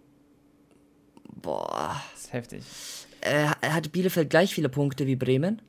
Boah. 1.41 2.01
Das 2.13 2.23
ist 2.23 2.33
heftig. 2.33 2.63
Äh, 3.21 3.47
hat 3.47 3.91
Bielefeld 3.91 4.29
gleich 4.29 4.53
viele 4.53 4.69
Punkte 4.69 5.07
wie 5.07 5.15
Bremen? 5.15 5.61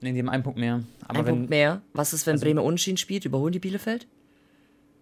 Nee, 0.00 0.12
die 0.12 0.18
haben 0.18 0.28
einen 0.28 0.42
Punkt 0.42 0.58
mehr. 0.58 0.82
Aber 1.06 1.20
ein 1.20 1.26
wenn, 1.26 1.34
Punkt 1.34 1.50
mehr. 1.50 1.82
Was 1.92 2.12
ist, 2.12 2.26
wenn 2.26 2.32
also, 2.32 2.44
Bremen 2.44 2.64
Unentschieden 2.64 2.96
spielt? 2.96 3.24
Überholen 3.24 3.52
die 3.52 3.60
Bielefeld? 3.60 4.06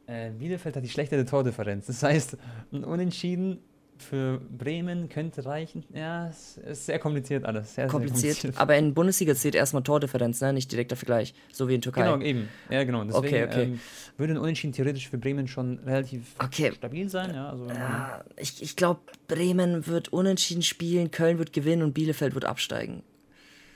Äh, 0.06 0.30
Bielefeld 0.30 0.76
hat 0.76 0.84
die 0.84 0.88
schlechtere 0.88 1.24
Tordifferenz. 1.24 1.86
Das 1.86 2.02
heißt, 2.02 2.36
ein 2.72 2.84
Unentschieden 2.84 3.58
für 4.00 4.40
Bremen 4.40 5.08
könnte 5.08 5.44
reichen. 5.44 5.84
Ja, 5.94 6.28
es 6.28 6.56
ist 6.58 6.86
sehr 6.86 6.98
kompliziert 6.98 7.44
alles. 7.44 7.74
Sehr, 7.74 7.86
kompliziert, 7.86 8.34
sehr 8.34 8.50
kompliziert. 8.50 8.60
aber 8.60 8.76
in 8.76 8.94
Bundesliga 8.94 9.34
zählt 9.34 9.54
erstmal 9.54 9.82
Tordifferenz, 9.82 10.40
ne? 10.40 10.52
nicht 10.52 10.70
direkter 10.72 10.96
Vergleich, 10.96 11.34
so 11.52 11.68
wie 11.68 11.74
in 11.74 11.80
Türkei. 11.80 12.02
Genau, 12.02 12.20
eben. 12.20 12.48
Ja, 12.70 12.84
genau. 12.84 13.04
Deswegen 13.04 13.26
okay, 13.26 13.44
okay. 13.44 13.62
Ähm, 13.62 13.80
würde 14.16 14.34
ein 14.34 14.38
Unentschieden 14.38 14.72
theoretisch 14.72 15.08
für 15.08 15.18
Bremen 15.18 15.48
schon 15.48 15.78
relativ 15.80 16.34
okay. 16.42 16.72
stabil 16.72 17.08
sein. 17.08 17.34
Ja, 17.34 17.50
also, 17.50 17.68
ja, 17.68 18.24
ich 18.36 18.62
ich 18.62 18.76
glaube, 18.76 19.00
Bremen 19.28 19.86
wird 19.86 20.08
unentschieden 20.08 20.62
spielen, 20.62 21.10
Köln 21.10 21.38
wird 21.38 21.52
gewinnen 21.52 21.82
und 21.82 21.92
Bielefeld 21.92 22.34
wird 22.34 22.44
absteigen. 22.44 23.02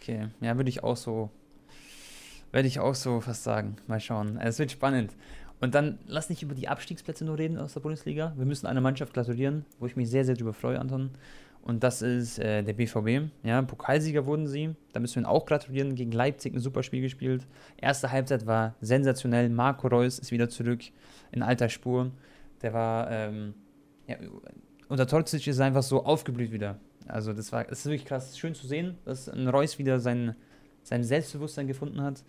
Okay, 0.01 0.29
ja, 0.41 0.57
würde 0.57 0.69
ich 0.69 0.83
auch 0.85 0.97
so, 0.97 1.31
würde 2.53 2.69
ich 2.69 2.79
auch 2.79 2.95
so 2.95 3.21
fast 3.21 3.45
sagen. 3.45 3.77
Mal 3.87 4.01
schauen. 4.01 4.39
Es 4.39 4.59
wird 4.59 4.71
spannend. 4.71 5.13
Und 5.65 5.75
dann 5.75 5.99
lass 6.07 6.29
nicht 6.29 6.43
über 6.43 6.55
die 6.55 6.69
Abstiegsplätze 6.69 7.25
nur 7.25 7.39
reden 7.39 7.57
aus 7.57 7.73
der 7.73 7.81
Bundesliga. 7.81 8.35
Wir 8.37 8.45
müssen 8.45 8.67
einer 8.67 8.83
Mannschaft 8.83 9.15
gratulieren, 9.15 9.65
wo 9.79 9.87
ich 9.87 9.97
mich 9.97 10.11
sehr, 10.11 10.23
sehr 10.27 10.35
drüber 10.35 10.53
freue, 10.53 10.79
Anton. 10.79 11.09
Und 11.63 11.83
das 11.83 12.03
ist 12.03 12.39
äh, 12.39 12.63
der 12.63 12.75
BVB. 12.75 13.31
Ja, 13.45 13.63
Pokalsieger 13.63 14.27
wurden 14.27 14.47
sie. 14.47 14.77
Da 14.93 15.01
müssen 15.01 15.15
wir 15.15 15.21
ihnen 15.21 15.27
auch 15.27 15.47
gratulieren. 15.47 15.95
Gegen 15.95 16.13
Leipzig 16.13 16.53
ein 16.53 16.61
super 16.61 16.83
Spiel 16.83 17.01
gespielt. 17.01 17.47
Erste 17.79 18.13
Halbzeit 18.13 18.45
war 18.45 18.75
sensationell. 18.83 19.49
Marco 19.49 19.89
Reus 19.89 20.19
ist 20.19 20.33
wieder 20.33 20.51
zurück 20.51 20.83
in 21.33 21.43
alter 21.43 21.71
Spur. 21.71 22.11
Der 22.61 22.75
war, 22.75 23.11
ähm, 23.11 23.55
ja, 24.07 24.17
unter 24.89 25.07
Torzic 25.07 25.47
ist 25.47 25.61
einfach 25.61 25.83
so 25.83 26.05
aufgeblüht 26.05 26.53
wieder. 26.53 26.79
Also 27.09 27.33
das 27.33 27.53
war, 27.53 27.65
das 27.65 27.79
ist 27.79 27.87
wirklich 27.87 28.05
krass. 28.05 28.37
Schön 28.37 28.55
zu 28.55 28.67
sehen, 28.67 28.99
dass 29.07 29.31
ein 29.31 29.49
Reus 29.49 29.79
wieder 29.79 29.99
sein, 29.99 30.37
sein 30.83 31.05
Selbstbewusstsein 31.05 31.67
gefunden 31.67 32.03
hat. 32.03 32.23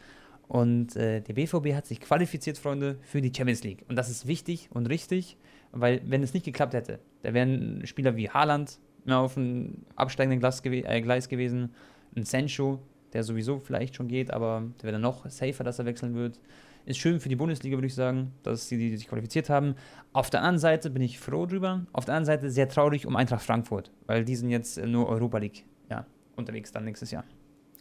Und 0.47 0.95
äh, 0.95 1.21
der 1.21 1.33
BVB 1.33 1.73
hat 1.73 1.85
sich 1.85 1.99
qualifiziert, 1.99 2.57
Freunde, 2.57 2.97
für 3.01 3.21
die 3.21 3.31
Champions 3.35 3.63
League. 3.63 3.83
Und 3.87 3.95
das 3.95 4.09
ist 4.09 4.27
wichtig 4.27 4.69
und 4.71 4.87
richtig, 4.87 5.37
weil 5.71 6.01
wenn 6.05 6.23
es 6.23 6.33
nicht 6.33 6.45
geklappt 6.45 6.73
hätte, 6.73 6.99
da 7.23 7.33
wären 7.33 7.85
Spieler 7.85 8.15
wie 8.15 8.29
Haaland 8.29 8.79
mehr 9.05 9.19
auf 9.19 9.35
dem 9.35 9.85
absteigenden 9.95 10.39
Gleis, 10.39 10.61
gew 10.61 10.71
äh, 10.71 11.01
Gleis 11.01 11.29
gewesen, 11.29 11.73
ein 12.15 12.23
Sancho, 12.23 12.79
der 13.13 13.23
sowieso 13.23 13.59
vielleicht 13.59 13.95
schon 13.95 14.07
geht, 14.07 14.31
aber 14.31 14.63
der 14.77 14.83
wäre 14.83 14.93
dann 14.93 15.01
noch 15.01 15.27
safer, 15.29 15.63
dass 15.63 15.79
er 15.79 15.85
wechseln 15.85 16.15
wird. 16.15 16.39
Ist 16.85 16.99
schön 16.99 17.19
für 17.19 17.29
die 17.29 17.35
Bundesliga, 17.35 17.77
würde 17.77 17.87
ich 17.87 17.95
sagen, 17.95 18.31
dass 18.43 18.67
sie 18.67 18.77
die 18.77 18.95
sich 18.95 19.07
qualifiziert 19.07 19.49
haben. 19.49 19.75
Auf 20.13 20.29
der 20.29 20.41
anderen 20.41 20.59
Seite 20.59 20.91
bin 20.91 21.01
ich 21.01 21.19
froh 21.19 21.47
drüber. 21.47 21.85
Auf 21.93 22.05
der 22.05 22.15
anderen 22.15 22.25
Seite 22.25 22.51
sehr 22.51 22.69
traurig 22.69 23.07
um 23.07 23.15
Eintracht 23.15 23.43
Frankfurt, 23.43 23.91
weil 24.05 24.23
die 24.23 24.35
sind 24.35 24.49
jetzt 24.49 24.77
nur 24.77 25.09
Europa 25.09 25.39
League 25.39 25.65
ja, 25.89 26.05
unterwegs 26.35 26.71
dann 26.71 26.85
nächstes 26.85 27.09
Jahr. 27.09 27.23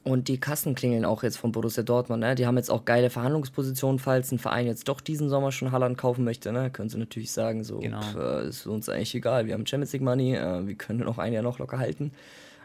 Und 0.05 0.29
die 0.29 0.39
Kassen 0.39 0.75
klingeln 0.75 1.07
auch 1.07 1.23
jetzt 1.23 1.39
von 1.39 1.51
Borussia 1.51 1.83
Dortmund. 1.83 2.21
Ne? 2.21 2.35
Die 2.35 2.47
haben 2.47 2.59
jetzt 2.59 2.71
auch 2.71 2.85
geile 2.85 3.09
Verhandlungspositionen, 3.09 3.99
falls 3.99 4.31
ein 4.33 4.39
Verein 4.39 4.67
jetzt 4.67 4.87
doch 4.87 5.01
diesen 5.01 5.31
Sommer 5.31 5.51
schon 5.51 5.73
Halland 5.73 5.97
kaufen 5.97 6.25
möchte. 6.25 6.53
Ne? 6.53 6.71
Können 6.71 6.91
sie 6.91 6.99
natürlich 6.99 7.33
sagen, 7.33 7.65
so 7.65 7.79
genau. 7.79 8.03
pf, 8.03 8.17
äh, 8.17 8.49
ist 8.49 8.67
uns 8.67 8.91
eigentlich 8.91 9.15
egal. 9.15 9.47
Wir 9.47 9.55
haben 9.55 9.67
Champions 9.67 9.95
League 9.95 10.03
Money, 10.03 10.35
äh, 10.35 10.67
wir 10.67 10.75
können 10.75 11.01
noch 11.01 11.17
ein 11.17 11.33
Jahr 11.33 11.43
noch 11.43 11.59
locker 11.59 11.79
halten 11.79 12.13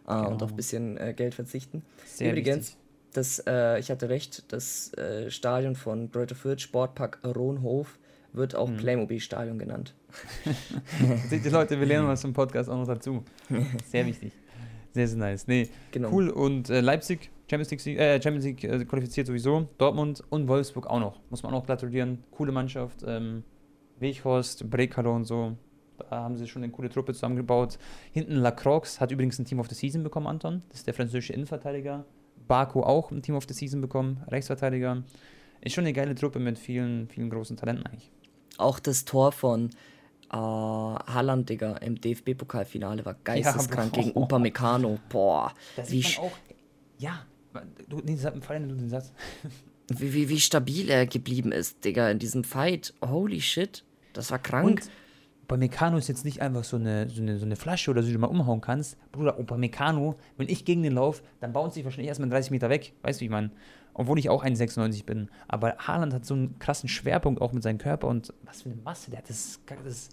äh, 0.06 0.13
genau. 0.13 0.32
und 0.32 0.43
auf 0.43 0.52
ein 0.52 0.58
bisschen 0.58 0.97
äh, 0.97 1.13
Geld 1.13 1.34
verzichten. 1.34 1.82
Sehr 2.06 2.32
Übrigens, 2.32 2.75
das, 3.13 3.41
äh, 3.47 3.80
ich 3.80 3.89
hatte 3.89 4.10
recht, 4.10 4.52
das 4.52 4.93
äh, 4.95 5.32
Stadion 5.32 5.75
von 5.75 6.12
Greuther 6.12 6.36
Fürth, 6.36 6.60
Sportpark 6.60 7.19
Rohnhof, 7.23 7.97
wird 8.34 8.54
auch 8.54 8.67
hm. 8.67 8.78
Playmobil-Stadion 8.78 9.58
genannt. 9.58 9.93
Seht 11.30 11.45
ihr 11.45 11.52
Leute, 11.52 11.80
wir 11.80 11.88
lernen 11.88 12.08
was 12.08 12.23
im 12.23 12.34
Podcast 12.34 12.69
auch 12.69 12.78
noch 12.78 12.88
dazu. 12.88 13.23
Sehr 13.89 14.06
wichtig. 14.06 14.34
Sehr, 14.93 15.08
sehr 15.08 15.17
nice. 15.17 15.47
Nee, 15.47 15.69
genau. 15.91 16.12
cool. 16.12 16.30
Und 16.30 16.69
äh, 16.69 16.82
Leipzig, 16.82 17.30
Champions 17.49 17.86
League, 17.86 17.99
äh, 17.99 18.21
Champions 18.21 18.45
League 18.45 18.63
äh, 18.63 18.86
qualifiziert 18.86 19.28
sowieso. 19.28 19.67
Dortmund 19.78 20.23
und 20.30 20.47
Wolfsburg 20.47 20.88
auch 20.88 20.99
noch. 20.99 21.19
Muss 21.30 21.43
man 21.43 21.54
auch 21.54 21.65
gratulieren. 21.65 22.23
Coole 22.32 22.52
Mannschaft. 22.52 23.04
Ähm, 23.06 23.43
Weghorst, 23.99 24.69
Brekalo 24.69 25.15
und 25.15 25.25
so. 25.25 25.56
Da 25.97 26.23
haben 26.23 26.38
sie 26.38 26.47
schon 26.47 26.63
eine 26.63 26.71
coole 26.71 26.89
Truppe 26.89 27.13
zusammengebaut. 27.13 27.78
Hinten 28.13 28.36
Lacroix 28.36 28.99
hat 28.99 29.12
übrigens 29.12 29.38
ein 29.39 29.45
Team 29.45 29.60
of 29.60 29.67
the 29.67 29.75
Season 29.75 30.04
bekommen, 30.04 30.28
Anton. 30.28 30.63
Das 30.69 30.80
ist 30.80 30.88
der 30.88 30.93
französische 30.93 31.34
Innenverteidiger. 31.34 32.06
Baku 32.47 32.82
auch 32.82 33.12
ein 33.12 33.21
Team 33.21 33.36
of 33.36 33.45
the 33.47 33.54
Season 33.54 33.82
bekommen, 33.82 34.23
Rechtsverteidiger. 34.28 35.04
Ist 35.62 35.73
schon 35.73 35.84
eine 35.84 35.93
geile 35.93 36.15
Truppe 36.15 36.39
mit 36.39 36.58
vielen, 36.58 37.08
vielen 37.10 37.30
großen 37.30 37.58
Talenten 37.58 37.86
eigentlich. 37.86 38.12
Auch 38.58 38.80
das 38.80 39.06
Tor 39.06 39.32
von 39.32 39.69
äh, 40.32 40.36
Haaland, 40.36 41.50
Digga, 41.50 41.78
im 41.78 42.00
DFB-Pokalfinale 42.00 43.06
war 43.06 43.15
geisteskrank 43.24 43.96
ja, 43.96 44.04
gegen 44.04 44.18
Upamecano. 44.18 45.00
Boah, 45.10 45.54
das 45.76 45.92
wie 45.92 46.06
auch, 46.20 46.32
Ja, 46.98 47.26
du, 47.88 47.98
nee, 48.04 48.18
fallen 48.18 48.70
du 48.70 48.76
den 48.76 48.89
Satz. 48.89 49.12
wie, 49.89 50.13
wie, 50.13 50.30
wie 50.30 50.39
stabil 50.39 50.89
er 50.89 51.08
geblieben 51.08 51.52
ist, 51.52 51.84
Digga, 51.84 52.10
in 52.10 52.20
diesem 52.20 52.44
Fight. 52.44 52.94
Holy 53.04 53.42
shit, 53.42 53.84
das 54.13 54.32
war 54.32 54.39
krank. 54.39 54.65
Und 54.65 54.92
Upamecano 55.50 55.98
ist 55.98 56.08
jetzt 56.08 56.26
nicht 56.26 56.42
einfach 56.42 56.63
so 56.63 56.78
eine, 56.78 57.10
so 57.10 57.24
eine, 57.24 57.39
so 57.39 57.46
eine 57.46 57.56
Flasche 57.56 57.89
oder 57.89 58.04
so, 58.04 58.08
die 58.08 58.13
du 58.13 58.20
mal 58.20 58.28
umhauen 58.28 58.62
kannst. 58.62 58.98
Bruder, 59.12 59.39
Upamecano, 59.39 60.15
wenn 60.38 60.48
ich 60.48 60.63
gegen 60.63 60.84
den 60.84 60.94
laufe, 60.94 61.24
dann 61.39 61.54
bauen 61.54 61.72
sie 61.72 61.84
wahrscheinlich 61.84 62.08
erstmal 62.08 62.30
30 62.30 62.52
Meter 62.52 62.70
weg. 62.70 62.94
Weißt 63.02 63.20
du, 63.20 63.22
wie 63.22 63.26
ich 63.26 63.32
meine? 63.32 63.50
Obwohl 63.96 64.20
ich 64.20 64.30
auch 64.30 64.46
1,96 64.46 65.06
bin. 65.06 65.30
Aber 65.48 65.76
Haaland 65.80 66.13
hat 66.13 66.24
so 66.24 66.36
einen 66.36 66.60
krassen 66.60 66.88
Schwerpunkt 66.88 67.42
auch 67.42 67.52
mit 67.52 67.63
seinem 67.63 67.80
Körper 67.80 68.08
und 68.08 68.32
was 68.44 68.62
für 68.62 68.70
eine 68.70 68.80
Masse. 68.84 69.10
Der 69.10 69.18
hat 69.20 69.30
das, 69.30 69.60
das 69.84 70.10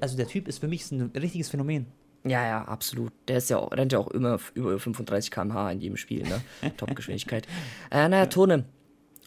also 0.00 0.16
der 0.16 0.26
Typ 0.26 0.48
ist 0.48 0.58
für 0.58 0.68
mich 0.68 0.90
ein 0.90 1.10
richtiges 1.16 1.48
Phänomen. 1.48 1.86
Ja, 2.24 2.44
ja, 2.46 2.64
absolut. 2.64 3.12
Der 3.28 3.38
ist 3.38 3.48
ja 3.48 3.58
auch, 3.58 3.70
rennt 3.72 3.92
ja 3.92 3.98
auch 3.98 4.08
immer 4.08 4.38
über 4.54 4.78
35 4.78 5.30
km/h 5.30 5.70
in 5.72 5.80
jedem 5.80 5.96
Spiel, 5.96 6.22
ne? 6.24 6.42
Top-Geschwindigkeit. 6.76 7.46
Äh, 7.90 8.08
naja, 8.08 8.26
Tone, 8.26 8.64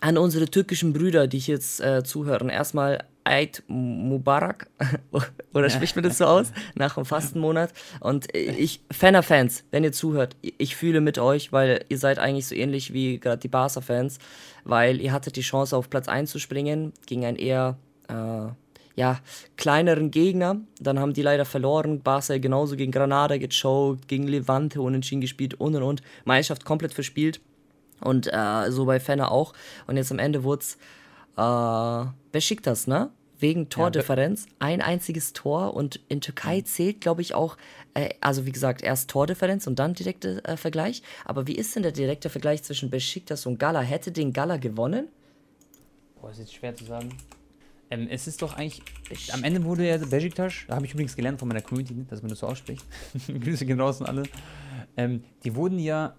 an 0.02 0.18
unsere 0.18 0.48
türkischen 0.48 0.94
Brüder, 0.94 1.28
die 1.28 1.38
jetzt 1.38 1.80
äh, 1.80 2.04
zuhören, 2.04 2.50
erstmal 2.50 3.06
Eid 3.24 3.64
Mubarak, 3.68 4.68
oder 5.54 5.70
spricht 5.70 5.96
man 5.96 6.04
das 6.04 6.18
so 6.18 6.26
aus, 6.26 6.52
nach 6.76 6.96
dem 6.96 7.06
Fastenmonat. 7.06 7.72
Und 8.00 8.36
ich, 8.36 8.82
Fenner-Fans, 8.92 9.64
wenn 9.72 9.84
ihr 9.84 9.92
zuhört, 9.92 10.36
ich 10.42 10.76
fühle 10.76 11.02
mit 11.02 11.20
euch, 11.20 11.54
weil 11.54 11.86
ihr 11.90 11.98
seid 11.98 12.20
eigentlich 12.20 12.48
so 12.48 12.56
ähnlich 12.56 12.94
wie 12.94 13.20
gerade 13.20 13.40
die 13.40 13.48
Barca-Fans, 13.48 14.18
weil 14.64 15.00
ihr 15.00 15.14
hattet 15.14 15.36
die 15.36 15.42
Chance 15.42 15.78
auf 15.78 15.90
Platz 15.90 16.08
1 16.08 16.32
zu 16.32 16.40
springen 16.40 16.94
gegen 17.06 17.24
ein 17.26 17.36
eher 17.36 17.78
äh, 18.08 18.48
ja, 18.96 19.20
kleineren 19.58 20.12
Gegner. 20.12 20.58
Dann 20.80 21.00
haben 21.00 21.14
die 21.14 21.22
leider 21.22 21.46
verloren. 21.46 22.02
Barca 22.02 22.38
genauso 22.38 22.76
gegen 22.76 22.92
Granada 22.92 23.38
gechoked, 23.38 24.08
gegen 24.08 24.28
Levante 24.28 24.82
unentschieden 24.82 25.22
gespielt 25.22 25.56
und 25.56 25.76
und 25.76 25.84
und. 25.84 26.02
Meisterschaft 26.26 26.66
komplett 26.66 26.94
verspielt. 26.94 27.42
Und 28.02 28.28
äh, 28.32 28.72
so 28.72 28.86
bei 28.86 29.00
Fenner 29.00 29.32
auch. 29.32 29.54
Und 29.88 29.98
jetzt 29.98 30.12
am 30.12 30.20
Ende 30.20 30.44
wurde 30.44 30.62
es 30.62 30.78
äh, 31.38 32.10
Besiktas, 32.32 32.88
ne? 32.88 33.12
Wegen 33.38 33.70
Tordifferenz. 33.70 34.46
Ein 34.60 34.82
einziges 34.82 35.34
Tor. 35.34 35.74
Und 35.74 36.00
in 36.10 36.22
Türkei 36.22 36.62
zählt, 36.62 37.02
glaube 37.02 37.22
ich, 37.22 37.34
auch, 37.34 37.58
äh, 37.94 38.10
also 38.22 38.46
wie 38.46 38.52
gesagt, 38.52 38.84
erst 38.84 39.10
Tordifferenz 39.10 39.66
und 39.66 39.80
dann 39.80 39.94
direkter 39.94 40.48
äh, 40.48 40.58
Vergleich. 40.58 41.02
Aber 41.26 41.48
wie 41.48 41.56
ist 41.56 41.76
denn 41.76 41.84
der 41.84 41.92
direkte 41.92 42.30
Vergleich 42.30 42.64
zwischen 42.64 42.90
Besiktas 42.90 43.46
und 43.46 43.58
Gala? 43.58 43.82
Hätte 43.82 44.12
den 44.12 44.34
Gala 44.34 44.58
gewonnen? 44.58 45.08
Boah, 46.20 46.32
ist 46.32 46.40
jetzt 46.40 46.54
schwer 46.54 46.76
zu 46.76 46.86
sagen. 46.86 47.10
Ähm, 47.92 48.08
es 48.10 48.26
ist 48.26 48.42
doch 48.42 48.56
eigentlich. 48.56 48.82
Am 49.34 49.44
Ende 49.44 49.64
wurde 49.64 49.88
ja 49.88 49.98
Besiktas, 49.98 50.54
da 50.68 50.76
habe 50.76 50.86
ich 50.86 50.94
übrigens 50.94 51.16
gelernt 51.16 51.40
von 51.40 51.48
meiner 51.48 51.62
Community, 51.62 52.06
dass 52.10 52.22
man 52.22 52.30
das 52.30 52.40
so 52.40 52.48
ausspricht. 52.48 52.86
Grüße 53.28 53.66
gehen 53.66 53.80
raus 53.80 54.02
an 54.02 54.08
alle. 54.08 54.24
Ähm, 54.98 55.24
die 55.44 55.54
wurden 55.56 55.78
ja 55.78 56.16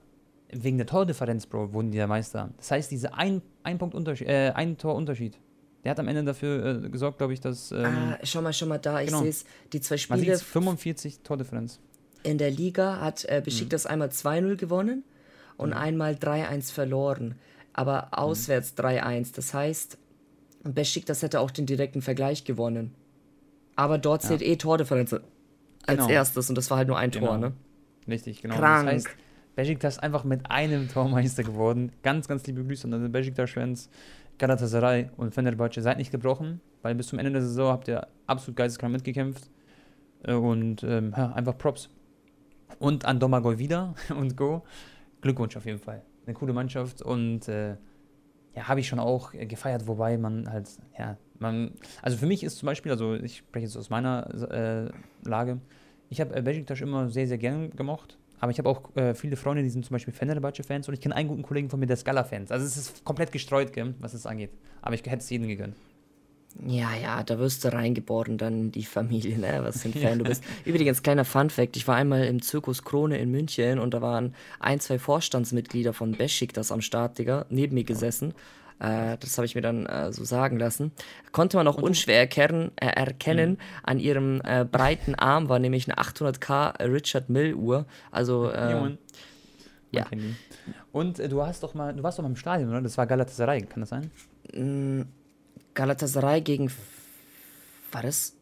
wegen 0.52 0.76
der 0.76 0.86
Tordifferenz, 0.86 1.46
Bro, 1.46 1.72
wurden 1.72 1.90
die 1.90 1.98
ja 1.98 2.06
Meister. 2.06 2.50
Das 2.58 2.70
heißt, 2.70 2.90
diese 2.90 3.14
ein, 3.14 3.40
ein 3.62 3.78
Punkt 3.78 3.94
Unterschied, 3.94 4.28
äh, 4.28 4.52
ein 4.54 4.76
Tor 4.76 4.94
Unterschied. 4.94 5.38
Der 5.82 5.90
hat 5.90 5.98
am 5.98 6.08
Ende 6.08 6.22
dafür 6.22 6.84
äh, 6.84 6.88
gesorgt, 6.90 7.18
glaube 7.18 7.32
ich, 7.32 7.40
dass. 7.40 7.72
Ähm, 7.72 7.86
ah, 7.86 8.18
schau 8.22 8.42
mal, 8.42 8.52
schau 8.52 8.66
mal 8.66 8.78
da, 8.78 9.00
ich 9.00 9.06
genau. 9.06 9.22
sehe 9.22 9.30
es. 9.30 9.44
Die 9.72 9.80
zwei 9.80 9.96
Spiele. 9.96 10.26
Man 10.26 10.38
45 10.38 11.20
Tordifferenz. 11.20 11.80
In 12.22 12.38
der 12.38 12.50
Liga 12.50 13.00
hat 13.00 13.24
äh, 13.24 13.40
Besiktas 13.42 13.84
mhm. 13.84 13.90
einmal 13.90 14.08
2-0 14.08 14.56
gewonnen 14.56 15.04
und 15.56 15.70
mhm. 15.70 15.76
einmal 15.76 16.12
3-1 16.12 16.72
verloren. 16.72 17.34
Aber 17.72 18.08
auswärts 18.12 18.74
mhm. 18.76 18.84
3-1. 18.84 19.34
Das 19.34 19.54
heißt, 19.54 19.98
Besiktas 20.64 21.22
hätte 21.22 21.40
auch 21.40 21.50
den 21.50 21.66
direkten 21.66 22.02
Vergleich 22.02 22.44
gewonnen. 22.44 22.94
Aber 23.74 23.98
dort 23.98 24.22
zählt 24.22 24.42
ja. 24.42 24.48
eh 24.48 24.56
Tordifferenz 24.56 25.12
als 25.12 25.22
genau. 25.86 26.08
erstes 26.08 26.48
und 26.48 26.56
das 26.56 26.70
war 26.70 26.78
halt 26.78 26.88
nur 26.88 26.98
ein 26.98 27.10
genau. 27.10 27.26
Tor, 27.26 27.38
ne? 27.38 27.52
Richtig, 28.06 28.42
genau. 28.42 28.56
Krank. 28.56 28.86
Das 28.86 28.94
heißt, 28.94 29.08
Besiktas 29.54 29.98
einfach 29.98 30.24
mit 30.24 30.50
einem 30.50 30.88
Tormeister 30.88 31.42
geworden. 31.42 31.92
Ganz, 32.02 32.28
ganz 32.28 32.46
liebe 32.46 32.64
Grüße 32.64 32.86
an 32.86 32.92
den 32.92 33.12
Besiktas-Fans. 33.12 33.90
Galatasaray 34.38 35.10
und 35.16 35.34
Fenerbahce 35.34 35.82
seid 35.82 35.98
nicht 35.98 36.10
gebrochen, 36.10 36.60
weil 36.80 36.94
bis 36.94 37.08
zum 37.08 37.18
Ende 37.18 37.32
der 37.32 37.42
Saison 37.42 37.68
habt 37.70 37.86
ihr 37.88 38.06
absolut 38.26 38.56
geisteskrank 38.56 38.92
mitgekämpft. 38.92 39.50
Äh, 40.22 40.34
und 40.34 40.82
ähm, 40.82 41.12
ja, 41.16 41.32
einfach 41.32 41.56
Props. 41.56 41.90
Und 42.78 43.04
an 43.04 43.20
Domagoj 43.20 43.58
wieder 43.58 43.94
und 44.16 44.36
Go. 44.36 44.64
Glückwunsch 45.20 45.56
auf 45.56 45.66
jeden 45.66 45.78
Fall. 45.78 46.02
Eine 46.26 46.34
coole 46.34 46.52
Mannschaft 46.52 47.02
und 47.02 47.48
äh, 47.48 47.76
ja, 48.54 48.68
habe 48.68 48.80
ich 48.80 48.88
schon 48.88 48.98
auch 48.98 49.32
gefeiert, 49.32 49.86
wobei 49.86 50.18
man 50.18 50.50
halt, 50.50 50.68
ja, 50.98 51.16
man, 51.38 51.72
also 52.02 52.16
für 52.18 52.26
mich 52.26 52.44
ist 52.44 52.58
zum 52.58 52.66
Beispiel, 52.66 52.92
also 52.92 53.14
ich 53.14 53.38
spreche 53.38 53.66
jetzt 53.66 53.76
aus 53.76 53.90
meiner 53.90 54.28
äh, 54.50 54.90
Lage, 55.28 55.60
ich 56.10 56.20
habe 56.20 56.34
äh, 56.36 56.42
Besiktas 56.42 56.80
immer 56.80 57.08
sehr, 57.10 57.26
sehr 57.26 57.38
gern 57.38 57.70
gemocht, 57.70 58.18
aber 58.38 58.50
ich 58.50 58.58
habe 58.58 58.68
auch 58.68 58.94
äh, 58.96 59.14
viele 59.14 59.36
Freunde, 59.36 59.62
die 59.62 59.70
sind 59.70 59.84
zum 59.84 59.94
Beispiel 59.94 60.12
Fenerbahce-Fans 60.12 60.88
und 60.88 60.94
ich 60.94 61.00
kenne 61.00 61.14
einen 61.14 61.28
guten 61.28 61.42
Kollegen 61.42 61.70
von 61.70 61.80
mir, 61.80 61.86
der 61.86 61.96
Scala-Fans. 61.96 62.50
Also 62.50 62.66
es 62.66 62.76
ist 62.76 63.04
komplett 63.04 63.30
gestreut, 63.32 63.72
gell, 63.72 63.94
was 64.00 64.14
es 64.14 64.26
angeht. 64.26 64.50
Aber 64.82 64.94
ich 64.94 65.02
hätte 65.02 65.18
es 65.18 65.30
jedem 65.30 65.46
gegönnt. 65.46 65.76
Ja, 66.66 66.94
ja, 66.94 67.22
da 67.22 67.38
wirst 67.38 67.64
du 67.64 67.72
reingeboren 67.72 68.38
dann 68.38 68.60
in 68.60 68.72
die 68.72 68.84
Familie, 68.84 69.38
ne? 69.38 69.60
Was 69.62 69.82
für 69.82 69.88
ein 69.88 69.94
Fan 70.02 70.18
du 70.18 70.24
bist. 70.24 70.44
Übrigens, 70.64 71.02
kleiner 71.02 71.24
Fun-Fact: 71.24 71.76
Ich 71.76 71.88
war 71.88 71.96
einmal 71.96 72.24
im 72.24 72.42
Zirkus 72.42 72.84
Krone 72.84 73.18
in 73.18 73.30
München 73.30 73.78
und 73.78 73.94
da 73.94 74.02
waren 74.02 74.34
ein, 74.60 74.80
zwei 74.80 74.98
Vorstandsmitglieder 74.98 75.92
von 75.92 76.12
Beschik, 76.12 76.52
das 76.52 76.72
am 76.72 76.80
Start, 76.80 77.18
Digga, 77.18 77.46
neben 77.48 77.74
mir 77.74 77.84
gesessen. 77.84 78.34
Äh, 78.78 79.16
das 79.18 79.38
habe 79.38 79.46
ich 79.46 79.54
mir 79.54 79.60
dann 79.60 79.86
äh, 79.86 80.12
so 80.12 80.24
sagen 80.24 80.58
lassen. 80.58 80.92
Konnte 81.30 81.56
man 81.56 81.68
auch 81.68 81.76
unschwer 81.76 82.18
erkennen, 82.18 82.72
äh, 82.76 82.86
erkennen 82.86 83.50
mhm. 83.50 83.58
an 83.84 83.98
ihrem 83.98 84.40
äh, 84.44 84.64
breiten 84.64 85.14
Arm, 85.14 85.48
war 85.48 85.58
nämlich 85.58 85.88
eine 85.88 86.02
800k 86.02 86.82
Richard 86.92 87.28
Mill 87.28 87.54
Uhr. 87.54 87.86
Also, 88.10 88.50
äh, 88.50 88.96
ja. 89.92 90.06
Und 90.90 91.18
äh, 91.20 91.28
du 91.28 91.42
hast 91.42 91.62
doch 91.62 91.74
mal, 91.74 91.94
du 91.94 92.02
warst 92.02 92.18
doch 92.18 92.22
mal 92.22 92.30
im 92.30 92.36
Stadion, 92.36 92.70
oder? 92.70 92.80
Das 92.82 92.96
war 92.98 93.06
Galatasaray, 93.06 93.62
kann 93.62 93.80
das 93.80 93.90
sein? 93.90 94.10
Mm, 94.54 95.02
Galatasaray 95.74 96.40
gegen. 96.40 96.70
War 97.90 98.02
das 98.02 98.34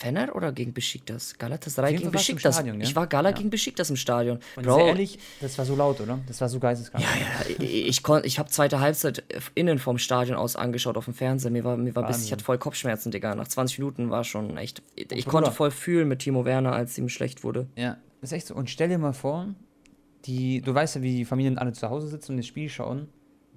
Fener 0.00 0.34
oder 0.34 0.52
gegen 0.52 0.72
Besiktas? 0.72 1.36
Galatasaray 1.36 1.94
gegen 1.94 2.10
Besiktas. 2.10 2.54
Stadion, 2.54 2.80
ja? 2.80 2.86
Ich 2.86 2.96
war 2.96 3.06
Gala 3.06 3.30
ja. 3.30 3.36
gegen 3.36 3.50
Besiktas 3.50 3.90
im 3.90 3.96
Stadion. 3.96 4.38
Und 4.56 4.64
Bro, 4.64 4.86
ehrlich, 4.86 5.18
das 5.40 5.58
war 5.58 5.66
so 5.66 5.76
laut, 5.76 6.00
oder? 6.00 6.18
Das 6.26 6.40
war 6.40 6.48
so 6.48 6.58
geisteskrank. 6.58 7.04
Ja, 7.04 7.10
ja. 7.52 7.58
ich 7.64 7.88
ich, 7.88 8.02
ich 8.24 8.38
habe 8.38 8.48
zweite 8.48 8.80
Halbzeit 8.80 9.22
innen 9.54 9.78
vom 9.78 9.98
Stadion 9.98 10.36
aus 10.38 10.56
angeschaut 10.56 10.96
auf 10.96 11.04
dem 11.04 11.14
Fernseher. 11.14 11.50
Mir 11.50 11.64
war, 11.64 11.76
mir 11.76 11.94
war 11.94 12.06
bis, 12.06 12.24
ich 12.24 12.32
hatte 12.32 12.44
voll 12.44 12.56
Kopfschmerzen, 12.56 13.10
Digga. 13.10 13.34
Nach 13.34 13.48
20 13.48 13.78
Minuten 13.78 14.10
war 14.10 14.24
schon 14.24 14.56
echt. 14.56 14.82
Ich 14.94 15.26
konnte 15.26 15.52
voll 15.52 15.70
fühlen 15.70 16.08
mit 16.08 16.20
Timo 16.20 16.46
Werner, 16.46 16.72
als 16.72 16.96
ihm 16.96 17.10
schlecht 17.10 17.44
wurde. 17.44 17.66
Ja, 17.76 17.98
ist 18.22 18.32
echt 18.32 18.46
so. 18.46 18.54
Und 18.54 18.70
stell 18.70 18.88
dir 18.88 18.98
mal 18.98 19.12
vor, 19.12 19.48
die, 20.24 20.62
du 20.62 20.74
weißt 20.74 20.96
ja, 20.96 21.02
wie 21.02 21.16
die 21.16 21.24
Familien 21.26 21.58
alle 21.58 21.72
zu 21.72 21.90
Hause 21.90 22.08
sitzen 22.08 22.32
und 22.32 22.38
das 22.38 22.46
Spiel 22.46 22.70
schauen 22.70 23.08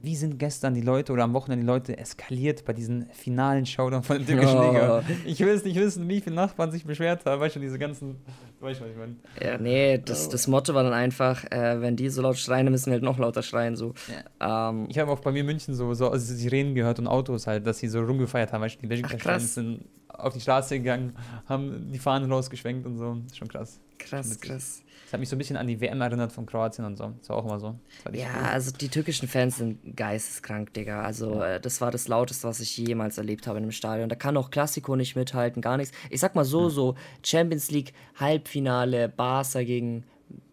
wie 0.03 0.17
sind 0.17 0.37
gestern 0.37 0.73
die 0.73 0.81
Leute 0.81 1.13
oder 1.13 1.23
am 1.23 1.33
Wochenende 1.33 1.63
die 1.63 1.67
Leute 1.67 1.97
eskaliert 1.97 2.65
bei 2.65 2.73
diesen 2.73 3.07
finalen 3.11 3.65
Showdown 3.65 4.03
von 4.03 4.23
türkischen 4.25 4.57
oh. 4.59 5.01
Ich 5.25 5.39
will 5.39 5.53
es 5.53 5.63
nicht 5.63 5.77
wissen, 5.77 6.07
wie 6.09 6.19
viele 6.19 6.35
Nachbarn 6.35 6.71
sich 6.71 6.83
beschwert 6.83 7.25
haben, 7.25 7.39
weißt 7.39 7.55
du, 7.55 7.61
diese 7.61 7.79
ganzen, 7.79 8.17
weißt 8.59 8.81
du, 8.81 8.83
was 8.83 8.91
ich 8.91 8.97
meine? 8.97 9.15
Ja, 9.41 9.57
nee, 9.57 9.97
das, 9.97 10.27
das 10.27 10.47
Motto 10.47 10.73
war 10.73 10.83
dann 10.83 10.91
einfach, 10.91 11.49
äh, 11.49 11.79
wenn 11.79 11.95
die 11.95 12.09
so 12.09 12.21
laut 12.21 12.37
schreien, 12.37 12.65
dann 12.65 12.73
müssen 12.73 12.87
wir 12.87 12.93
halt 12.93 13.03
noch 13.03 13.17
lauter 13.17 13.41
schreien, 13.41 13.77
so. 13.77 13.93
Ja. 14.41 14.69
Ähm, 14.69 14.87
ich 14.89 14.99
habe 14.99 15.09
auch 15.09 15.21
bei 15.21 15.31
mir 15.31 15.39
in 15.39 15.45
München 15.45 15.73
so, 15.73 15.93
so 15.93 16.09
also 16.09 16.35
Sirenen 16.35 16.75
gehört 16.75 16.99
und 16.99 17.07
Autos 17.07 17.47
halt, 17.47 17.65
dass 17.65 17.79
sie 17.79 17.87
so 17.87 18.01
rumgefeiert 18.01 18.51
haben, 18.51 18.61
weißt 18.61 18.75
du, 18.75 18.81
die 18.81 18.87
Besiktas 18.87 19.53
sind 19.53 19.85
auf 20.09 20.33
die 20.33 20.41
Straße 20.41 20.79
gegangen, 20.79 21.15
haben 21.47 21.93
die 21.93 21.99
Fahnen 21.99 22.29
rausgeschwenkt 22.29 22.85
und 22.85 22.97
so, 22.97 23.21
schon 23.33 23.47
krass. 23.47 23.79
Krass, 23.97 24.37
krass 24.41 24.82
hat 25.13 25.19
mich 25.19 25.29
so 25.29 25.35
ein 25.35 25.39
bisschen 25.39 25.57
an 25.57 25.67
die 25.67 25.79
WM 25.79 26.01
erinnert 26.01 26.31
von 26.31 26.45
Kroatien 26.45 26.85
und 26.85 26.97
so. 26.97 27.13
Das 27.19 27.29
war 27.29 27.37
auch 27.37 27.45
immer 27.45 27.59
so. 27.59 27.75
Ja, 28.11 28.27
cool. 28.35 28.45
also 28.45 28.71
die 28.71 28.89
türkischen 28.89 29.27
Fans 29.27 29.57
sind 29.57 29.95
geisteskrank, 29.95 30.73
Digga. 30.73 31.03
Also 31.03 31.35
ja. 31.35 31.55
äh, 31.55 31.59
das 31.61 31.81
war 31.81 31.91
das 31.91 32.07
Lauteste, 32.07 32.47
was 32.47 32.59
ich 32.59 32.75
jemals 32.77 33.19
erlebt 33.19 33.45
habe 33.45 33.59
in 33.59 33.63
einem 33.63 33.71
Stadion. 33.71 34.09
Da 34.09 34.15
kann 34.15 34.35
auch 34.37 34.49
Klassiko 34.49 34.95
nicht 34.95 35.15
mithalten, 35.15 35.61
gar 35.61 35.77
nichts. 35.77 35.95
Ich 36.09 36.19
sag 36.19 36.33
mal 36.33 36.45
so, 36.45 36.63
ja. 36.63 36.69
so 36.69 36.95
Champions 37.23 37.69
League 37.69 37.93
Halbfinale, 38.15 39.07
Barca 39.07 39.61
gegen 39.61 40.03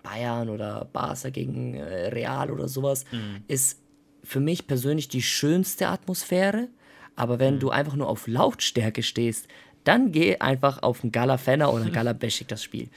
Bayern 0.03 0.51
oder 0.51 0.89
Barca 0.93 1.31
gegen 1.31 1.75
äh, 1.75 2.09
Real 2.09 2.51
oder 2.51 2.69
sowas, 2.69 3.07
mhm. 3.13 3.43
ist 3.49 3.81
für 4.23 4.41
mich 4.41 4.67
persönlich 4.67 5.09
die 5.09 5.23
schönste 5.23 5.89
Atmosphäre. 5.89 6.69
Aber 7.17 7.39
wenn 7.39 7.55
mhm. 7.55 7.61
du 7.61 7.71
einfach 7.71 7.97
nur 7.97 8.09
auf 8.09 8.27
Lautstärke 8.27 9.03
stehst, 9.03 9.49
dann 9.85 10.13
geh 10.13 10.37
einfach 10.37 10.83
auf 10.83 11.03
ein 11.03 11.13
Gala 11.13 11.39
Fenner 11.39 11.73
oder 11.73 11.89
Gala 11.91 12.13
Beschik 12.13 12.49
das 12.49 12.63
Spiel. 12.63 12.91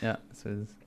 Ja, 0.00 0.18
so 0.32 0.48
ist 0.48 0.70
es. 0.70 0.79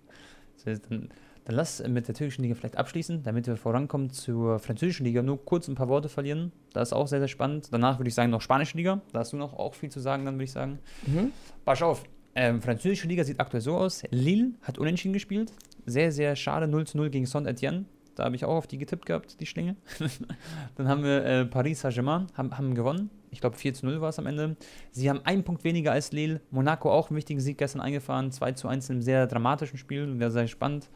Dann, 0.65 1.09
dann 1.45 1.55
lass 1.55 1.85
mit 1.87 2.07
der 2.07 2.15
türkischen 2.15 2.43
Liga 2.43 2.55
vielleicht 2.55 2.77
abschließen, 2.77 3.23
damit 3.23 3.47
wir 3.47 3.57
vorankommen 3.57 4.09
zur 4.09 4.59
französischen 4.59 5.05
Liga. 5.05 5.21
Nur 5.21 5.43
kurz 5.43 5.67
ein 5.67 5.75
paar 5.75 5.89
Worte 5.89 6.09
verlieren. 6.09 6.51
Das 6.73 6.89
ist 6.89 6.93
auch 6.93 7.07
sehr, 7.07 7.19
sehr 7.19 7.27
spannend. 7.27 7.67
Danach 7.71 7.99
würde 7.99 8.09
ich 8.09 8.15
sagen 8.15 8.31
noch 8.31 8.41
spanische 8.41 8.77
Liga. 8.77 9.01
Da 9.11 9.19
hast 9.19 9.33
du 9.33 9.37
noch 9.37 9.53
auch 9.53 9.73
viel 9.73 9.89
zu 9.89 9.99
sagen, 9.99 10.25
dann 10.25 10.35
würde 10.35 10.45
ich 10.45 10.51
sagen. 10.51 10.79
Mhm. 11.05 11.31
Pass 11.65 11.81
auf. 11.81 12.03
Ähm, 12.35 12.61
französische 12.61 13.07
Liga 13.07 13.23
sieht 13.23 13.39
aktuell 13.39 13.61
so 13.61 13.75
aus. 13.75 14.03
Lille 14.09 14.51
hat 14.61 14.77
unentschieden 14.77 15.13
gespielt. 15.13 15.51
Sehr, 15.85 16.11
sehr 16.11 16.35
schade. 16.35 16.67
0 16.67 16.87
zu 16.87 16.97
0 16.97 17.09
gegen 17.09 17.25
Saint-Etienne. 17.25 17.85
Da 18.15 18.25
habe 18.25 18.35
ich 18.35 18.45
auch 18.45 18.55
auf 18.55 18.67
die 18.67 18.77
getippt 18.77 19.05
gehabt, 19.05 19.39
die 19.39 19.45
Schlinge. 19.45 19.75
dann 20.75 20.87
haben 20.87 21.03
wir 21.03 21.25
äh, 21.25 21.45
Paris 21.45 21.81
Saint-Germain, 21.81 22.27
haben, 22.35 22.57
haben 22.57 22.75
gewonnen. 22.75 23.09
Ich 23.33 23.41
glaube 23.41 23.57
4 23.57 23.73
zu 23.73 23.85
0 23.85 23.99
war 23.99 24.09
es 24.09 24.19
am 24.19 24.27
Ende. 24.27 24.55
Sie 24.91 25.09
haben 25.09 25.21
einen 25.25 25.43
Punkt 25.43 25.63
weniger 25.63 25.91
als 25.91 26.11
Lille. 26.11 26.41
Monaco 26.51 26.91
auch 26.91 27.09
einen 27.09 27.17
wichtigen 27.17 27.39
Sieg 27.39 27.57
gestern 27.57 27.81
eingefahren. 27.81 28.31
2 28.31 28.53
zu 28.53 28.67
1 28.67 28.89
in 28.89 28.95
einem 28.95 29.01
sehr 29.01 29.27
dramatischen 29.27 29.77
Spiel. 29.77 30.19
Wäre 30.19 30.31
sehr 30.31 30.47
spannend. 30.47 30.89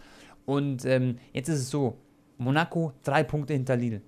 Und 0.45 0.85
ähm, 0.85 1.17
jetzt 1.33 1.49
ist 1.49 1.59
es 1.59 1.69
so: 1.69 1.97
Monaco 2.37 2.93
drei 3.03 3.23
Punkte 3.23 3.53
hinter 3.53 3.75
Lille. 3.75 4.01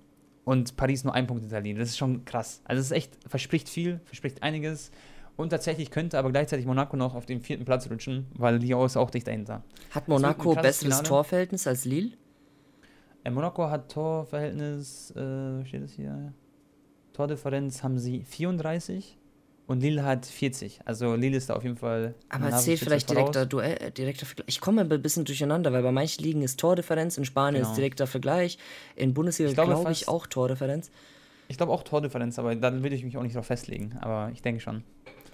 Und 0.44 0.76
Paris 0.76 1.04
nur 1.04 1.14
ein 1.14 1.26
Punkt 1.26 1.42
hinter 1.42 1.60
Lille. 1.60 1.78
Das 1.78 1.90
ist 1.90 1.98
schon 1.98 2.24
krass. 2.24 2.62
Also, 2.64 2.80
es 2.80 2.86
ist 2.86 2.92
echt, 2.92 3.18
verspricht 3.28 3.68
viel, 3.68 4.00
verspricht 4.04 4.42
einiges. 4.42 4.90
Und 5.36 5.50
tatsächlich 5.50 5.90
könnte 5.90 6.18
aber 6.18 6.30
gleichzeitig 6.30 6.66
Monaco 6.66 6.96
noch 6.96 7.14
auf 7.14 7.24
den 7.24 7.40
vierten 7.40 7.64
Platz 7.64 7.90
rutschen, 7.90 8.26
weil 8.34 8.56
Lyon 8.56 8.84
ist 8.84 8.96
auch 8.96 9.10
dicht 9.10 9.26
dahinter. 9.26 9.62
Hat 9.90 10.06
Monaco 10.06 10.54
besseres 10.54 10.78
Finale. 10.78 11.02
Torverhältnis 11.02 11.66
als 11.66 11.84
Lille? 11.84 12.10
Äh, 13.24 13.30
Monaco 13.30 13.68
hat 13.68 13.90
Torverhältnis, 13.90 15.10
äh, 15.12 15.64
steht 15.64 15.82
es 15.82 15.92
hier? 15.92 16.32
Tordifferenz 17.20 17.82
haben 17.82 17.98
sie 17.98 18.24
34 18.24 19.18
und 19.66 19.80
Lille 19.82 20.04
hat 20.04 20.24
40. 20.24 20.80
Also 20.86 21.14
Lille 21.14 21.36
ist 21.36 21.50
da 21.50 21.54
auf 21.54 21.62
jeden 21.64 21.76
Fall. 21.76 22.14
Aber 22.30 22.50
zählt 22.56 22.78
vielleicht 22.80 23.08
voraus. 23.08 23.30
direkter 23.32 23.46
Duell, 23.46 23.76
äh, 23.78 23.90
direkter 23.92 24.24
Vergleich. 24.24 24.46
Ich 24.48 24.60
komme 24.62 24.80
ein 24.80 25.02
bisschen 25.02 25.26
durcheinander, 25.26 25.70
weil 25.72 25.82
bei 25.82 25.92
manchen 25.92 26.24
Ligen 26.24 26.40
ist 26.40 26.58
Tordifferenz, 26.58 27.18
in 27.18 27.26
Spanien 27.26 27.60
Genau. 27.60 27.70
ist 27.70 27.76
direkter 27.76 28.06
Vergleich, 28.06 28.56
in 28.96 29.12
Bundesliga 29.12 29.50
Ich 29.50 29.54
glaube 29.54 29.74
glaube 29.74 29.92
ich 29.92 30.08
auch 30.08 30.26
Tordifferenz. 30.26 30.90
Ich 31.48 31.58
glaube 31.58 31.72
auch 31.72 31.82
Tordifferenz, 31.82 32.38
aber 32.38 32.54
da 32.56 32.82
will 32.82 32.92
ich 32.94 33.04
mich 33.04 33.18
auch 33.18 33.22
nicht 33.22 33.36
drauf 33.36 33.46
festlegen. 33.46 33.98
Aber 34.00 34.30
ich 34.32 34.40
denke 34.40 34.60
schon. 34.62 34.82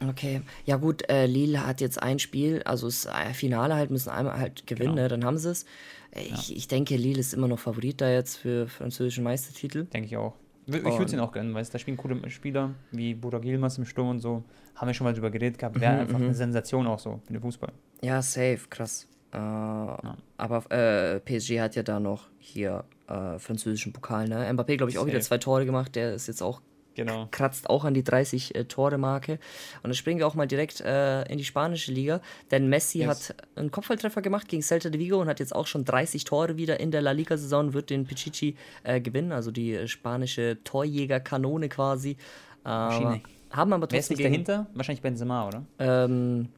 Okay, 0.09 0.43
ja 0.64 0.76
gut, 0.76 1.09
äh, 1.09 1.26
Lille 1.26 1.64
hat 1.66 1.80
jetzt 1.80 2.03
ein 2.03 2.18
Spiel, 2.18 2.62
also 2.64 2.87
das 2.89 3.07
äh, 3.07 3.32
Finale 3.32 3.74
halt, 3.76 3.91
müssen 3.91 4.11
einmal 4.11 4.39
halt 4.41 4.66
gewinnen, 4.66 4.97
Genau. 4.97 5.03
ne, 5.03 5.09
dann 5.09 5.24
haben 5.24 5.39
sie 5.39 5.51
es. 5.51 5.64
Äh, 6.11 6.22
Ich, 6.34 6.55
ich 6.55 6.66
denke, 6.68 6.97
Lille 6.97 7.20
ist 7.20 7.32
immer 7.32 7.47
noch 7.49 7.61
Favorit 7.61 8.01
da 8.01 8.11
jetzt 8.11 8.37
für 8.39 8.66
französischen 8.66 9.22
Meistertitel. 9.24 9.84
Denke 9.84 10.09
ich 10.09 10.16
auch. 10.16 10.34
Ich 10.66 10.82
würde 10.82 11.12
ihnen 11.12 11.20
auch 11.20 11.32
gönnen, 11.32 11.54
weil 11.54 11.62
es 11.62 11.70
da 11.70 11.78
spielen 11.78 11.96
coole 11.96 12.28
Spieler 12.28 12.74
wie 12.90 13.14
Burak 13.14 13.44
Yilmaz 13.44 13.78
im 13.78 13.84
Sturm 13.84 14.08
und 14.08 14.18
so. 14.20 14.42
Haben 14.74 14.88
wir 14.88 14.94
schon 14.94 15.04
mal 15.04 15.14
drüber 15.14 15.30
geredet 15.30 15.58
gehabt. 15.58 15.80
Wäre 15.80 15.98
einfach 16.00 16.16
eine 16.16 16.34
Sensation 16.34 16.86
auch 16.86 16.98
so 16.98 17.20
für 17.24 17.32
den 17.32 17.40
Fußball. 17.40 17.72
Ja, 18.02 18.20
safe, 18.20 18.60
krass. 18.68 19.08
Äh, 19.32 19.38
Aber 19.38 20.70
äh, 20.70 21.20
PSG 21.20 21.60
hat 21.60 21.76
ja 21.76 21.82
da 21.82 22.00
noch 22.00 22.28
hier 22.38 22.84
äh, 23.08 23.38
französischen 23.38 23.92
Pokal, 23.92 24.28
ne? 24.28 24.50
Mbappé, 24.52 24.76
glaube 24.76 24.90
ich, 24.90 24.98
auch 24.98 25.06
wieder 25.06 25.20
zwei 25.20 25.38
Tore 25.38 25.66
gemacht, 25.66 25.94
der 25.94 26.14
ist 26.14 26.26
jetzt 26.26 26.42
auch 26.42 26.60
Genau. 26.97 27.28
kratzt 27.30 27.70
auch 27.70 27.84
an 27.84 27.94
die 27.94 28.03
30 28.03 28.55
äh, 28.57 28.64
Tore-Marke. 28.64 29.32
Und 29.34 29.84
dann 29.84 29.94
springen 29.94 30.18
wir 30.18 30.26
auch 30.26 30.34
mal 30.34 30.47
direkt 30.47 30.80
äh, 30.80 31.22
in 31.30 31.38
die 31.38 31.44
spanische 31.44 31.92
Liga, 31.92 32.20
denn 32.51 32.68
Messi 32.68 32.99
Yes. 33.01 33.09
hat 33.30 33.36
einen 33.55 33.70
Kopfballtreffer 33.70 34.22
gemacht 34.22 34.49
gegen 34.49 34.62
Celta 34.62 34.88
de 34.90 34.99
Vigo 35.01 35.20
und 35.20 35.28
hat 35.28 35.38
jetzt 35.38 35.55
auch 35.55 35.66
schon 35.66 35.84
30 35.84 36.24
Tore 36.24 36.57
wieder 36.57 36.80
in 36.80 36.90
der 36.90 37.03
La 37.03 37.12
Liga-Saison, 37.12 37.72
wird 37.74 37.90
den 37.90 38.07
Pichichi 38.07 38.57
äh, 38.82 39.01
gewinnen, 39.01 39.30
also 39.30 39.51
die 39.53 39.74
äh, 39.74 39.86
spanische 39.86 40.57
Torjägerkanone 40.64 41.68
quasi. 41.68 42.16
Äh, 42.64 42.68
haben 42.68 43.72
aber 43.72 43.86
Wer 43.90 44.01
ist 44.01 44.09
trotzdem 44.09 44.16
nicht 44.16 44.16
gegen, 44.18 44.44
dahinter? 44.44 44.66
Wahrscheinlich 44.74 45.03
Benzema, 45.03 45.47
oder? 45.47 45.62
ähm, 45.78 46.49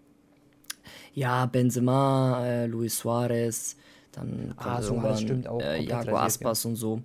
ja, 1.14 1.47
Benzema, 1.47 2.45
äh, 2.47 2.66
Luis 2.66 2.97
Suarez, 2.99 3.76
dann 4.12 4.55
Ah, 4.57 4.80
irgendwann, 4.80 5.16
stimmt 5.18 5.49
auch, 5.49 5.61
äh, 5.61 5.82
Jago 5.82 6.16
Aspas 6.16 6.64
und 6.64 6.76
so. 6.76 7.03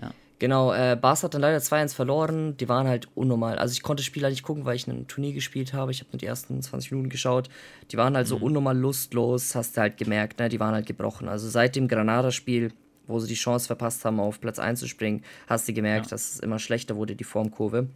Ja. 0.00 0.12
Genau, 0.42 0.72
äh, 0.72 0.98
Barca 1.00 1.22
hat 1.22 1.34
dann 1.34 1.40
leider 1.40 1.58
2-1 1.60 1.94
verloren. 1.94 2.56
Die 2.56 2.68
waren 2.68 2.88
halt 2.88 3.06
unnormal. 3.14 3.58
Also 3.60 3.74
ich 3.74 3.82
konnte 3.84 4.00
das 4.00 4.06
Spiel 4.06 4.24
halt 4.24 4.32
nicht 4.32 4.42
gucken, 4.42 4.64
weil 4.64 4.74
ich 4.74 4.88
ein 4.88 5.06
Turnier 5.06 5.32
gespielt 5.32 5.72
habe. 5.72 5.92
Ich 5.92 6.00
habe 6.00 6.10
nur 6.10 6.18
die 6.18 6.26
ersten 6.26 6.60
20 6.60 6.90
Minuten 6.90 7.10
geschaut. 7.10 7.48
Die 7.92 7.96
waren 7.96 8.16
halt 8.16 8.26
so 8.26 8.38
Mhm. 8.38 8.42
unnormal 8.42 8.76
lustlos, 8.76 9.54
hast 9.54 9.76
du 9.76 9.82
halt 9.82 9.98
gemerkt, 9.98 10.40
ne? 10.40 10.48
Die 10.48 10.58
waren 10.58 10.74
halt 10.74 10.86
gebrochen. 10.86 11.28
Also 11.28 11.48
seit 11.48 11.76
dem 11.76 11.86
Granada-Spiel, 11.86 12.72
wo 13.06 13.20
sie 13.20 13.28
die 13.28 13.34
Chance 13.36 13.68
verpasst 13.68 14.04
haben, 14.04 14.18
auf 14.18 14.40
Platz 14.40 14.58
1 14.58 14.80
zu 14.80 14.88
springen, 14.88 15.22
hast 15.46 15.68
du 15.68 15.74
gemerkt, 15.74 16.10
dass 16.10 16.32
es 16.34 16.40
immer 16.40 16.58
schlechter 16.58 16.96
wurde, 16.96 17.14
die 17.14 17.22
Formkurve. 17.22 17.86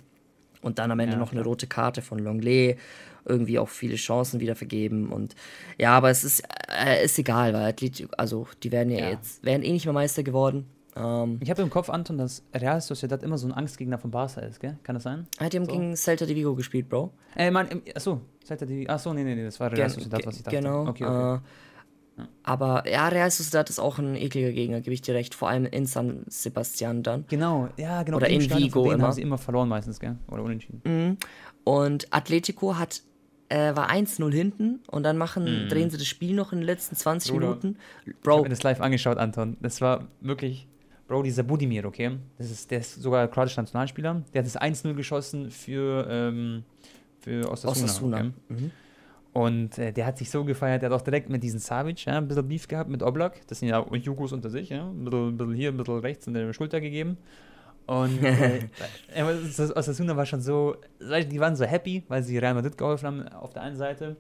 Und 0.63 0.79
dann 0.79 0.93
am 0.93 1.01
Ende 1.01 1.15
Ja, 1.15 1.19
noch 1.19 1.33
eine 1.33 1.43
rote 1.43 1.67
Karte 1.67 2.01
von 2.01 2.21
Longley, 2.21 2.77
irgendwie 3.25 3.59
auch 3.59 3.69
viele 3.69 3.97
Chancen 3.97 4.39
wieder 4.39 4.55
vergeben. 4.55 5.11
Und 5.11 5.35
ja, 5.79 5.97
aber 5.97 6.11
es 6.11 6.23
ist, 6.23 6.45
äh, 6.69 7.05
ist 7.05 7.19
egal, 7.19 7.55
weil 7.55 7.65
Atletico, 7.65 8.09
also 8.17 8.47
die 8.63 8.71
werden 8.71 8.91
ja, 8.93 9.01
Ja. 9.01 9.11
jetzt, 9.11 9.43
wären 9.45 9.63
eh 9.65 9.73
nicht 9.73 9.85
mehr 9.87 9.93
Meister 9.95 10.23
geworden. 10.23 10.67
Ähm, 10.97 11.39
Ich 11.43 11.51
habe 11.51 11.63
im 11.63 11.71
Kopf, 11.71 11.91
Anton, 11.91 12.17
dass 12.19 12.43
Real 12.55 12.81
Sociedad 12.81 13.23
immer 13.23 13.37
so 13.39 13.47
ein 13.47 13.53
Angstgegner 13.53 13.99
von 13.99 14.11
Barca 14.11 14.41
ist, 14.41 14.61
gell? 14.61 14.79
Kann 14.83 14.95
das 14.95 15.03
sein? 15.03 15.27
ah, 15.39 15.49
die 15.49 15.57
haben 15.59 15.67
So. 15.67 15.73
gegen 15.73 15.95
Celta 15.97 16.25
de 16.27 16.35
Vigo 16.35 16.55
gespielt, 16.55 16.89
Bro. 16.89 17.13
Äh, 17.37 17.51
man, 17.51 17.69
achso, 17.95 18.21
seid 18.45 18.61
ihr 18.63 18.67
die. 18.67 18.89
Achso, 18.89 19.13
nee, 19.13 19.23
nee, 19.25 19.35
nee, 19.35 19.45
das 19.45 19.61
war 19.61 19.71
Real 19.71 19.83
Gen- 19.89 19.91
Sociedad, 19.91 20.25
was 20.27 20.37
ich 20.39 20.43
dachte. 20.43 20.57
Genau. 20.57 20.87
Okay, 20.89 21.05
okay. 21.05 21.35
Äh, 21.37 21.39
aber 22.45 22.89
ja, 22.91 23.09
Real 23.09 23.31
Sociedad 23.31 23.69
ist 23.69 23.79
auch 23.79 23.99
ein 23.99 24.15
ekliger 24.17 24.53
Gegner, 24.53 24.81
gebe 24.81 24.95
ich 24.95 25.03
dir 25.03 25.15
recht. 25.15 25.35
Vor 25.35 25.49
allem 25.51 25.67
in 25.67 25.85
San 25.85 26.25
Sebastian 26.29 27.03
dann. 27.03 27.27
genau, 27.29 27.69
ja, 27.77 28.03
genau. 28.05 28.17
Oder 28.17 28.29
in 28.31 28.41
Stadion 28.41 28.69
Vigo 28.69 28.91
immer. 28.91 29.05
haben 29.05 29.13
sie 29.13 29.21
immer 29.23 29.37
verloren 29.37 29.69
meistens, 29.69 30.01
gell? 30.01 30.17
Oder 30.31 30.43
unentschieden. 30.43 30.81
Mhm. 30.85 31.17
Und 31.65 32.07
Atletico 32.15 32.77
hat 32.79 33.03
äh, 33.49 33.77
war 33.77 33.91
1-0 33.91 34.33
hinten 34.33 34.81
und 34.91 35.03
dann 35.03 35.19
machen, 35.19 35.69
drehen 35.69 35.91
sie 35.91 35.99
das 35.99 36.07
Spiel 36.07 36.35
noch 36.35 36.53
in 36.53 36.61
den 36.61 36.67
letzten 36.67 36.97
20 36.97 37.31
Mhm. 37.31 37.35
Bruder. 37.35 37.47
Minuten. 37.49 37.77
Ich 38.07 38.09
habe 38.09 38.19
Bro, 38.23 38.43
mir 38.45 38.49
das 38.49 38.63
live 38.63 38.81
angeschaut, 38.81 39.19
Anton. 39.19 39.57
Das 39.61 39.81
war 39.83 40.09
wirklich. 40.21 40.67
Bro, 41.07 41.23
dieser 41.23 41.45
Budimir, 41.45 41.85
okay? 41.85 42.19
Das 42.37 42.51
ist, 42.51 42.71
der 42.71 42.81
ist 42.81 43.01
sogar 43.01 43.29
kroatischer 43.29 43.63
Nationalspieler. 43.63 44.23
Der 44.35 44.41
hat 44.41 44.47
das 44.47 44.61
1-0 44.61 44.95
geschossen 44.95 45.51
für, 45.51 46.07
ähm, 46.11 46.65
für 47.21 47.49
Osasuna. 47.51 47.87
Osasuna. 47.87 48.17
Okay? 48.17 48.33
Mhm. 48.49 48.71
Und 49.33 49.79
äh, 49.79 49.93
der 49.93 50.07
hat 50.07 50.19
sich 50.19 50.31
so 50.31 50.45
gefeiert, 50.45 50.83
der 50.83 50.91
hat 50.91 50.99
auch 50.99 51.05
direkt 51.05 51.29
mit 51.29 51.43
diesen 51.43 51.61
Savic 51.61 52.07
ja, 52.07 52.17
ein 52.17 52.27
bisschen 52.27 52.49
Beef 52.49 52.67
gehabt 52.67 52.89
mit 52.89 53.03
Oblak. 53.03 53.47
Das 53.47 53.61
sind 53.61 53.69
ja 53.69 53.85
Jugos 53.93 54.33
unter 54.33 54.49
sich, 54.49 54.71
ja. 54.71 54.89
Ein 54.89 55.05
bisschen, 55.05 55.29
ein 55.29 55.37
bisschen 55.37 55.55
hier, 55.55 55.69
ein 55.69 55.77
bisschen 55.77 55.99
rechts 55.99 56.27
in 56.27 56.35
der 56.35 56.53
Schulter 56.53 56.81
gegeben. 56.81 57.19
Und 57.87 58.21
äh, 58.25 59.23
Osasuna 59.75 60.17
war 60.17 60.27
schon 60.27 60.41
so, 60.41 60.77
die 61.01 61.39
waren 61.39 61.55
so 61.55 61.65
happy, 61.65 62.03
weil 62.09 62.23
sie 62.23 62.39
Real 62.39 62.55
Madrid 62.55 62.77
geholfen 62.77 63.07
haben 63.07 63.29
auf 63.29 63.53
der 63.53 63.63
einen 63.63 63.77
Seite. 63.77 64.17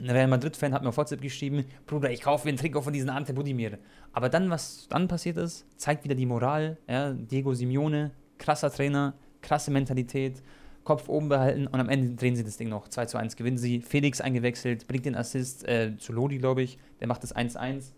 Ein 0.00 0.10
Real 0.10 0.26
Madrid-Fan 0.26 0.72
hat 0.72 0.82
mir 0.82 0.88
auf 0.88 0.96
WhatsApp 0.96 1.20
geschrieben, 1.20 1.64
Bruder, 1.86 2.10
ich 2.10 2.22
kaufe 2.22 2.46
mir 2.46 2.54
ein 2.54 2.56
Trikot 2.56 2.82
von 2.82 2.92
diesen 2.92 3.10
Ante 3.10 3.34
Budimir. 3.34 3.78
Aber 4.12 4.28
dann, 4.28 4.50
was 4.50 4.86
dann 4.88 5.06
passiert 5.06 5.36
ist, 5.36 5.66
zeigt 5.76 6.04
wieder 6.04 6.14
die 6.14 6.26
Moral. 6.26 6.78
Ja, 6.88 7.12
Diego 7.12 7.52
Simeone, 7.54 8.10
krasser 8.38 8.70
Trainer, 8.70 9.14
krasse 9.42 9.70
Mentalität, 9.70 10.42
Kopf 10.84 11.08
oben 11.08 11.28
behalten 11.28 11.66
und 11.68 11.78
am 11.78 11.88
Ende 11.88 12.16
drehen 12.16 12.34
sie 12.34 12.42
das 12.42 12.56
Ding 12.56 12.68
noch. 12.68 12.88
2 12.88 13.06
zu 13.06 13.18
1 13.18 13.36
gewinnen 13.36 13.58
sie. 13.58 13.80
Felix 13.82 14.20
eingewechselt, 14.20 14.88
bringt 14.88 15.04
den 15.04 15.14
Assist 15.14 15.66
äh, 15.68 15.96
zu 15.96 16.12
Lodi, 16.12 16.38
glaube 16.38 16.62
ich. 16.62 16.78
Der 17.00 17.06
macht 17.06 17.22
das 17.22 17.34
1-1. 17.34 17.92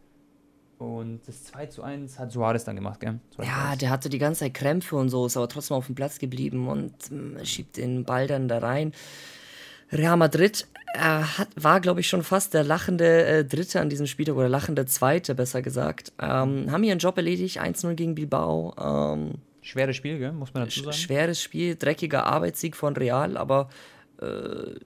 Und 0.79 1.27
das 1.27 1.45
2 1.45 1.67
zu 1.67 1.83
1 1.83 2.19
hat 2.19 2.33
Suarez 2.33 2.65
dann 2.65 2.77
gemacht, 2.77 3.01
gell? 3.01 3.21
Ja, 3.39 3.75
der 3.77 3.91
hatte 3.91 4.09
die 4.09 4.19
ganze 4.19 4.41
Zeit 4.41 4.55
Krämpfe 4.55 4.97
und 4.97 5.09
so, 5.09 5.25
ist 5.25 5.37
aber 5.37 5.49
trotzdem 5.49 5.77
auf 5.77 5.87
dem 5.87 5.95
Platz 5.95 6.19
geblieben 6.19 6.69
und 6.69 6.93
ähm, 7.11 7.39
schiebt 7.45 7.77
den 7.77 8.05
Ball 8.05 8.27
dann 8.27 8.49
da 8.49 8.59
rein. 8.59 8.93
Real 9.95 10.17
Madrid 10.17 10.67
äh, 10.95 10.99
hat, 10.99 11.49
war, 11.57 11.81
glaube 11.81 12.01
ich, 12.01 12.09
schon 12.09 12.23
fast 12.23 12.55
der 12.55 12.65
lachende 12.65 13.25
äh, 13.25 13.45
Dritte 13.45 13.81
an 13.81 13.89
diesem 13.89 14.07
Spieltag 14.07 14.37
oder 14.37 14.49
lachende 14.49 14.87
Zweite, 14.87 15.35
besser 15.35 15.63
gesagt. 15.63 16.13
Ähm, 16.21 16.71
haben 16.71 16.85
ihren 16.85 16.99
Job 16.99 17.17
erledigt, 17.17 17.61
1-0 17.61 17.95
gegen 17.95 18.15
Bilbao. 18.15 18.75
Ähm, 18.79 19.33
Schweres 19.63 19.97
Spiel, 19.97 20.19
gell? 20.19 20.33
Muss 20.33 20.53
man 20.53 20.65
dazu 20.65 20.81
sagen. 20.81 20.93
schweres 20.93 21.41
Spiel, 21.41 21.77
dreckiger 21.77 22.27
Arbeitssieg 22.27 22.77
von 22.77 22.95
Real, 22.97 23.37
aber 23.37 23.71
äh, 24.21 24.79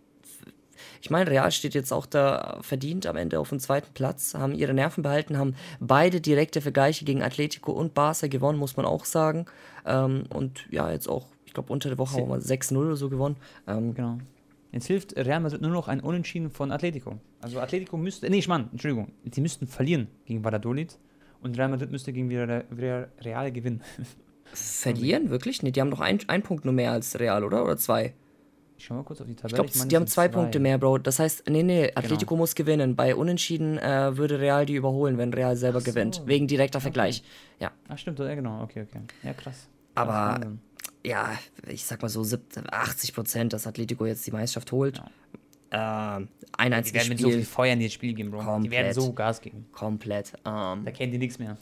ich 1.00 1.10
meine, 1.10 1.30
Real 1.30 1.50
steht 1.52 1.74
jetzt 1.74 1.92
auch 1.92 2.06
da 2.06 2.58
verdient 2.62 3.06
am 3.06 3.16
Ende 3.16 3.40
auf 3.40 3.48
dem 3.48 3.60
zweiten 3.60 3.92
Platz, 3.94 4.34
haben 4.34 4.54
ihre 4.54 4.74
Nerven 4.74 5.02
behalten, 5.02 5.36
haben 5.38 5.54
beide 5.80 6.20
direkte 6.20 6.60
Vergleiche 6.60 7.04
gegen 7.04 7.22
Atletico 7.22 7.72
und 7.72 7.94
Barca 7.94 8.28
gewonnen, 8.28 8.58
muss 8.58 8.76
man 8.76 8.86
auch 8.86 9.04
sagen. 9.04 9.46
Ähm, 9.84 10.24
und 10.32 10.66
ja, 10.70 10.90
jetzt 10.90 11.08
auch, 11.08 11.26
ich 11.44 11.54
glaube, 11.54 11.72
unter 11.72 11.88
der 11.88 11.98
Woche 11.98 12.20
haben 12.20 12.28
wir 12.28 12.38
6-0 12.38 12.76
oder 12.76 12.96
so 12.96 13.08
gewonnen. 13.08 13.36
Ähm, 13.66 13.94
Genau. 13.94 14.18
Jetzt 14.72 14.86
hilft 14.86 15.16
Real 15.16 15.40
Madrid 15.40 15.62
nur 15.62 15.70
noch 15.70 15.88
ein 15.88 16.00
Unentschieden 16.00 16.50
von 16.50 16.72
Atletico. 16.72 17.18
Also 17.40 17.60
Atletico 17.60 17.96
müsste, 17.96 18.28
nee, 18.28 18.42
Mann, 18.46 18.68
Entschuldigung, 18.70 19.12
sie 19.30 19.40
müssten 19.40 19.66
verlieren 19.66 20.08
gegen 20.26 20.44
Valladolid 20.44 20.98
und 21.42 21.56
Real 21.56 21.68
Madrid 21.68 21.90
müsste 21.90 22.12
gegen 22.12 22.28
Real, 22.28 23.52
gewinnen. 23.52 23.82
verlieren, 24.52 25.30
wirklich? 25.30 25.62
Nee, 25.62 25.70
die 25.70 25.80
haben 25.80 25.88
noch 25.88 26.00
ein, 26.00 26.18
ein 26.28 26.42
Punkt 26.42 26.64
nur 26.64 26.74
mehr 26.74 26.92
als 26.92 27.18
Real, 27.18 27.44
oder? 27.44 27.64
Oder 27.64 27.76
zwei? 27.76 28.14
Ich 28.76 28.84
schau 28.84 28.94
mal 28.94 29.02
kurz 29.02 29.20
auf 29.20 29.26
die 29.26 29.34
Tabelle. 29.34 29.50
Ich 29.50 29.54
glaube, 29.54 29.70
meine, 29.70 29.88
die 29.88 29.94
es 29.94 29.96
haben 29.96 30.06
sind 30.06 30.10
zwei, 30.10 30.28
Punkte 30.28 30.60
mehr, 30.60 30.78
Bro. 30.78 30.98
Das 30.98 31.18
heißt, 31.18 31.48
nee, 31.48 31.64
nee, 31.64 31.90
Atletico 31.94 32.36
muss 32.36 32.54
gewinnen. 32.54 32.94
Bei 32.94 33.16
Unentschieden 33.16 33.76
äh, 33.78 34.16
würde 34.16 34.38
Real 34.38 34.66
die 34.66 34.76
überholen, 34.76 35.18
wenn 35.18 35.32
Real 35.32 35.56
selber 35.56 35.80
so. 35.80 35.90
gewinnt. 35.90 36.22
Wegen 36.26 36.46
direkter 36.46 36.80
Vergleich. 36.80 37.24
Ja. 37.58 37.72
Ach 37.88 37.98
stimmt, 37.98 38.20
ja 38.20 38.34
genau, 38.34 38.62
okay, 38.62 38.82
okay. 38.88 39.00
Ja, 39.24 39.32
krass. 39.32 39.68
Aber-. 39.96 40.58
Ja, 41.04 41.38
ich 41.66 41.84
sag 41.84 42.02
mal 42.02 42.08
so 42.08 42.22
70, 42.22 42.72
80 42.72 43.14
Prozent, 43.14 43.52
dass 43.52 43.66
Atletico 43.66 44.06
jetzt 44.06 44.26
die 44.26 44.30
Meisterschaft 44.30 44.72
holt. 44.72 45.02
Ähm, 45.70 46.28
ein 46.56 46.70
die 46.70 46.76
einziges 46.76 46.94
werden 46.94 47.08
mit 47.10 47.18
so 47.18 47.28
viel 47.28 47.38
Spiel. 47.42 47.44
Feuer 47.46 47.72
in 47.74 47.80
das 47.80 47.92
Spiel 47.92 48.14
gehen, 48.14 48.30
Bro. 48.30 48.38
Die 48.40 48.44
Komplett. 48.46 48.70
werden 48.72 48.92
so 48.94 49.12
Gas 49.12 49.40
geben. 49.40 49.66
komplett. 49.72 50.32
Ähm, 50.46 50.84
Da 50.84 50.90
kennen 50.90 51.12
die 51.12 51.18
nichts 51.18 51.38
mehr. 51.38 51.56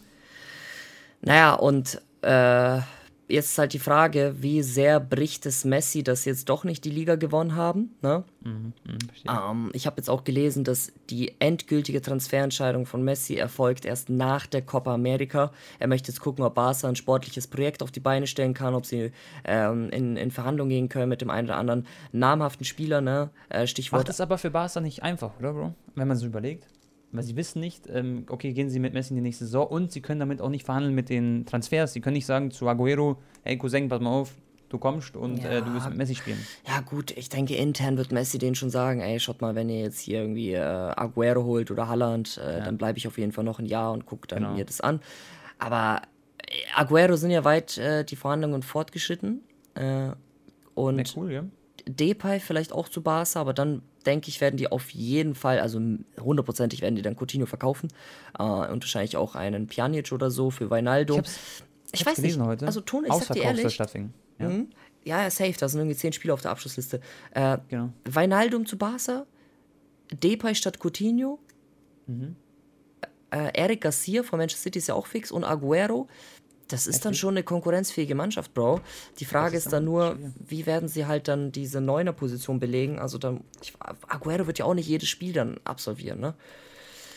naja, 1.22 1.54
und 1.54 2.00
äh, 2.22 2.80
jetzt 3.28 3.50
ist 3.50 3.58
halt 3.58 3.72
die 3.72 3.78
Frage, 3.78 4.36
wie 4.38 4.62
sehr 4.62 5.00
bricht 5.00 5.46
es 5.46 5.64
Messi, 5.64 6.02
dass 6.02 6.22
sie 6.22 6.30
jetzt 6.30 6.48
doch 6.48 6.64
nicht 6.64 6.84
die 6.84 6.90
Liga 6.90 7.16
gewonnen 7.16 7.56
haben. 7.56 7.94
Ne? 8.02 8.24
Mhm, 8.42 8.72
mhm. 8.84 8.98
Ähm, 9.28 9.70
ich 9.72 9.86
habe 9.86 9.96
jetzt 9.98 10.08
auch 10.08 10.24
gelesen, 10.24 10.64
dass 10.64 10.92
die 11.10 11.34
endgültige 11.40 12.00
Transferentscheidung 12.00 12.86
von 12.86 13.02
Messi 13.02 13.34
erfolgt 13.34 13.84
erst 13.84 14.10
nach 14.10 14.46
der 14.46 14.62
Copa 14.62 14.94
America. 14.94 15.52
Er 15.78 15.88
möchte 15.88 16.10
jetzt 16.10 16.20
gucken, 16.20 16.44
ob 16.44 16.54
Barca 16.54 16.88
ein 16.88 16.96
sportliches 16.96 17.46
Projekt 17.46 17.82
auf 17.82 17.90
die 17.90 18.00
Beine 18.00 18.26
stellen 18.26 18.54
kann, 18.54 18.74
ob 18.74 18.86
sie 18.86 19.12
ähm, 19.44 19.90
in, 19.90 20.16
in 20.16 20.30
Verhandlungen 20.30 20.70
gehen 20.70 20.88
können 20.88 21.08
mit 21.08 21.20
dem 21.20 21.30
einen 21.30 21.48
oder 21.48 21.56
anderen 21.56 21.86
namhaften 22.12 22.64
Spieler. 22.64 23.00
Ne? 23.00 23.30
Äh, 23.48 23.60
Macht 23.60 23.70
Stichwort 23.70 24.08
es 24.08 24.20
aber 24.20 24.38
für 24.38 24.50
Barca 24.50 24.80
nicht 24.80 25.02
einfach, 25.02 25.32
oder, 25.38 25.52
Bro? 25.52 25.74
Wenn 25.94 26.08
man 26.08 26.16
so 26.16 26.26
überlegt. 26.26 26.66
Weil 27.12 27.22
sie 27.22 27.36
wissen 27.36 27.60
nicht, 27.60 27.86
ähm, 27.88 28.26
okay, 28.28 28.52
gehen 28.52 28.68
sie 28.68 28.78
mit 28.80 28.92
Messi 28.92 29.10
in 29.10 29.16
die 29.16 29.22
nächste 29.22 29.44
Saison 29.44 29.66
und 29.68 29.92
sie 29.92 30.00
können 30.02 30.20
damit 30.20 30.40
auch 30.40 30.48
nicht 30.50 30.64
verhandeln 30.64 30.94
mit 30.94 31.08
den 31.08 31.46
Transfers. 31.46 31.92
Sie 31.92 32.00
können 32.00 32.14
nicht 32.14 32.26
sagen 32.26 32.50
zu 32.50 32.68
Aguero, 32.68 33.18
hey 33.42 33.56
Cousin, 33.56 33.88
pass 33.88 34.00
mal 34.00 34.10
auf, 34.10 34.34
du 34.68 34.78
kommst 34.78 35.16
und 35.16 35.44
äh, 35.44 35.62
du 35.62 35.68
Ja. 35.68 35.74
wirst 35.74 35.88
mit 35.88 35.98
Messi 35.98 36.16
spielen. 36.16 36.44
Ja, 36.66 36.80
gut, 36.80 37.12
ich 37.16 37.28
denke, 37.28 37.54
intern 37.54 37.96
wird 37.96 38.10
Messi 38.12 38.38
denen 38.38 38.56
schon 38.56 38.70
sagen: 38.70 39.00
Ey, 39.00 39.20
schaut 39.20 39.40
mal, 39.40 39.54
wenn 39.54 39.68
ihr 39.68 39.80
jetzt 39.80 40.00
hier 40.00 40.20
irgendwie 40.20 40.52
äh, 40.54 40.58
Aguero 40.60 41.44
holt 41.44 41.70
oder 41.70 41.88
Haaland, 41.88 42.38
äh, 42.38 42.60
dann 42.62 42.76
bleibe 42.76 42.98
ich 42.98 43.06
auf 43.06 43.16
jeden 43.18 43.30
Fall 43.32 43.44
noch 43.44 43.60
ein 43.60 43.66
Jahr 43.66 43.92
und 43.92 44.04
gucke 44.04 44.26
dann 44.26 44.40
Genau. 44.42 44.54
mir 44.54 44.64
das 44.64 44.80
an. 44.80 45.00
Aber 45.58 46.02
äh, 46.44 46.52
Aguero 46.74 47.14
sind 47.16 47.30
ja 47.30 47.44
weit 47.44 47.78
äh, 47.78 48.04
die 48.04 48.16
Verhandlungen 48.16 48.62
fortgeschritten. 48.62 49.42
Äh, 49.74 50.10
und 50.74 51.16
cool, 51.16 51.32
ja? 51.32 51.44
Depay 51.88 52.40
vielleicht 52.40 52.72
auch 52.72 52.88
zu 52.88 53.02
Barca, 53.02 53.40
aber 53.40 53.54
dann 53.54 53.82
denke 54.06 54.28
ich, 54.28 54.40
werden 54.40 54.56
die 54.56 54.70
auf 54.70 54.90
jeden 54.90 55.34
Fall, 55.34 55.60
also 55.60 55.80
hundertprozentig 56.20 56.80
werden 56.80 56.96
die 56.96 57.02
dann 57.02 57.16
Coutinho 57.16 57.46
verkaufen 57.46 57.88
äh, 58.38 58.42
und 58.42 58.82
wahrscheinlich 58.82 59.16
auch 59.16 59.34
einen 59.34 59.68
Pjanic 59.68 60.12
oder 60.12 60.30
so 60.30 60.50
für 60.50 60.70
Wijnaldum. 60.70 61.22
Ich, 61.92 62.00
ich 62.00 62.06
weiß 62.06 62.18
nicht, 62.18 62.38
heute. 62.38 62.66
also 62.66 62.80
Tone, 62.80 63.08
ich 63.08 63.14
sag 63.14 63.34
dir 63.34 63.42
ehrlich, 63.42 63.78
ja. 64.38 64.48
Mhm. 64.48 64.68
ja, 65.04 65.22
ja, 65.22 65.30
safe, 65.30 65.54
da 65.58 65.68
sind 65.68 65.80
irgendwie 65.80 65.96
zehn 65.96 66.12
Spiele 66.12 66.34
auf 66.34 66.42
der 66.42 66.50
Abschlussliste. 66.50 67.00
Äh, 67.32 67.58
genau. 67.68 67.90
Wijnaldum 68.04 68.66
zu 68.66 68.76
Barca, 68.76 69.24
Depay 70.12 70.54
statt 70.56 70.78
Coutinho, 70.82 71.38
mhm. 72.06 72.36
äh, 73.30 73.50
Eric 73.54 73.80
Garcia 73.82 74.24
von 74.24 74.38
Manchester 74.38 74.64
City 74.64 74.80
ist 74.80 74.88
ja 74.88 74.94
auch 74.94 75.06
fix 75.06 75.30
und 75.30 75.44
Aguero 75.44 76.08
das 76.68 76.86
ist 76.86 77.04
dann 77.04 77.14
schon 77.14 77.34
eine 77.34 77.42
konkurrenzfähige 77.42 78.14
Mannschaft, 78.14 78.52
Bro. 78.54 78.80
Die 79.18 79.24
Frage 79.24 79.56
ist, 79.56 79.66
ist 79.66 79.72
dann 79.72 79.84
nur, 79.84 80.16
schwierig. 80.16 80.32
wie 80.46 80.66
werden 80.66 80.88
sie 80.88 81.06
halt 81.06 81.28
dann 81.28 81.52
diese 81.52 81.80
Neuner-Position 81.80 82.58
belegen? 82.58 82.98
Also 82.98 83.18
dann, 83.18 83.40
ich, 83.62 83.72
Aguero 84.08 84.46
wird 84.46 84.58
ja 84.58 84.64
auch 84.64 84.74
nicht 84.74 84.88
jedes 84.88 85.08
Spiel 85.08 85.32
dann 85.32 85.60
absolvieren, 85.64 86.20
ne? 86.20 86.34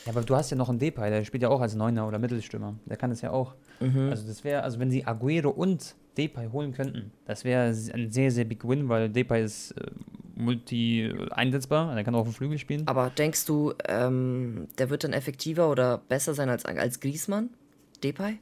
Ja, 0.05 0.13
aber 0.13 0.21
du 0.21 0.35
hast 0.35 0.49
ja 0.49 0.57
noch 0.57 0.69
einen 0.69 0.79
Depay, 0.79 1.09
der 1.09 1.25
spielt 1.25 1.43
ja 1.43 1.49
auch 1.49 1.61
als 1.61 1.75
Neuner 1.75 2.07
oder 2.07 2.19
Mittelstürmer. 2.19 2.75
Der 2.85 2.97
kann 2.97 3.09
das 3.09 3.21
ja 3.21 3.31
auch. 3.31 3.55
Mhm. 3.79 4.09
Also 4.09 4.27
das 4.27 4.43
wäre, 4.43 4.63
also 4.63 4.79
wenn 4.79 4.91
sie 4.91 5.05
Aguero 5.05 5.49
und 5.49 5.95
Depay 6.17 6.47
holen 6.51 6.73
könnten, 6.73 7.11
das 7.25 7.43
wäre 7.43 7.67
ein 7.67 8.11
sehr, 8.11 8.31
sehr 8.31 8.45
big 8.45 8.67
Win, 8.67 8.87
weil 8.87 9.09
Depay 9.09 9.43
ist 9.43 9.71
äh, 9.71 9.91
multi 10.35 11.13
einsetzbar, 11.31 11.93
der 11.93 12.03
kann 12.03 12.15
auch 12.15 12.21
auf 12.21 12.27
dem 12.27 12.33
Flügel 12.33 12.57
spielen. 12.57 12.87
Aber 12.87 13.09
denkst 13.09 13.45
du, 13.45 13.73
ähm, 13.87 14.67
der 14.77 14.89
wird 14.89 15.03
dann 15.03 15.13
effektiver 15.13 15.69
oder 15.69 15.97
besser 15.97 16.33
sein 16.33 16.49
als, 16.49 16.65
als 16.65 16.99
Griezmann? 16.99 17.49
Depay? 18.03 18.39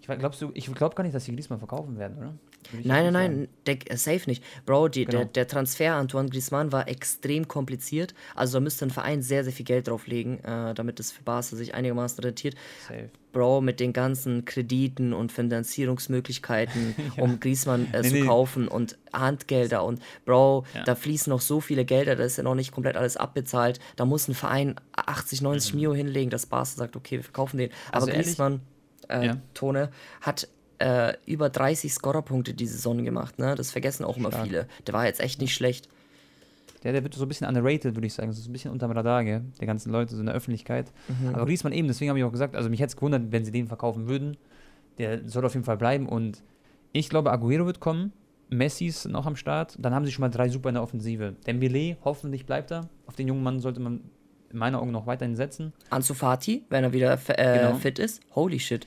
Ich 0.00 0.06
glaubst 0.18 0.40
du, 0.42 0.50
ich 0.54 0.72
glaube 0.72 0.94
gar 0.94 1.04
nicht, 1.04 1.14
dass 1.14 1.24
sie 1.24 1.34
Griezmann 1.34 1.58
verkaufen 1.58 1.98
werden, 1.98 2.16
oder? 2.18 2.34
Nein, 2.72 2.84
nein, 2.84 3.12
nein, 3.12 3.48
der, 3.66 3.78
äh, 3.90 3.96
safe 3.96 4.28
nicht. 4.28 4.44
Bro, 4.66 4.88
die, 4.88 5.04
genau. 5.04 5.18
der, 5.18 5.26
der 5.26 5.48
Transfer 5.48 5.94
Antoine 5.94 6.28
Griezmann 6.28 6.72
war 6.72 6.88
extrem 6.88 7.48
kompliziert. 7.48 8.14
Also 8.34 8.58
da 8.58 8.60
müsste 8.60 8.86
ein 8.86 8.90
Verein 8.90 9.22
sehr, 9.22 9.44
sehr 9.44 9.52
viel 9.52 9.64
Geld 9.64 9.88
drauflegen, 9.88 10.42
äh, 10.44 10.74
damit 10.74 11.00
es 11.00 11.10
für 11.10 11.22
Barca 11.22 11.56
sich 11.56 11.74
einigermaßen 11.74 12.22
rentiert. 12.22 12.54
Safe. 12.86 13.10
Bro, 13.32 13.60
mit 13.60 13.80
den 13.80 13.92
ganzen 13.92 14.44
Krediten 14.44 15.12
und 15.12 15.32
Finanzierungsmöglichkeiten, 15.32 16.94
ja. 17.16 17.22
um 17.22 17.40
Griezmann 17.40 17.88
äh, 17.92 18.02
nee, 18.02 18.08
zu 18.08 18.14
nee. 18.14 18.26
kaufen 18.26 18.68
und 18.68 18.98
Handgelder 19.12 19.84
und 19.84 20.00
Bro, 20.24 20.64
ja. 20.74 20.84
da 20.84 20.94
fließen 20.94 21.30
noch 21.30 21.40
so 21.40 21.60
viele 21.60 21.84
Gelder, 21.84 22.16
da 22.16 22.24
ist 22.24 22.36
ja 22.36 22.42
noch 22.42 22.54
nicht 22.54 22.72
komplett 22.72 22.96
alles 22.96 23.16
abbezahlt. 23.16 23.80
Da 23.96 24.04
muss 24.04 24.28
ein 24.28 24.34
Verein 24.34 24.76
80, 24.92 25.42
90 25.42 25.74
mhm. 25.74 25.80
Mio 25.80 25.94
hinlegen, 25.94 26.30
dass 26.30 26.46
Barca 26.46 26.66
sagt, 26.66 26.96
okay, 26.96 27.16
wir 27.16 27.24
verkaufen 27.24 27.58
den. 27.58 27.70
Aber 27.88 28.06
also 28.06 28.12
Griezmann... 28.12 28.52
Ehrlich? 28.52 28.66
Äh, 29.08 29.26
ja. 29.26 29.36
Tone, 29.54 29.90
hat 30.20 30.48
äh, 30.78 31.14
über 31.26 31.50
30 31.50 31.92
Scorerpunkte 31.92 32.54
die 32.54 32.66
Saison 32.66 33.04
gemacht. 33.04 33.38
Ne? 33.38 33.54
Das 33.54 33.70
vergessen 33.70 34.04
auch 34.04 34.16
Stark. 34.18 34.34
immer 34.34 34.44
viele. 34.44 34.68
Der 34.86 34.94
war 34.94 35.06
jetzt 35.06 35.20
echt 35.20 35.40
nicht 35.40 35.54
schlecht. 35.54 35.88
Der, 36.82 36.92
der 36.92 37.02
wird 37.02 37.14
so 37.14 37.24
ein 37.24 37.28
bisschen 37.28 37.46
underrated, 37.46 37.94
würde 37.94 38.06
ich 38.06 38.14
sagen. 38.14 38.32
So 38.32 38.48
ein 38.48 38.52
bisschen 38.52 38.70
unterm 38.70 38.90
Radar, 38.92 39.22
gell? 39.24 39.42
der 39.60 39.66
ganzen 39.66 39.92
Leute, 39.92 40.14
so 40.14 40.20
in 40.20 40.26
der 40.26 40.34
Öffentlichkeit. 40.34 40.90
Mhm. 41.08 41.34
Aber 41.34 41.44
Griezmann 41.44 41.72
eben, 41.72 41.88
deswegen 41.88 42.08
habe 42.08 42.18
ich 42.18 42.24
auch 42.24 42.32
gesagt, 42.32 42.56
also 42.56 42.70
mich 42.70 42.80
hätte 42.80 42.90
es 42.90 42.96
gewundert, 42.96 43.24
wenn 43.30 43.44
sie 43.44 43.52
den 43.52 43.66
verkaufen 43.66 44.08
würden. 44.08 44.36
Der 44.98 45.28
soll 45.28 45.44
auf 45.44 45.54
jeden 45.54 45.64
Fall 45.64 45.76
bleiben 45.76 46.08
und 46.08 46.42
ich 46.92 47.08
glaube, 47.08 47.30
Aguero 47.30 47.66
wird 47.66 47.80
kommen. 47.80 48.12
Messi 48.48 48.86
ist 48.86 49.06
noch 49.06 49.26
am 49.26 49.36
Start. 49.36 49.76
Dann 49.78 49.94
haben 49.94 50.04
sie 50.04 50.12
schon 50.12 50.22
mal 50.22 50.28
drei 50.28 50.48
super 50.48 50.70
in 50.70 50.74
der 50.74 50.82
Offensive. 50.82 51.36
Dembele, 51.46 51.96
hoffentlich 52.04 52.46
bleibt 52.46 52.72
er. 52.72 52.88
Auf 53.06 53.14
den 53.14 53.28
jungen 53.28 53.42
Mann 53.42 53.60
sollte 53.60 53.80
man 53.80 54.00
in 54.50 54.58
meinen 54.58 54.74
Augen 54.74 54.90
noch 54.90 55.06
weiterhin 55.06 55.36
setzen. 55.36 55.72
Ansu 55.90 56.14
Fati, 56.14 56.64
wenn 56.68 56.84
er 56.84 56.92
wieder 56.92 57.18
äh, 57.28 57.58
genau. 57.58 57.74
fit 57.76 57.98
ist. 57.98 58.20
Holy 58.34 58.58
shit. 58.58 58.86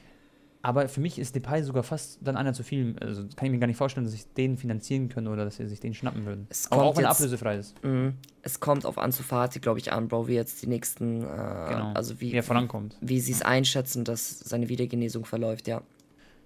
Aber 0.65 0.87
für 0.87 1.01
mich 1.01 1.19
ist 1.19 1.35
Depay 1.35 1.61
sogar 1.61 1.83
fast 1.83 2.19
dann 2.21 2.37
einer 2.37 2.53
zu 2.53 2.63
viel. 2.63 2.95
Also 3.01 3.23
kann 3.35 3.47
ich 3.47 3.51
mir 3.51 3.59
gar 3.59 3.67
nicht 3.67 3.75
vorstellen, 3.75 4.05
dass 4.05 4.13
ich 4.13 4.25
den 4.33 4.57
finanzieren 4.57 5.09
können 5.09 5.27
oder 5.27 5.43
dass 5.43 5.57
sie 5.57 5.67
sich 5.67 5.81
den 5.81 5.93
schnappen 5.93 6.25
würden. 6.25 6.47
Es 6.49 6.71
Aber 6.71 6.83
auch 6.83 6.95
wenn 6.95 7.03
er 7.03 7.11
ablösefrei 7.11 7.57
ist. 7.57 7.75
Mh, 7.83 8.13
es 8.43 8.61
kommt 8.61 8.85
auf 8.85 8.97
Ansu 8.97 9.23
Fati, 9.23 9.59
glaube 9.59 9.79
ich, 9.79 9.91
an, 9.91 10.07
Bro, 10.07 10.29
wie 10.29 10.35
jetzt 10.35 10.61
die 10.61 10.67
nächsten, 10.67 11.21
äh, 11.21 11.25
genau. 11.25 11.91
also 11.93 12.21
wie, 12.21 12.31
wie 12.31 12.37
er 12.37 12.43
vorankommt. 12.43 12.95
Wie, 13.01 13.09
wie 13.09 13.19
sie 13.19 13.33
es 13.33 13.41
einschätzen, 13.41 14.05
dass 14.05 14.39
seine 14.39 14.69
Wiedergenesung 14.69 15.25
verläuft, 15.25 15.67
ja. 15.67 15.81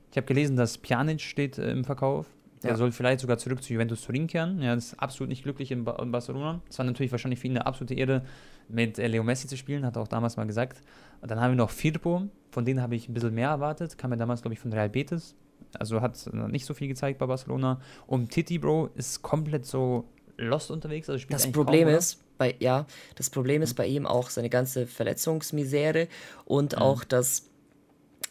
Ich 0.09 0.17
habe 0.17 0.25
gelesen, 0.25 0.55
dass 0.55 0.79
Pjanic 0.79 1.21
steht 1.21 1.59
äh, 1.59 1.69
im 1.69 1.83
Verkauf. 1.83 2.25
Der 2.63 2.71
ja. 2.71 2.75
soll 2.75 2.91
vielleicht 2.91 3.19
sogar 3.19 3.37
zurück 3.37 3.61
zu 3.61 3.73
Juventus 3.73 4.01
Turin 4.01 4.27
kehren. 4.27 4.61
Ja, 4.61 4.73
das 4.73 4.93
ist 4.93 4.99
absolut 4.99 5.29
nicht 5.29 5.43
glücklich 5.43 5.71
in, 5.71 5.83
ba 5.83 5.97
in 6.01 6.11
Barcelona. 6.11 6.61
Es 6.69 6.77
war 6.79 6.85
natürlich 6.85 7.11
wahrscheinlich 7.11 7.39
für 7.39 7.47
ihn 7.47 7.53
eine 7.53 7.65
absolute 7.65 7.93
Ehre, 7.93 8.23
mit 8.69 8.99
äh, 8.99 9.07
Leo 9.07 9.23
Messi 9.23 9.47
zu 9.47 9.57
spielen, 9.57 9.85
hat 9.85 9.95
er 9.95 10.01
auch 10.01 10.07
damals 10.07 10.37
mal 10.37 10.45
gesagt. 10.45 10.81
Und 11.21 11.31
dann 11.31 11.39
haben 11.39 11.51
wir 11.51 11.55
noch 11.57 11.69
Firpo, 11.69 12.27
von 12.51 12.65
denen 12.65 12.81
habe 12.81 12.95
ich 12.95 13.07
ein 13.07 13.13
bisschen 13.13 13.33
mehr 13.33 13.49
erwartet. 13.49 13.97
Kam 13.97 14.11
ja 14.11 14.17
damals, 14.17 14.41
glaube 14.41 14.53
ich, 14.53 14.59
von 14.59 14.73
Real 14.73 14.89
Betis. 14.89 15.35
Also 15.77 16.01
hat 16.01 16.17
nicht 16.33 16.65
so 16.65 16.73
viel 16.73 16.87
gezeigt 16.87 17.19
bei 17.19 17.25
Barcelona. 17.25 17.79
Und 18.05 18.31
Titi, 18.31 18.57
Bro, 18.57 18.89
ist 18.95 19.21
komplett 19.21 19.65
so 19.65 20.05
lost 20.37 20.71
unterwegs. 20.71 21.09
Also 21.09 21.25
das 21.29 21.51
Problem 21.51 21.87
kaum, 21.87 21.97
ist, 21.97 22.23
bei, 22.37 22.55
ja, 22.59 22.85
das 23.15 23.29
Problem 23.29 23.61
ist 23.61 23.73
bei 23.73 23.87
ihm 23.87 24.05
auch 24.05 24.29
seine 24.29 24.49
ganze 24.49 24.87
Verletzungsmisere 24.87 26.07
und 26.45 26.75
mhm. 26.75 26.81
auch 26.81 27.03
das 27.03 27.49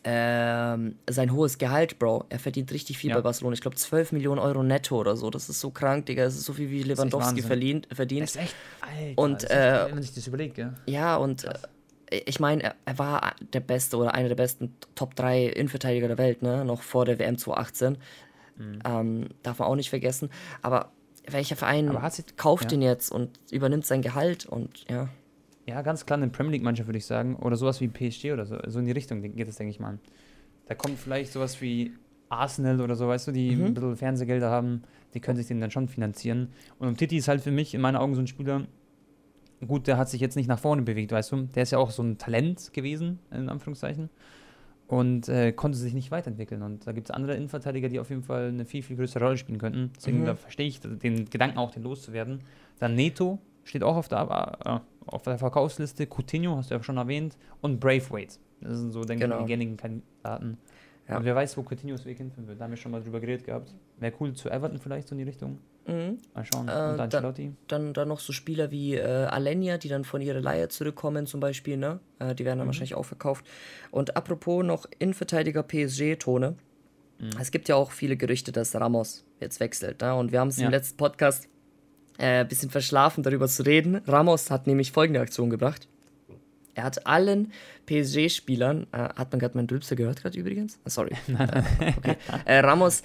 ähm, 0.08 0.98
sein 1.10 1.32
hohes 1.32 1.58
Gehalt, 1.58 1.98
Bro. 1.98 2.26
Er 2.28 2.38
verdient 2.38 2.70
richtig 2.70 2.96
viel 2.96 3.10
ja. 3.10 3.16
bei 3.16 3.22
Barcelona. 3.22 3.54
Ich 3.54 3.60
glaube 3.60 3.76
12 3.76 4.12
Millionen 4.12 4.38
Euro 4.38 4.62
netto 4.62 4.96
oder 5.00 5.16
so. 5.16 5.30
Das 5.30 5.48
ist 5.48 5.60
so 5.60 5.70
krank, 5.70 6.06
Digga. 6.06 6.22
Das 6.22 6.36
ist 6.36 6.44
so 6.44 6.52
viel 6.52 6.70
wie 6.70 6.84
Lewandowski 6.84 7.42
verdient. 7.42 7.88
verdient. 7.92 8.22
Das 8.22 8.36
ist 8.36 8.42
echt, 8.42 8.54
Alter, 8.82 9.20
und, 9.20 9.50
äh, 9.50 9.74
echt, 9.74 9.86
wenn 9.86 9.94
man 9.94 10.02
sich 10.04 10.14
das 10.14 10.26
überlegt, 10.28 10.54
gell? 10.54 10.74
Ja, 10.86 11.16
und 11.16 11.42
äh, 11.42 11.54
ich 12.24 12.38
meine, 12.38 12.62
er, 12.62 12.74
er, 12.84 12.98
war 13.00 13.34
der 13.52 13.58
beste 13.58 13.96
oder 13.96 14.14
einer 14.14 14.28
der 14.28 14.36
besten 14.36 14.76
Top 14.94 15.16
3 15.16 15.46
Innenverteidiger 15.46 16.06
der 16.06 16.18
Welt, 16.18 16.40
ne? 16.40 16.64
Noch 16.64 16.82
vor 16.82 17.04
der 17.04 17.18
WM 17.18 17.36
2018. 17.36 17.98
Mhm. 18.58 18.78
Ähm, 18.86 19.28
darf 19.42 19.58
man 19.58 19.66
auch 19.66 19.74
nicht 19.74 19.90
vergessen. 19.90 20.30
Aber 20.62 20.92
welcher 21.26 21.56
Verein 21.56 21.90
sie, 22.10 22.22
kauft 22.36 22.64
ja. 22.64 22.68
den 22.68 22.82
jetzt 22.82 23.10
und 23.10 23.40
übernimmt 23.50 23.86
sein 23.86 24.02
Gehalt 24.02 24.46
und 24.46 24.88
ja. 24.88 25.08
Ja, 25.66 25.82
ganz 25.82 26.06
klar 26.06 26.16
eine 26.16 26.28
Premier 26.28 26.52
League-Mannschaft, 26.52 26.88
würde 26.88 26.98
ich 26.98 27.06
sagen. 27.06 27.36
Oder 27.36 27.56
sowas 27.56 27.80
wie 27.80 27.88
PSG 27.88 28.32
oder 28.32 28.46
so. 28.46 28.56
So 28.66 28.78
in 28.78 28.86
die 28.86 28.92
Richtung 28.92 29.20
geht 29.20 29.48
es, 29.48 29.56
denke 29.56 29.70
ich 29.70 29.80
mal. 29.80 29.98
Da 30.66 30.74
kommt 30.74 30.98
vielleicht 30.98 31.32
sowas 31.32 31.60
wie 31.60 31.92
Arsenal 32.28 32.80
oder 32.80 32.94
so, 32.94 33.08
weißt 33.08 33.28
du, 33.28 33.32
die 33.32 33.54
mhm. 33.54 33.66
ein 33.66 33.74
bisschen 33.74 33.96
Fernsehgelder 33.96 34.50
haben, 34.50 34.82
die 35.14 35.20
können 35.20 35.36
sich 35.36 35.46
den 35.46 35.60
dann 35.60 35.70
schon 35.70 35.88
finanzieren. 35.88 36.48
Und 36.78 36.98
Titi 36.98 37.16
ist 37.16 37.28
halt 37.28 37.40
für 37.40 37.50
mich 37.50 37.74
in 37.74 37.80
meinen 37.80 37.96
Augen 37.96 38.14
so 38.14 38.20
ein 38.20 38.26
Spieler, 38.26 38.66
gut, 39.66 39.86
der 39.86 39.96
hat 39.96 40.08
sich 40.08 40.20
jetzt 40.20 40.36
nicht 40.36 40.48
nach 40.48 40.58
vorne 40.58 40.82
bewegt, 40.82 41.12
weißt 41.12 41.32
du. 41.32 41.42
Der 41.54 41.62
ist 41.62 41.72
ja 41.72 41.78
auch 41.78 41.90
so 41.90 42.02
ein 42.02 42.18
Talent 42.18 42.72
gewesen, 42.72 43.18
in 43.30 43.48
Anführungszeichen. 43.48 44.10
Und 44.88 45.28
äh, 45.28 45.52
konnte 45.52 45.76
sich 45.78 45.94
nicht 45.94 46.12
weiterentwickeln. 46.12 46.62
Und 46.62 46.86
da 46.86 46.92
gibt 46.92 47.08
es 47.08 47.10
andere 47.10 47.34
Innenverteidiger, 47.34 47.88
die 47.88 47.98
auf 47.98 48.10
jeden 48.10 48.22
Fall 48.22 48.48
eine 48.48 48.64
viel, 48.64 48.82
viel 48.82 48.96
größere 48.96 49.24
Rolle 49.24 49.36
spielen 49.36 49.58
könnten. 49.58 49.90
Deswegen 49.96 50.22
mhm. 50.22 50.36
verstehe 50.36 50.68
ich 50.68 50.80
den 50.80 51.28
Gedanken 51.28 51.58
auch, 51.58 51.72
den 51.72 51.82
loszuwerden. 51.82 52.40
Dann 52.78 52.94
Neto 52.94 53.40
steht 53.66 53.82
auch 53.82 53.96
auf 53.96 54.08
der, 54.08 54.58
äh, 54.64 54.80
auf 55.06 55.22
der 55.22 55.38
Verkaufsliste. 55.38 56.06
Coutinho, 56.06 56.56
hast 56.56 56.70
du 56.70 56.74
ja 56.74 56.82
schon 56.82 56.96
erwähnt. 56.96 57.36
Und 57.60 57.80
Braithwaite. 57.80 58.38
Das 58.60 58.78
sind 58.78 58.92
so, 58.92 59.04
denke 59.04 59.24
ich, 59.24 59.30
genau. 59.30 59.42
die 59.42 59.48
gängigen 59.48 59.76
Kandidaten. 59.76 60.58
Ja. 61.08 61.18
Und 61.18 61.24
wer 61.24 61.34
weiß, 61.34 61.56
wo 61.56 61.62
Coutinhos 61.62 62.04
Weg 62.04 62.18
hinführen 62.18 62.48
wird. 62.48 62.60
Da 62.60 62.64
haben 62.64 62.70
wir 62.72 62.76
schon 62.76 62.90
mal 62.90 63.02
drüber 63.02 63.20
geredet 63.20 63.44
gehabt. 63.44 63.74
Wäre 63.98 64.12
cool 64.20 64.32
zu 64.32 64.50
Everton 64.50 64.78
vielleicht 64.78 65.08
so 65.08 65.14
in 65.14 65.18
die 65.18 65.24
Richtung. 65.24 65.58
Mhm. 65.86 66.18
Mal 66.34 66.44
schauen. 66.44 66.68
Äh, 66.68 66.92
und 66.92 67.00
Ancelotti. 67.00 67.52
Dann, 67.68 67.92
dann 67.92 68.08
noch 68.08 68.18
so 68.18 68.32
Spieler 68.32 68.70
wie 68.70 68.94
äh, 68.94 69.04
Alenia, 69.04 69.78
die 69.78 69.88
dann 69.88 70.04
von 70.04 70.20
ihrer 70.20 70.40
Leihe 70.40 70.68
zurückkommen 70.68 71.26
zum 71.26 71.38
Beispiel. 71.38 71.76
Ne? 71.76 72.00
Äh, 72.18 72.34
die 72.34 72.44
werden 72.44 72.58
dann 72.58 72.66
mhm. 72.66 72.70
wahrscheinlich 72.70 72.96
auch 72.96 73.04
verkauft. 73.04 73.46
Und 73.90 74.16
apropos 74.16 74.64
noch 74.64 74.86
Innenverteidiger 74.98 75.62
PSG-Tone. 75.62 76.56
Mhm. 77.18 77.30
Es 77.40 77.52
gibt 77.52 77.68
ja 77.68 77.76
auch 77.76 77.92
viele 77.92 78.16
Gerüchte, 78.16 78.50
dass 78.50 78.74
Ramos 78.74 79.24
jetzt 79.40 79.60
wechselt. 79.60 80.00
Ne? 80.00 80.14
Und 80.14 80.32
wir 80.32 80.40
haben 80.40 80.48
es 80.48 80.56
ja. 80.56 80.66
im 80.66 80.72
letzten 80.72 80.96
Podcast 80.96 81.48
äh, 82.18 82.44
bisschen 82.44 82.70
verschlafen, 82.70 83.22
darüber 83.22 83.48
zu 83.48 83.64
reden. 83.64 84.00
Ramos 84.06 84.50
hat 84.50 84.66
nämlich 84.66 84.92
folgende 84.92 85.20
Aktion 85.20 85.50
gebracht. 85.50 85.88
Er 86.74 86.84
hat 86.84 87.06
allen 87.06 87.52
PSG-Spielern, 87.86 88.86
äh, 88.92 88.98
hat 88.98 89.32
man 89.32 89.38
gerade 89.40 89.56
meinen 89.56 89.66
Dülpser 89.66 89.96
gehört 89.96 90.20
gerade 90.20 90.38
übrigens? 90.38 90.78
Ah, 90.84 90.90
sorry. 90.90 91.12
okay. 91.96 92.16
äh, 92.44 92.58
Ramos 92.58 93.02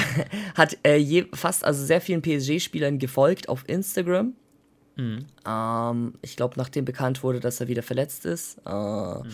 hat 0.54 0.78
äh, 0.84 0.96
je, 0.96 1.26
fast, 1.34 1.64
also 1.64 1.84
sehr 1.84 2.00
vielen 2.00 2.22
PSG-Spielern 2.22 3.00
gefolgt 3.00 3.48
auf 3.48 3.64
Instagram. 3.68 4.34
Mhm. 4.94 5.26
Ähm, 5.44 6.14
ich 6.22 6.36
glaube, 6.36 6.54
nachdem 6.58 6.84
bekannt 6.84 7.24
wurde, 7.24 7.40
dass 7.40 7.60
er 7.60 7.66
wieder 7.66 7.82
verletzt 7.82 8.24
ist. 8.24 8.58
Äh, 8.64 8.70
mhm. 8.70 9.24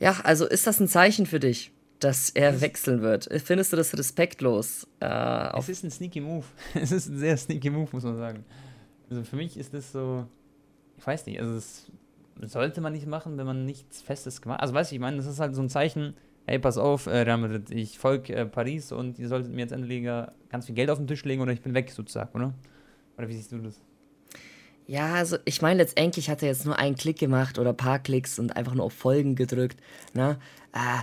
Ja, 0.00 0.16
also 0.24 0.46
ist 0.46 0.66
das 0.66 0.80
ein 0.80 0.88
Zeichen 0.88 1.26
für 1.26 1.40
dich, 1.40 1.70
dass 1.98 2.30
er 2.30 2.60
wechseln 2.60 3.02
wird? 3.02 3.28
Findest 3.44 3.72
du 3.72 3.76
das 3.76 3.96
respektlos? 3.96 4.86
Äh, 5.00 5.58
es 5.58 5.68
ist 5.68 5.84
ein 5.84 5.90
sneaky 5.90 6.20
Move. 6.20 6.44
es 6.74 6.92
ist 6.92 7.08
ein 7.08 7.18
sehr 7.18 7.36
sneaky 7.36 7.70
Move, 7.70 7.88
muss 7.92 8.04
man 8.04 8.16
sagen. 8.16 8.44
Also 9.10 9.24
für 9.24 9.36
mich 9.36 9.56
ist 9.56 9.74
das 9.74 9.92
so, 9.92 10.26
ich 10.96 11.06
weiß 11.06 11.26
nicht, 11.26 11.40
also 11.40 11.56
es 11.56 11.90
sollte 12.42 12.80
man 12.80 12.92
nicht 12.92 13.06
machen, 13.06 13.36
wenn 13.36 13.46
man 13.46 13.64
nichts 13.64 14.00
Festes 14.02 14.40
gemacht 14.40 14.58
hat. 14.58 14.62
Also, 14.62 14.74
weiß 14.74 14.88
ich, 14.88 14.94
ich 14.94 15.00
meine, 15.00 15.16
das 15.16 15.26
ist 15.26 15.40
halt 15.40 15.54
so 15.54 15.62
ein 15.62 15.68
Zeichen, 15.68 16.14
hey, 16.46 16.58
pass 16.58 16.78
auf, 16.78 17.06
äh, 17.06 17.18
Real 17.18 17.38
Madrid, 17.38 17.70
ich 17.70 17.98
folge 17.98 18.34
äh, 18.34 18.46
Paris 18.46 18.92
und 18.92 19.18
ihr 19.18 19.28
solltet 19.28 19.52
mir 19.52 19.60
jetzt 19.60 19.72
endlich 19.72 20.04
ganz 20.48 20.66
viel 20.66 20.74
Geld 20.74 20.90
auf 20.90 20.98
den 20.98 21.06
Tisch 21.06 21.24
legen 21.24 21.42
oder 21.42 21.52
ich 21.52 21.60
bin 21.60 21.74
weg, 21.74 21.90
sozusagen, 21.90 22.30
oder? 22.34 22.54
Oder 23.16 23.28
wie 23.28 23.34
siehst 23.34 23.52
du 23.52 23.58
das? 23.58 23.80
Ja, 24.86 25.14
also 25.14 25.36
ich 25.44 25.60
meine, 25.60 25.82
letztendlich 25.82 26.30
hat 26.30 26.42
er 26.42 26.48
jetzt 26.48 26.64
nur 26.64 26.78
einen 26.78 26.96
Klick 26.96 27.18
gemacht 27.18 27.58
oder 27.58 27.70
ein 27.70 27.76
paar 27.76 27.98
Klicks 27.98 28.38
und 28.38 28.56
einfach 28.56 28.74
nur 28.74 28.86
auf 28.86 28.94
Folgen 28.94 29.34
gedrückt. 29.34 29.78
Ne? 30.14 30.38
Äh, 30.72 31.02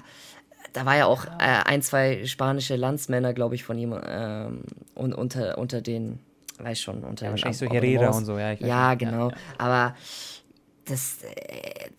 da 0.76 0.86
war 0.86 0.98
ja 0.98 1.06
auch 1.06 1.26
äh, 1.26 1.64
ein, 1.66 1.82
zwei 1.82 2.26
spanische 2.26 2.76
Landsmänner, 2.76 3.34
glaube 3.34 3.56
ich, 3.56 3.64
von 3.64 3.78
ihm 3.78 3.98
ähm, 4.06 4.64
und 4.94 5.14
unter, 5.14 5.58
unter 5.58 5.82
den, 5.82 6.20
weiß 6.60 6.82
schon, 6.82 7.04
unter 7.04 7.26
Ja, 7.26 7.30
den 7.30 7.32
wahrscheinlich 7.32 7.58
so 7.58 7.66
Herrera 7.68 8.10
und 8.10 8.26
so, 8.26 8.38
ja. 8.38 8.52
ich 8.52 8.62
weiß 8.62 8.68
Ja, 8.68 8.94
genau. 8.96 9.30
ja. 9.30 9.36
Aber 9.58 9.96
das, 10.86 11.18
äh, 11.24 11.90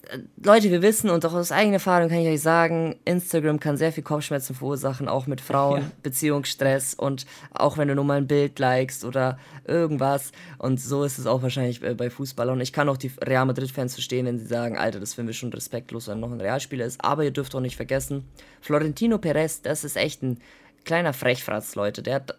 Leute, 0.43 0.71
wir 0.71 0.81
wissen 0.81 1.11
und 1.11 1.25
auch 1.27 1.35
aus 1.35 1.51
eigener 1.51 1.75
Erfahrung 1.75 2.09
kann 2.09 2.19
ich 2.19 2.29
euch 2.29 2.41
sagen, 2.41 2.97
Instagram 3.05 3.59
kann 3.59 3.77
sehr 3.77 3.93
viel 3.93 4.05
Kopfschmerzen 4.05 4.55
verursachen, 4.55 5.09
auch 5.09 5.27
mit 5.27 5.41
Frauen, 5.41 5.81
Ja. 5.83 5.91
Beziehungsstress 6.03 6.95
und 6.95 7.27
auch 7.53 7.79
wenn 7.79 7.89
du 7.89 7.95
nur 7.95 8.05
mal 8.05 8.19
ein 8.19 8.27
Bild 8.29 8.59
likest 8.59 9.05
oder 9.05 9.39
irgendwas. 9.65 10.31
Und 10.59 10.81
so 10.81 11.03
ist 11.05 11.19
es 11.19 11.27
auch 11.27 11.43
wahrscheinlich 11.43 11.83
äh, 11.83 11.95
bei 11.95 12.11
Fußballern. 12.11 12.61
Ich 12.61 12.73
kann 12.73 12.89
auch 12.89 12.97
die 12.97 13.11
Real 13.21 13.45
Madrid-Fans 13.45 13.95
verstehen, 13.95 14.27
wenn 14.27 14.39
sie 14.39 14.47
sagen, 14.47 14.79
Alter, 14.79 15.01
das 15.01 15.15
finden 15.15 15.29
wir 15.29 15.35
schon 15.35 15.53
respektlos, 15.53 16.07
wenn 16.09 16.21
noch 16.21 16.31
ein 16.31 16.41
Realspieler 16.41 16.85
ist. 16.85 17.05
Aber 17.05 17.25
ihr 17.25 17.33
dürft 17.33 17.55
auch 17.55 17.61
nicht 17.61 17.77
vergessen, 17.77 18.25
Florentino 18.61 19.19
Perez, 19.19 19.63
das 19.63 19.83
ist 19.85 19.97
echt 19.97 20.23
ein 20.23 20.39
kleiner 20.85 21.13
Frechfratz, 21.13 21.75
Leute. 21.75 22.03
Der 22.03 22.15
hat 22.17 22.39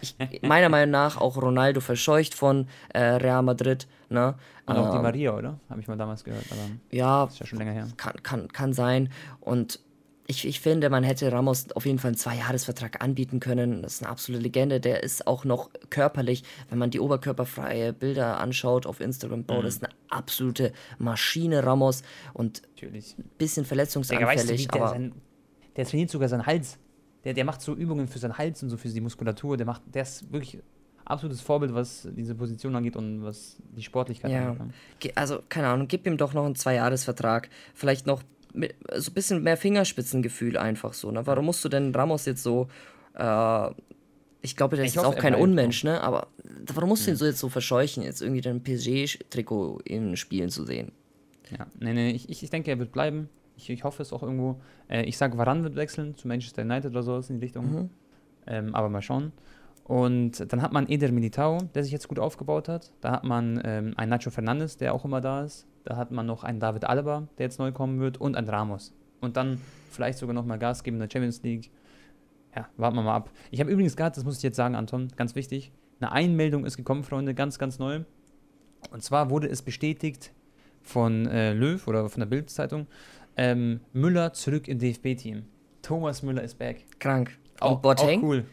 ich, 0.00 0.14
meiner 0.42 0.68
Meinung 0.68 0.90
nach 0.90 1.16
auch 1.20 1.36
Ronaldo 1.36 1.80
verscheucht 1.80 2.34
von 2.34 2.68
äh, 2.92 3.00
Real 3.00 3.42
Madrid. 3.42 3.86
Ne? 4.08 4.34
Und 4.66 4.76
auch 4.76 4.90
die 4.90 4.96
Ähm, 4.96 5.02
Maria, 5.02 5.34
oder? 5.34 5.58
Habe 5.68 5.80
ich 5.80 5.88
mal 5.88 5.96
damals 5.96 6.22
gehört, 6.24 6.44
ja, 6.90 7.24
ist 7.24 7.40
ja 7.40 7.46
schon 7.46 7.58
länger 7.58 7.72
her. 7.72 7.88
kann, 7.96 8.22
kann, 8.22 8.48
kann 8.48 8.72
sein. 8.72 9.10
Und 9.40 9.80
ich, 10.28 10.46
ich 10.46 10.60
finde, 10.60 10.90
man 10.90 11.04
hätte 11.04 11.30
Ramos 11.30 11.70
auf 11.72 11.86
jeden 11.86 11.98
Fall 11.98 12.10
einen 12.10 12.16
Zweijahresvertrag 12.16 13.02
anbieten 13.02 13.38
können. 13.38 13.82
Das 13.82 13.94
ist 13.94 14.02
eine 14.02 14.10
absolute 14.10 14.42
Legende. 14.42 14.80
Der 14.80 15.02
ist 15.02 15.26
auch 15.26 15.44
noch 15.44 15.70
körperlich, 15.90 16.42
wenn 16.68 16.78
man 16.78 16.90
die 16.90 17.00
oberkörperfreie 17.00 17.92
Bilder 17.92 18.40
anschaut 18.40 18.86
auf 18.86 19.00
Instagram, 19.00 19.44
Bro, 19.44 19.62
das 19.62 19.76
ist 19.76 19.84
eine 19.84 19.94
absolute 20.08 20.72
Maschine, 20.98 21.64
Ramos. 21.64 22.02
Und 22.32 22.62
Natürlich. 22.74 23.16
ein 23.18 23.30
bisschen 23.38 23.64
verletzungsanfällig, 23.64 24.68
der, 24.68 24.80
aber 24.80 24.90
sein, 24.90 25.12
der 25.76 25.84
trainiert 25.84 26.10
sogar 26.10 26.28
seinen 26.28 26.46
Hals. 26.46 26.78
Der, 27.24 27.34
der 27.34 27.44
macht 27.44 27.60
so 27.60 27.74
Übungen 27.74 28.08
für 28.08 28.18
seinen 28.18 28.38
Hals 28.38 28.62
und 28.62 28.70
so 28.70 28.76
für 28.76 28.88
die 28.88 29.00
Muskulatur. 29.00 29.56
Der 29.56 29.66
macht, 29.66 29.82
der 29.92 30.02
ist 30.02 30.32
wirklich 30.32 30.58
absolutes 31.06 31.40
Vorbild, 31.40 31.74
was 31.74 32.08
diese 32.16 32.34
Position 32.34 32.74
angeht 32.76 32.96
und 32.96 33.22
was 33.24 33.56
die 33.76 33.82
Sportlichkeit 33.82 34.30
Ja. 34.30 34.48
angeht. 34.50 34.66
ne? 34.66 34.72
Ge- 34.98 35.12
also 35.14 35.40
keine 35.48 35.68
Ahnung, 35.68 35.88
gib 35.88 36.06
ihm 36.06 36.16
doch 36.16 36.34
noch 36.34 36.44
einen 36.44 36.54
Zweijahresvertrag. 36.54 37.48
Vielleicht 37.74 38.06
noch 38.06 38.22
mit, 38.52 38.74
so 38.96 39.10
ein 39.10 39.14
bisschen 39.14 39.42
mehr 39.42 39.56
Fingerspitzengefühl 39.56 40.56
einfach 40.56 40.94
so. 40.94 41.10
Ne? 41.10 41.26
Warum 41.26 41.44
musst 41.46 41.64
du 41.64 41.68
denn 41.68 41.94
Ramos 41.94 42.24
jetzt 42.26 42.42
so. 42.42 42.68
Äh, 43.14 43.70
ich 44.42 44.54
glaube, 44.56 44.76
der 44.76 44.84
ist 44.84 44.96
hoffe, 44.96 45.08
auch 45.08 45.16
kein 45.16 45.34
Unmensch, 45.34 45.82
ne? 45.82 46.00
Aber 46.02 46.28
warum 46.72 46.90
musst 46.90 47.06
du 47.06 47.10
ihn 47.10 47.16
so 47.16 47.24
jetzt 47.24 47.40
so 47.40 47.48
verscheuchen, 47.48 48.04
jetzt 48.04 48.22
irgendwie 48.22 48.42
dein 48.42 48.62
PSG-Trikot 48.62 49.80
in 49.84 50.16
Spielen 50.16 50.50
zu 50.50 50.64
sehen? 50.64 50.92
Ja, 51.50 51.66
nee, 51.80 51.92
nee, 51.92 52.10
ich, 52.10 52.28
ich, 52.28 52.42
ich 52.42 52.50
denke, 52.50 52.70
er 52.70 52.78
wird 52.78 52.92
bleiben. 52.92 53.28
Ich, 53.56 53.70
ich 53.70 53.82
hoffe 53.84 54.02
es 54.02 54.12
auch 54.12 54.22
irgendwo. 54.22 54.60
Äh, 54.88 55.02
ich 55.04 55.16
sage, 55.16 55.36
Varan 55.38 55.64
wird 55.64 55.74
wechseln 55.76 56.16
zu 56.16 56.28
Manchester 56.28 56.62
United 56.62 56.90
oder 56.92 57.02
sowas 57.02 57.28
in 57.30 57.40
die 57.40 57.44
Richtung. 57.46 57.72
Mhm. 57.72 57.90
Ähm, 58.46 58.74
aber 58.74 58.88
mal 58.88 59.02
schauen. 59.02 59.32
Und 59.86 60.52
dann 60.52 60.62
hat 60.62 60.72
man 60.72 60.88
Eder 60.88 61.12
Militao, 61.12 61.58
der 61.74 61.84
sich 61.84 61.92
jetzt 61.92 62.08
gut 62.08 62.18
aufgebaut 62.18 62.68
hat. 62.68 62.92
Da 63.00 63.12
hat 63.12 63.22
man 63.22 63.60
ähm, 63.64 63.94
einen 63.96 64.10
Nacho 64.10 64.30
Fernandes, 64.30 64.76
der 64.76 64.92
auch 64.92 65.04
immer 65.04 65.20
da 65.20 65.44
ist. 65.44 65.68
Da 65.84 65.96
hat 65.96 66.10
man 66.10 66.26
noch 66.26 66.42
einen 66.42 66.58
David 66.58 66.84
Alaba, 66.84 67.28
der 67.38 67.46
jetzt 67.46 67.60
neu 67.60 67.70
kommen 67.70 68.00
wird. 68.00 68.18
Und 68.18 68.36
einen 68.36 68.48
Ramos. 68.48 68.92
Und 69.20 69.36
dann 69.36 69.60
vielleicht 69.90 70.18
sogar 70.18 70.34
nochmal 70.34 70.58
Gas 70.58 70.82
geben 70.82 70.96
in 70.96 71.02
der 71.02 71.08
Champions 71.08 71.40
League. 71.44 71.70
Ja, 72.56 72.68
warten 72.76 72.96
wir 72.96 73.02
mal 73.02 73.14
ab. 73.14 73.30
Ich 73.52 73.60
habe 73.60 73.70
übrigens 73.70 73.96
gerade, 73.96 74.16
das 74.16 74.24
muss 74.24 74.38
ich 74.38 74.42
jetzt 74.42 74.56
sagen, 74.56 74.74
Anton, 74.74 75.08
ganz 75.14 75.36
wichtig, 75.36 75.70
eine 76.00 76.10
Einmeldung 76.10 76.64
ist 76.64 76.76
gekommen, 76.76 77.04
Freunde, 77.04 77.32
ganz, 77.34 77.58
ganz 77.58 77.78
neu. 77.78 78.00
Und 78.90 79.04
zwar 79.04 79.30
wurde 79.30 79.48
es 79.48 79.62
bestätigt 79.62 80.32
von 80.82 81.26
äh, 81.26 81.52
Löw 81.52 81.86
oder 81.86 82.08
von 82.08 82.20
der 82.20 82.26
Bild-Zeitung, 82.26 82.88
ähm, 83.36 83.80
Müller 83.92 84.32
zurück 84.32 84.66
im 84.66 84.78
DFB-Team. 84.78 85.44
Thomas 85.82 86.22
Müller 86.22 86.42
ist 86.42 86.58
back. 86.58 86.86
Krank. 86.98 87.38
Auch, 87.60 87.76
Und 87.76 87.82
Boateng? 87.82 88.20
auch 88.20 88.24
cool. 88.24 88.44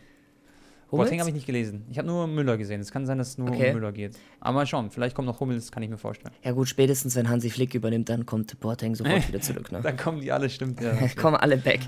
Hummels? 0.94 1.10
Boateng 1.10 1.20
habe 1.20 1.30
ich 1.30 1.36
nicht 1.36 1.46
gelesen. 1.46 1.86
Ich 1.90 1.98
habe 1.98 2.08
nur 2.08 2.26
Müller 2.28 2.56
gesehen. 2.58 2.80
Es 2.80 2.92
kann 2.92 3.06
sein, 3.06 3.18
dass 3.18 3.30
es 3.30 3.38
nur 3.38 3.50
Okay. 3.50 3.70
um 3.70 3.76
Müller 3.76 3.92
geht. 3.92 4.18
Aber 4.40 4.54
mal 4.54 4.66
schauen. 4.66 4.90
Vielleicht 4.92 5.16
kommt 5.16 5.26
noch 5.28 5.40
Hummels, 5.42 5.72
kann 5.72 5.84
ich 5.84 5.90
mir 5.90 5.98
vorstellen. 5.98 6.34
Ja 6.44 6.52
gut, 6.52 6.70
spätestens 6.70 7.16
wenn 7.16 7.28
Hansi 7.30 7.50
Flick 7.50 7.74
übernimmt, 7.76 8.08
dann 8.10 8.26
kommt 8.26 8.58
Boateng 8.62 8.96
sofort 8.96 9.28
wieder 9.28 9.42
zurück, 9.42 9.72
ne? 9.72 9.82
Dann 9.82 9.98
kommen 9.98 10.22
die 10.22 10.32
alle, 10.32 10.50
stimmt. 10.50 10.80
Ja. 10.82 10.94
Kommen 11.16 11.36
alle 11.36 11.58
back. 11.58 11.82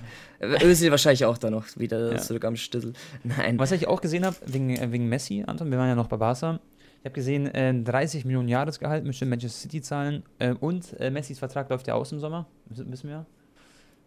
Özil 0.64 0.92
wahrscheinlich 0.92 1.24
auch 1.26 1.38
da 1.38 1.50
noch 1.50 1.66
wieder 1.78 2.12
Ja. 2.14 2.18
zurück 2.18 2.44
am 2.46 2.56
Stüssel. 2.56 2.94
Nein. 3.24 3.58
Was 3.60 3.72
ich 3.72 3.88
auch 3.88 4.02
gesehen 4.02 4.26
habe, 4.26 4.36
wegen, 4.46 4.72
äh, 4.72 4.92
wegen 4.92 5.08
Messi, 5.08 5.44
Anton, 5.48 5.72
wir 5.72 5.78
waren 5.78 5.88
ja 5.90 5.96
noch 5.96 6.08
bei 6.08 6.18
Barca. 6.18 6.60
Ich 7.00 7.06
habe 7.06 7.14
gesehen, 7.14 7.46
äh, 7.54 7.72
30 7.84 8.26
Millionen 8.26 8.48
Jahresgehalt 8.50 9.06
müsste 9.06 9.28
Manchester 9.28 9.60
City 9.62 9.80
zahlen. 9.82 10.24
Äh, 10.40 10.54
und 10.54 11.00
äh, 11.00 11.12
Messis 11.12 11.38
Vertrag 11.38 11.70
läuft 11.70 11.86
ja 11.88 11.94
aus 11.94 12.12
im 12.12 12.20
Sommer. 12.20 12.48
Wissen 12.68 13.10
wir. 13.10 13.28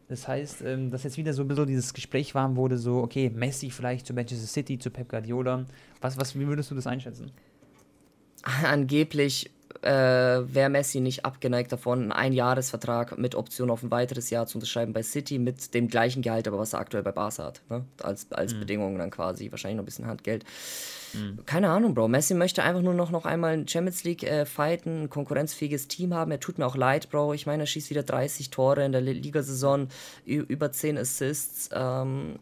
Das 0.09 0.27
heißt, 0.27 0.63
ähm, 0.63 0.91
dass 0.91 1.05
jetzt 1.05 1.19
wieder 1.19 1.35
so 1.35 1.43
ein 1.43 1.49
bisschen 1.49 1.67
dieses 1.67 1.93
Gespräch 1.93 2.35
warm 2.35 2.57
wurde, 2.57 2.79
so, 2.79 3.03
okay, 3.03 3.31
Messi 3.31 3.71
vielleicht 3.71 4.07
zu 4.07 4.15
Manchester 4.15 4.47
City, 4.47 4.79
zu 4.79 4.91
Pep 4.91 5.09
Guardiola. 5.09 5.67
Was, 6.01 6.19
was, 6.19 6.39
wie 6.39 6.47
würdest 6.47 6.71
du 6.71 6.75
das 6.75 6.87
einschätzen? 6.87 7.31
Angeblich 8.43 9.51
äh, 9.83 9.91
wäre 9.91 10.69
Messi 10.71 11.01
nicht 11.01 11.25
abgeneigt 11.25 11.73
davon, 11.73 12.01
einen 12.03 12.13
Einjahresvertrag 12.13 13.19
mit 13.19 13.35
Option 13.35 13.71
auf 13.71 13.83
ein 13.83 13.91
weiteres 13.91 14.31
Jahr 14.31 14.47
zu 14.47 14.59
unterschreiben 14.59 14.93
bei 14.93 15.03
City 15.03 15.39
mit 15.39 15.75
dem 15.75 15.89
gleichen 15.89 16.23
Gehalt, 16.23 16.49
aber 16.49 16.59
was 16.59 16.73
er 16.73 16.81
aktuell 16.81 17.03
bei 17.03 17.13
Barca 17.13 17.45
hat. 17.45 17.63
Ne? 17.69 17.85
Als, 18.03 18.31
als 18.33 18.55
Bedingung 18.55 18.99
dann 18.99 19.11
quasi, 19.11 19.51
wahrscheinlich 19.51 19.77
noch 19.77 19.83
ein 19.83 19.87
bisschen 19.87 20.07
Handgeld. 20.07 20.45
Keine 21.47 21.71
Ahnung, 21.71 21.95
Bro. 21.95 22.09
Messi 22.09 22.35
möchte 22.35 22.63
einfach 22.63 22.83
nur 22.83 22.93
noch, 22.93 23.11
noch 23.11 23.25
einmal 23.25 23.55
in 23.55 23.67
Champions 23.67 24.05
League 24.05 24.25
äh, 24.25 24.45
fighten, 24.45 25.05
ein 25.05 25.11
konkurrenzfähiges 25.11 25.89
Team 25.89 26.13
haben. 26.13 26.31
Er 26.31 26.39
tut 26.41 26.59
mir 26.59 26.67
auch 26.67 26.77
leid, 26.77 27.09
Bro. 27.09 27.33
Ich 27.33 27.47
meine, 27.47 27.63
er 27.63 27.67
schießt 27.67 27.89
wieder 27.89 28.03
30 28.03 28.51
Tore 28.51 28.85
in 28.85 28.93
der 28.93 29.01
Li- 29.01 29.15
Ligasaison, 29.15 29.89
über 30.27 30.71
10 30.71 30.99
Assists. 30.99 31.71
Ähm, 31.73 32.37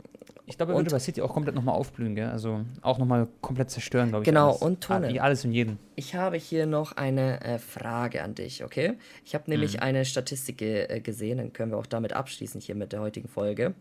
Ich 0.48 0.56
glaube, 0.56 0.72
er 0.72 0.76
würde 0.76 0.90
bei 0.90 0.98
City 1.00 1.22
auch 1.22 1.32
komplett 1.32 1.56
nochmal 1.56 1.74
aufblühen, 1.74 2.14
gell? 2.14 2.28
Also 2.28 2.64
auch 2.80 2.98
nochmal 2.98 3.26
komplett 3.40 3.68
zerstören, 3.70 4.10
glaube 4.10 4.22
ich. 4.22 4.26
Genau, 4.26 4.50
alles. 4.50 4.62
und. 4.62 4.90
Ah, 4.90 5.02
Wie 5.08 5.18
alles 5.18 5.44
und 5.44 5.50
jeden. 5.52 5.78
Ich 5.96 6.14
habe 6.14 6.36
hier 6.36 6.66
noch 6.66 6.92
eine 6.92 7.40
äh, 7.40 7.58
Frage 7.58 8.22
an 8.22 8.36
dich, 8.36 8.62
okay? 8.64 8.94
Ich 9.24 9.34
habe 9.34 9.50
nämlich 9.50 9.82
eine 9.82 10.04
Statistik 10.04 10.62
äh, 10.62 11.00
gesehen, 11.00 11.38
dann 11.38 11.52
können 11.52 11.72
wir 11.72 11.78
auch 11.78 11.86
damit 11.86 12.12
abschließen 12.12 12.60
hier 12.60 12.76
mit 12.76 12.92
der 12.92 13.00
heutigen 13.00 13.28
Folge. 13.28 13.74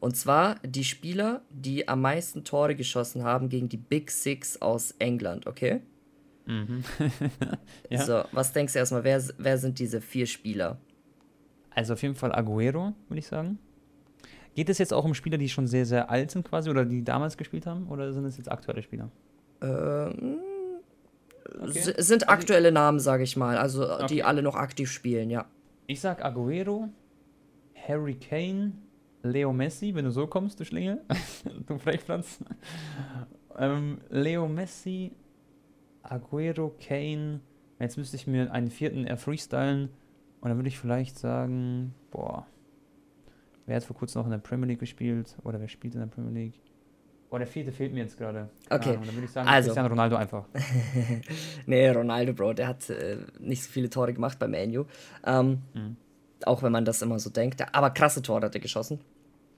Und 0.00 0.16
zwar 0.16 0.56
die 0.64 0.84
Spieler, 0.84 1.40
die 1.50 1.88
am 1.88 2.02
meisten 2.02 2.44
Tore 2.44 2.74
geschossen 2.74 3.24
haben 3.24 3.48
gegen 3.48 3.68
die 3.68 3.78
Big 3.78 4.10
Six 4.10 4.60
aus 4.60 4.92
England, 4.98 5.46
okay? 5.46 5.80
Ja. 7.90 8.02
So, 8.04 8.22
was 8.32 8.52
denkst 8.52 8.74
du 8.74 8.78
erstmal, 8.78 9.02
wer, 9.04 9.22
wer 9.38 9.58
sind 9.58 9.78
diese 9.78 10.00
vier 10.00 10.26
Spieler? 10.26 10.78
Also 11.70 11.94
auf 11.94 12.02
jeden 12.02 12.14
Fall 12.14 12.32
Aguero, 12.34 12.92
würde 13.08 13.18
ich 13.18 13.26
sagen. 13.26 13.58
Geht 14.54 14.68
es 14.68 14.78
jetzt 14.78 14.92
auch 14.92 15.04
um 15.04 15.14
Spieler, 15.14 15.38
die 15.38 15.48
schon 15.48 15.66
sehr, 15.66 15.84
sehr 15.86 16.10
alt 16.10 16.30
sind 16.30 16.48
quasi 16.48 16.70
oder 16.70 16.84
die 16.84 17.02
damals 17.02 17.36
gespielt 17.36 17.66
haben? 17.66 17.88
Oder 17.88 18.12
sind 18.12 18.24
es 18.24 18.36
jetzt 18.36 18.50
aktuelle 18.50 18.82
Spieler? 18.82 19.10
Ähm, 19.60 20.38
Okay. 21.60 21.94
Sind 21.98 22.28
aktuelle 22.28 22.72
Namen, 22.72 22.98
sage 22.98 23.22
ich 23.22 23.36
mal, 23.36 23.58
also 23.58 23.88
Okay. 23.88 24.06
die 24.08 24.24
alle 24.24 24.42
noch 24.42 24.54
aktiv 24.56 24.90
spielen, 24.90 25.30
ja. 25.30 25.44
Ich 25.86 26.00
sag 26.00 26.24
Aguero, 26.24 26.88
Harry 27.86 28.14
Kane, 28.14 28.72
Leo 29.22 29.52
Messi, 29.52 29.94
wenn 29.94 30.04
du 30.06 30.10
so 30.10 30.26
kommst, 30.26 30.58
du 30.58 30.64
Schlingel. 30.64 31.02
du 31.66 31.78
Frechplatz. 31.78 32.38
ähm, 33.58 33.98
Leo 34.08 34.48
Messi, 34.48 35.12
Aguero, 36.02 36.74
Kane. 36.80 37.40
Jetzt 37.78 37.98
müsste 37.98 38.16
ich 38.16 38.26
mir 38.26 38.50
einen 38.50 38.70
vierten 38.70 39.04
eher 39.06 39.18
freestylen. 39.18 39.90
Und 40.40 40.48
dann 40.48 40.56
würde 40.58 40.68
ich 40.68 40.78
vielleicht 40.78 41.18
sagen, 41.18 41.94
boah, 42.10 42.46
wer 43.66 43.76
hat 43.76 43.84
vor 43.84 43.96
kurzem 43.96 44.20
noch 44.20 44.26
in 44.26 44.32
der 44.32 44.38
Premier 44.38 44.66
League 44.68 44.80
gespielt? 44.80 45.36
Oder 45.44 45.60
wer 45.60 45.68
spielt 45.68 45.94
in 45.94 46.00
der 46.00 46.06
Premier 46.06 46.32
League? 46.32 46.60
Boah, 47.30 47.38
der 47.38 47.48
vierte 47.48 47.72
fehlt 47.72 47.92
mir 47.92 48.00
jetzt 48.04 48.16
gerade. 48.16 48.48
Okay, 48.70 48.90
Ahnung, 48.90 49.06
Dann 49.06 49.14
würde 49.16 49.24
ich 49.24 49.30
sagen, 49.32 49.48
also. 49.48 49.68
Cristiano 49.68 49.88
Ronaldo 49.88 50.16
einfach. 50.16 50.44
Nee, 51.66 51.88
Ronaldo, 51.90 52.32
Bro, 52.32 52.52
der 52.54 52.68
hat 52.68 52.88
äh, 52.90 53.18
nicht 53.40 53.62
so 53.64 53.70
viele 53.70 53.90
Tore 53.90 54.12
gemacht 54.14 54.38
bei 54.38 54.46
Manu. 54.48 54.84
Ähm, 55.24 55.58
Mhm. 55.74 55.96
Auch 56.46 56.62
wenn 56.62 56.72
man 56.72 56.84
das 56.84 57.00
immer 57.00 57.18
so 57.18 57.30
denkt. 57.30 57.64
Aber 57.74 57.90
krasse 57.90 58.20
Tore 58.20 58.42
hat 58.46 58.54
er 58.54 58.60
geschossen. 58.60 59.00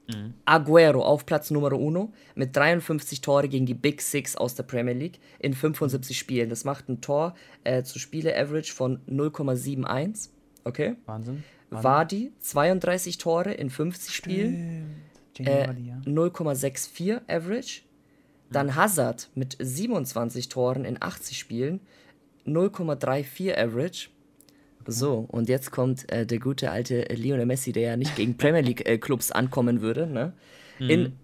Mhm. 0.08 0.34
Aguero 0.44 1.02
auf 1.04 1.26
Platz 1.26 1.50
Nummer 1.50 1.72
uno 1.72 2.12
mit 2.36 2.54
53 2.54 3.20
Tore 3.22 3.48
gegen 3.48 3.66
die 3.66 3.74
Big 3.74 4.00
Six 4.00 4.36
aus 4.36 4.54
der 4.54 4.62
Premier 4.62 4.94
League 4.94 5.18
in 5.40 5.52
75 5.52 6.16
Spielen. 6.16 6.48
Das 6.48 6.64
macht 6.64 6.88
ein 6.88 7.00
Tor 7.00 7.34
äh, 7.64 7.82
zu 7.82 7.98
Spiele-Average 7.98 8.72
von 8.72 9.00
0,71. 9.08 10.28
Okay. 10.64 10.94
Wahnsinn. 11.06 11.42
Wahnsinn. 11.70 11.84
Vardy 11.84 12.32
32 12.40 13.18
Tore 13.18 13.52
in 13.52 13.70
50 13.70 14.14
Spielen. 14.14 15.02
Äh, 15.38 15.66
Vardy, 15.66 15.88
ja. 15.88 16.00
0,64 16.04 17.20
Average. 17.28 17.82
Dann 18.50 18.76
Hazard 18.76 19.28
mit 19.34 19.56
27 19.58 20.48
Toren 20.48 20.84
in 20.84 21.02
80 21.02 21.38
Spielen, 21.38 21.80
0,34 22.46 23.56
Average. 23.56 24.08
So, 24.86 25.26
und 25.28 25.48
jetzt 25.48 25.72
kommt 25.72 26.10
äh, 26.12 26.24
der 26.24 26.38
gute 26.38 26.70
alte 26.70 27.00
Lionel 27.12 27.46
Messi, 27.46 27.72
der 27.72 27.82
ja 27.82 27.96
nicht 27.96 28.14
gegen 28.14 28.36
Premier 28.36 28.60
League 28.60 28.88
äh, 28.88 28.98
Clubs 28.98 29.32
ankommen 29.32 29.80
würde, 29.80 30.06
ne? 30.06 30.32
In 30.78 31.18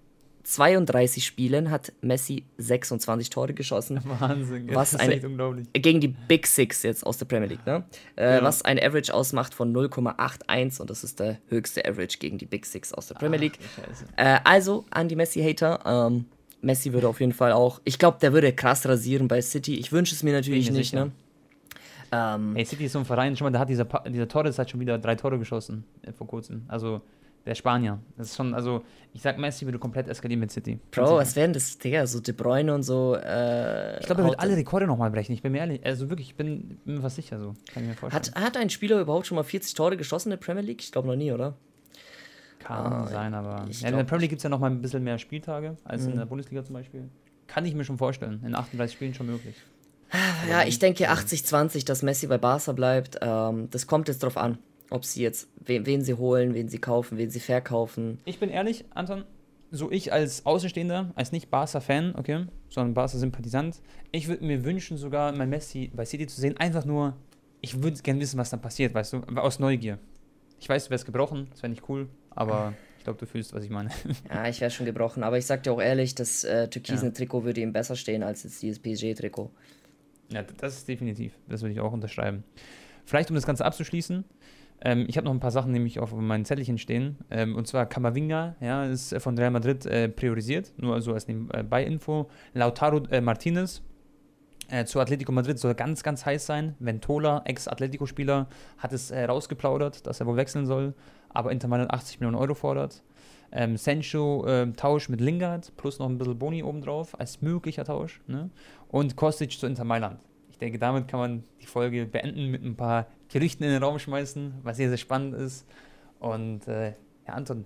32 0.44 1.24
Spielen 1.24 1.70
hat 1.70 1.92
Messi 2.00 2.44
26 2.58 3.30
Tore 3.30 3.54
geschossen. 3.54 4.00
Wahnsinn, 4.04 4.68
was 4.74 4.90
das 4.90 4.94
ist 4.94 5.00
eine, 5.06 5.14
echt 5.14 5.24
unglaublich. 5.24 5.66
Gegen 5.72 6.00
die 6.00 6.08
Big 6.08 6.46
Six 6.46 6.82
jetzt 6.82 7.06
aus 7.06 7.18
der 7.18 7.26
Premier 7.26 7.48
League, 7.48 7.64
ne? 7.66 7.84
Äh, 8.16 8.36
Ja. 8.36 8.42
Was 8.42 8.62
ein 8.64 8.78
Average 8.78 9.14
ausmacht 9.14 9.54
von 9.54 9.72
0,81 9.74 10.80
und 10.80 10.90
das 10.90 11.04
ist 11.04 11.20
der 11.20 11.38
höchste 11.48 11.84
Average 11.86 12.18
gegen 12.18 12.38
die 12.38 12.46
Big 12.46 12.66
Six 12.66 12.92
aus 12.92 13.08
der 13.08 13.14
Premier 13.14 13.38
League. 13.38 13.58
Scheiße. 13.76 14.04
Äh, 14.16 14.38
also 14.44 14.84
an 14.90 15.08
die 15.08 15.16
Messi-Hater. 15.16 15.80
Ähm, 16.10 16.24
Messi 16.60 16.92
würde 16.92 17.08
auf 17.08 17.20
jeden 17.20 17.32
Fall 17.32 17.52
auch. 17.52 17.80
Ich 17.84 17.98
glaube, 17.98 18.18
der 18.20 18.32
würde 18.32 18.52
krass 18.52 18.86
rasieren 18.86 19.26
bei 19.28 19.40
City. 19.42 19.74
Ich 19.76 19.90
wünsche 19.92 20.14
es 20.14 20.22
mir 20.22 20.32
natürlich 20.32 20.70
mir 20.70 20.78
nicht, 20.78 20.90
sicher. 20.90 21.06
ne? 21.06 21.12
Ähm, 22.12 22.54
Ey, 22.56 22.64
City 22.64 22.84
ist 22.84 22.92
so 22.92 22.98
ein 22.98 23.04
Verein, 23.04 23.36
schon 23.36 23.46
mal, 23.46 23.50
da 23.50 23.58
hat 23.58 23.68
dieser, 23.68 23.84
Pa- 23.86 24.06
dieser 24.08 24.28
Torres 24.28 24.58
hat 24.58 24.70
schon 24.70 24.78
wieder 24.80 24.98
drei 24.98 25.14
Tore 25.14 25.38
geschossen 25.38 25.84
äh, 26.02 26.12
vor 26.12 26.26
kurzem. 26.26 26.62
Also 26.68 27.00
der 27.46 27.54
Spanier. 27.54 27.98
Das 28.16 28.28
ist 28.30 28.36
schon, 28.36 28.54
also 28.54 28.82
ich 29.12 29.20
sag, 29.22 29.36
Messi 29.38 29.64
würde 29.66 29.78
komplett 29.78 30.08
eskalieren 30.08 30.40
mit 30.40 30.50
City. 30.52 30.78
Bro, 30.90 31.16
was 31.16 31.34
wären 31.36 31.52
das, 31.52 31.76
Digga? 31.78 32.06
So 32.06 32.20
De 32.20 32.32
Bruyne 32.34 32.72
und 32.74 32.82
so. 32.82 33.16
Äh, 33.16 33.98
Ich 34.00 34.06
glaube, 34.06 34.22
er 34.22 34.28
wird 34.28 34.40
alle 34.40 34.56
Rekorde 34.56 34.86
nochmal 34.86 35.10
brechen. 35.10 35.32
Ich 35.32 35.42
bin 35.42 35.52
mir 35.52 35.58
ehrlich, 35.58 35.84
also 35.84 36.08
wirklich, 36.08 36.28
ich 36.28 36.34
bin, 36.36 36.78
bin 36.84 36.94
mir 36.96 37.00
fast 37.02 37.16
sicher 37.16 37.38
so. 37.38 37.54
Kann 37.72 37.82
ich 37.82 37.88
mir 37.90 37.94
vorstellen. 37.94 38.34
Hat, 38.36 38.42
hat 38.44 38.56
ein 38.56 38.70
Spieler 38.70 39.00
überhaupt 39.00 39.26
schon 39.26 39.36
mal 39.36 39.42
40 39.44 39.74
Tore 39.74 39.96
geschossen 39.96 40.28
in 40.32 40.38
der 40.38 40.44
Premier 40.44 40.62
League? 40.62 40.82
Ich 40.82 40.92
glaube 40.92 41.08
noch 41.08 41.16
nie, 41.16 41.32
oder? 41.32 41.54
Kann 42.60 42.92
Ah, 42.92 43.06
sein, 43.08 43.34
aber 43.34 43.66
ja, 43.68 43.88
in 43.88 43.96
der 43.96 44.04
Premier 44.04 44.20
League 44.22 44.30
gibt 44.30 44.38
es 44.38 44.44
ja 44.44 44.50
nochmal 44.50 44.70
ein 44.70 44.80
bisschen 44.80 45.02
mehr 45.02 45.18
Spieltage 45.18 45.76
als 45.84 46.04
in 46.04 46.12
Mhm. 46.12 46.18
der 46.18 46.26
Bundesliga 46.26 46.64
zum 46.64 46.74
Beispiel. 46.74 47.08
Kann 47.48 47.66
ich 47.66 47.74
mir 47.74 47.84
schon 47.84 47.98
vorstellen. 47.98 48.40
In 48.46 48.54
38 48.54 48.94
Spielen 48.94 49.14
schon 49.14 49.26
möglich. 49.26 49.56
Ja, 50.48 50.62
ich 50.62 50.78
denke 50.78 51.10
80-20, 51.10 51.84
dass 51.86 52.02
Messi 52.02 52.26
bei 52.26 52.38
Barca 52.38 52.72
bleibt. 52.72 53.18
Ähm, 53.20 53.68
das 53.70 53.86
kommt 53.86 54.08
jetzt 54.08 54.22
drauf 54.22 54.36
an, 54.36 54.58
ob 54.92 55.04
sie 55.04 55.22
jetzt, 55.22 55.48
wen, 55.64 55.86
wen 55.86 56.02
sie 56.02 56.14
holen, 56.14 56.54
wen 56.54 56.68
sie 56.68 56.78
kaufen, 56.78 57.18
wen 57.18 57.30
sie 57.30 57.40
verkaufen. 57.40 58.18
Ich 58.24 58.38
bin 58.38 58.50
ehrlich, 58.50 58.84
Anton, 58.90 59.24
so 59.70 59.90
ich 59.90 60.12
als 60.12 60.44
Außenstehender, 60.44 61.12
als 61.14 61.32
nicht 61.32 61.50
Barca-Fan, 61.50 62.14
okay, 62.16 62.46
sondern 62.68 62.94
Barca-Sympathisant, 62.94 63.80
ich 64.10 64.28
würde 64.28 64.44
mir 64.44 64.64
wünschen, 64.64 64.96
sogar 64.98 65.32
mein 65.32 65.48
Messi 65.48 65.90
bei 65.94 66.04
City 66.04 66.26
zu 66.26 66.40
sehen, 66.40 66.56
einfach 66.58 66.84
nur, 66.84 67.16
ich 67.60 67.82
würde 67.82 68.00
gerne 68.02 68.20
wissen, 68.20 68.38
was 68.38 68.50
dann 68.50 68.60
passiert, 68.60 68.94
weißt 68.94 69.14
du, 69.14 69.18
aus 69.36 69.58
Neugier. 69.58 69.98
Ich 70.60 70.68
weiß, 70.68 70.84
du 70.84 70.90
wärst 70.90 71.06
gebrochen, 71.06 71.48
das 71.50 71.62
wäre 71.62 71.70
nicht 71.70 71.88
cool, 71.88 72.08
aber 72.30 72.74
ich 72.98 73.04
glaube, 73.04 73.18
du 73.18 73.26
fühlst, 73.26 73.52
was 73.54 73.64
ich 73.64 73.70
meine. 73.70 73.90
Ja, 74.28 74.46
ich 74.46 74.60
wäre 74.60 74.70
schon 74.70 74.86
gebrochen, 74.86 75.22
aber 75.22 75.38
ich 75.38 75.46
sag 75.46 75.62
dir 75.62 75.72
auch 75.72 75.80
ehrlich, 75.80 76.14
das 76.14 76.44
äh, 76.44 76.68
türkisene 76.68 77.10
Ja. 77.10 77.14
Trikot 77.14 77.44
würde 77.44 77.60
ihm 77.60 77.72
besser 77.72 77.96
stehen 77.96 78.22
als 78.22 78.44
jetzt 78.44 78.62
dieses 78.62 78.78
PSG-Trikot. 78.78 79.50
Ja, 80.28 80.42
das 80.42 80.76
ist 80.76 80.88
definitiv. 80.88 81.32
Das 81.48 81.62
würde 81.62 81.72
ich 81.72 81.80
auch 81.80 81.92
unterschreiben. 81.92 82.44
Vielleicht, 83.04 83.30
um 83.30 83.34
das 83.34 83.44
Ganze 83.44 83.64
abzuschließen, 83.64 84.24
ähm, 84.84 85.04
ich 85.08 85.16
habe 85.16 85.24
noch 85.24 85.32
ein 85.32 85.40
paar 85.40 85.50
Sachen 85.50 85.72
nämlich 85.72 85.98
auf 86.00 86.12
meinen 86.12 86.44
Zettelchen 86.44 86.78
stehen. 86.78 87.18
Ähm, 87.30 87.56
und 87.56 87.66
zwar 87.66 87.86
Camavinga, 87.86 88.56
ja, 88.60 88.84
ist 88.84 89.12
äh, 89.12 89.20
von 89.20 89.38
Real 89.38 89.50
Madrid 89.50 89.86
äh, 89.86 90.08
priorisiert, 90.08 90.72
nur 90.76 91.00
so 91.00 91.12
als 91.14 91.28
Nebenbei-Info. 91.28 92.28
Lautaro 92.54 92.98
äh, 93.10 93.20
Martinez 93.20 93.82
äh, 94.68 94.84
zu 94.84 95.00
Atletico 95.00 95.30
Madrid 95.32 95.58
soll 95.58 95.74
ganz, 95.74 96.02
ganz 96.02 96.26
heiß 96.26 96.46
sein. 96.46 96.74
Ventola, 96.80 97.42
Ex-Atletico-Spieler, 97.44 98.48
hat 98.78 98.92
es 98.92 99.10
äh, 99.10 99.24
rausgeplaudert, 99.24 100.06
dass 100.06 100.20
er 100.20 100.26
wohl 100.26 100.36
wechseln 100.36 100.66
soll, 100.66 100.94
aber 101.28 101.52
Inter 101.52 101.68
Mailand 101.68 101.92
80 101.92 102.20
Millionen 102.20 102.36
Euro 102.36 102.54
fordert. 102.54 103.02
Ähm, 103.52 103.76
Sancho 103.76 104.46
ähm, 104.48 104.74
Tausch 104.74 105.10
mit 105.10 105.20
Lingard 105.20 105.76
plus 105.76 105.98
noch 105.98 106.08
ein 106.08 106.16
bisschen 106.16 106.38
Boni 106.38 106.62
obendrauf 106.62 107.18
als 107.20 107.42
möglicher 107.42 107.84
Tausch. 107.84 108.22
Ne? 108.26 108.50
Und 108.88 109.14
Kostic 109.14 109.52
zu 109.52 109.66
Inter 109.66 109.84
Mailand. 109.84 110.20
Ich 110.50 110.58
denke, 110.58 110.78
damit 110.78 111.06
kann 111.06 111.20
man 111.20 111.44
die 111.60 111.66
Folge 111.66 112.06
beenden 112.06 112.50
mit 112.50 112.64
ein 112.64 112.76
paar 112.76 113.06
Gerüchten 113.32 113.64
in 113.64 113.70
den 113.72 113.82
Raum 113.82 113.98
schmeißen, 113.98 114.54
was 114.62 114.76
sehr, 114.76 114.88
sehr 114.88 114.98
spannend 114.98 115.34
ist. 115.34 115.66
Und 116.20 116.68
äh, 116.68 116.90
ja, 117.26 117.34
Anton, 117.34 117.64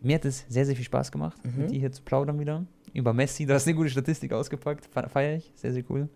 mir 0.00 0.16
hat 0.16 0.24
es 0.24 0.44
sehr, 0.48 0.66
sehr 0.66 0.76
viel 0.76 0.84
Spaß 0.84 1.10
gemacht, 1.12 1.38
Mhm. 1.44 1.62
mit 1.62 1.70
dir 1.70 1.80
hier 1.80 1.92
zu 1.92 2.02
plaudern 2.02 2.38
wieder. 2.38 2.64
Über 2.92 3.12
Messi, 3.12 3.46
du 3.46 3.54
hast 3.54 3.66
eine 3.66 3.76
gute 3.76 3.90
Statistik 3.90 4.32
ausgepackt, 4.32 4.86
fe- 4.86 5.08
feiere 5.08 5.36
ich, 5.36 5.52
sehr, 5.54 5.72
sehr 5.72 5.84
cool. 5.90 6.08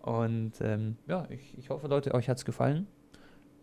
Und 0.00 0.52
ähm, 0.60 0.96
ja, 1.06 1.26
ich, 1.30 1.56
ich 1.58 1.70
hoffe, 1.70 1.86
Leute, 1.88 2.14
euch 2.14 2.28
hat 2.28 2.38
es 2.38 2.44
gefallen. 2.44 2.86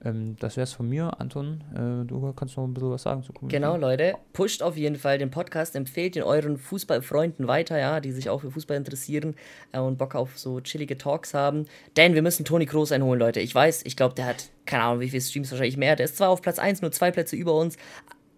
Ähm, 0.04 0.36
das 0.40 0.56
wäre 0.56 0.64
es 0.64 0.74
von 0.74 0.88
mir. 0.88 1.20
Anton, 1.20 1.62
äh, 1.74 2.06
du 2.06 2.32
kannst 2.34 2.58
noch 2.58 2.64
ein 2.64 2.74
bisschen 2.74 2.92
was 2.92 3.04
sagen 3.04 3.24
zu 3.24 3.34
Community. 3.34 3.58
Genau, 3.58 3.76
Leute. 3.76 4.16
Pusht 4.34 4.62
auf 4.62 4.78
jeden 4.78 4.96
Fall 4.96 5.18
den 5.18 5.30
Podcast, 5.30 5.76
empfehlt 5.76 6.16
ihn 6.16 6.24
euren 6.24 6.58
Fußballfreunden 6.58 7.48
weiter, 7.48 7.78
ja, 7.78 8.00
die 8.00 8.12
sich 8.12 8.30
auch 8.30 8.42
für 8.42 8.52
Fußball 8.52 8.78
interessieren 8.78 9.36
äh, 9.72 9.80
und 9.80 9.98
Bock 9.98 10.16
auf 10.16 10.38
so 10.38 10.62
chillige 10.62 10.98
Talks 10.98 11.34
haben. 11.34 11.66
Denn 11.98 12.14
wir 12.14 12.22
müssen 12.22 12.46
Toni 12.46 12.66
Kroos 12.66 12.92
einholen, 12.92 13.20
Leute. 13.20 13.40
Ich 13.42 13.54
weiß, 13.54 13.84
ich 13.86 13.98
glaube, 13.98 14.16
der 14.16 14.26
hat, 14.26 14.50
keine 14.66 14.84
Ahnung, 14.84 15.02
wie 15.02 15.10
viele 15.10 15.22
Streams 15.22 15.52
wahrscheinlich 15.52 15.78
mehr. 15.78 15.96
Der 15.96 16.06
ist 16.06 16.18
zwar 16.18 16.30
auf 16.30 16.42
Platz 16.42 16.60
1, 16.60 16.82
nur 16.82 16.92
zwei 16.92 17.12
Plätze 17.12 17.36
über 17.36 17.56
uns. 17.56 17.78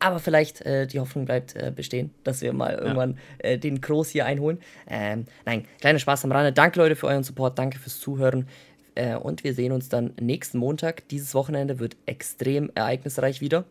Aber 0.01 0.17
vielleicht 0.17 0.61
äh, 0.65 0.87
die 0.87 0.99
Hoffnung 0.99 1.25
bleibt 1.25 1.55
äh, 1.55 1.71
bestehen, 1.73 2.09
dass 2.23 2.41
wir 2.41 2.53
mal 2.53 2.73
irgendwann 2.73 3.19
äh, 3.37 3.59
den 3.59 3.81
Kroos 3.81 4.09
hier 4.09 4.25
einholen. 4.25 4.57
Ähm, 4.89 5.25
nein, 5.45 5.65
kleiner 5.79 5.99
Spaß 5.99 6.25
am 6.25 6.31
Rande. 6.31 6.51
Danke, 6.51 6.79
Leute, 6.79 6.95
für 6.95 7.05
euren 7.05 7.21
Support. 7.21 7.59
Danke 7.59 7.77
fürs 7.77 7.99
Zuhören. 7.99 8.47
Äh, 8.95 9.15
und 9.15 9.43
wir 9.43 9.53
sehen 9.53 9.71
uns 9.71 9.89
dann 9.89 10.13
nächsten 10.19 10.57
Montag. 10.57 11.07
Dieses 11.09 11.33
Wochenende 11.33 11.79
wird 11.79 11.97
extrem 12.05 12.71
ereignisreich 12.75 13.41
wieder. 13.41 13.65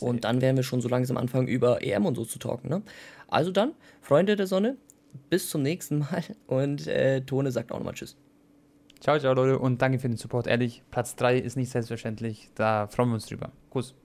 Und 0.00 0.24
dann 0.24 0.40
werden 0.40 0.56
wir 0.56 0.62
schon 0.62 0.80
so 0.80 0.88
langsam 0.88 1.16
anfangen, 1.16 1.46
über 1.46 1.82
EM 1.82 2.06
und 2.06 2.14
so 2.14 2.24
zu 2.24 2.38
talken. 2.38 2.70
Ne? 2.70 2.82
Also 3.28 3.50
dann, 3.50 3.72
Freunde 4.00 4.36
der 4.36 4.46
Sonne, 4.46 4.76
bis 5.28 5.50
zum 5.50 5.62
nächsten 5.62 5.98
Mal. 5.98 6.24
Und 6.46 6.86
äh, 6.86 7.20
Tone 7.22 7.50
sagt 7.52 7.72
auch 7.72 7.78
nochmal 7.78 7.94
Tschüss. 7.94 8.16
Ciao, 9.00 9.18
ciao, 9.18 9.34
Leute. 9.34 9.58
Und 9.58 9.80
danke 9.82 9.98
für 9.98 10.08
den 10.08 10.16
Support. 10.16 10.46
Ehrlich, 10.46 10.82
Platz 10.90 11.16
3 11.16 11.38
ist 11.38 11.56
nicht 11.56 11.70
selbstverständlich. 11.70 12.50
Da 12.54 12.86
freuen 12.86 13.10
wir 13.10 13.14
uns 13.14 13.26
drüber. 13.26 13.50
Kuss. 13.70 13.99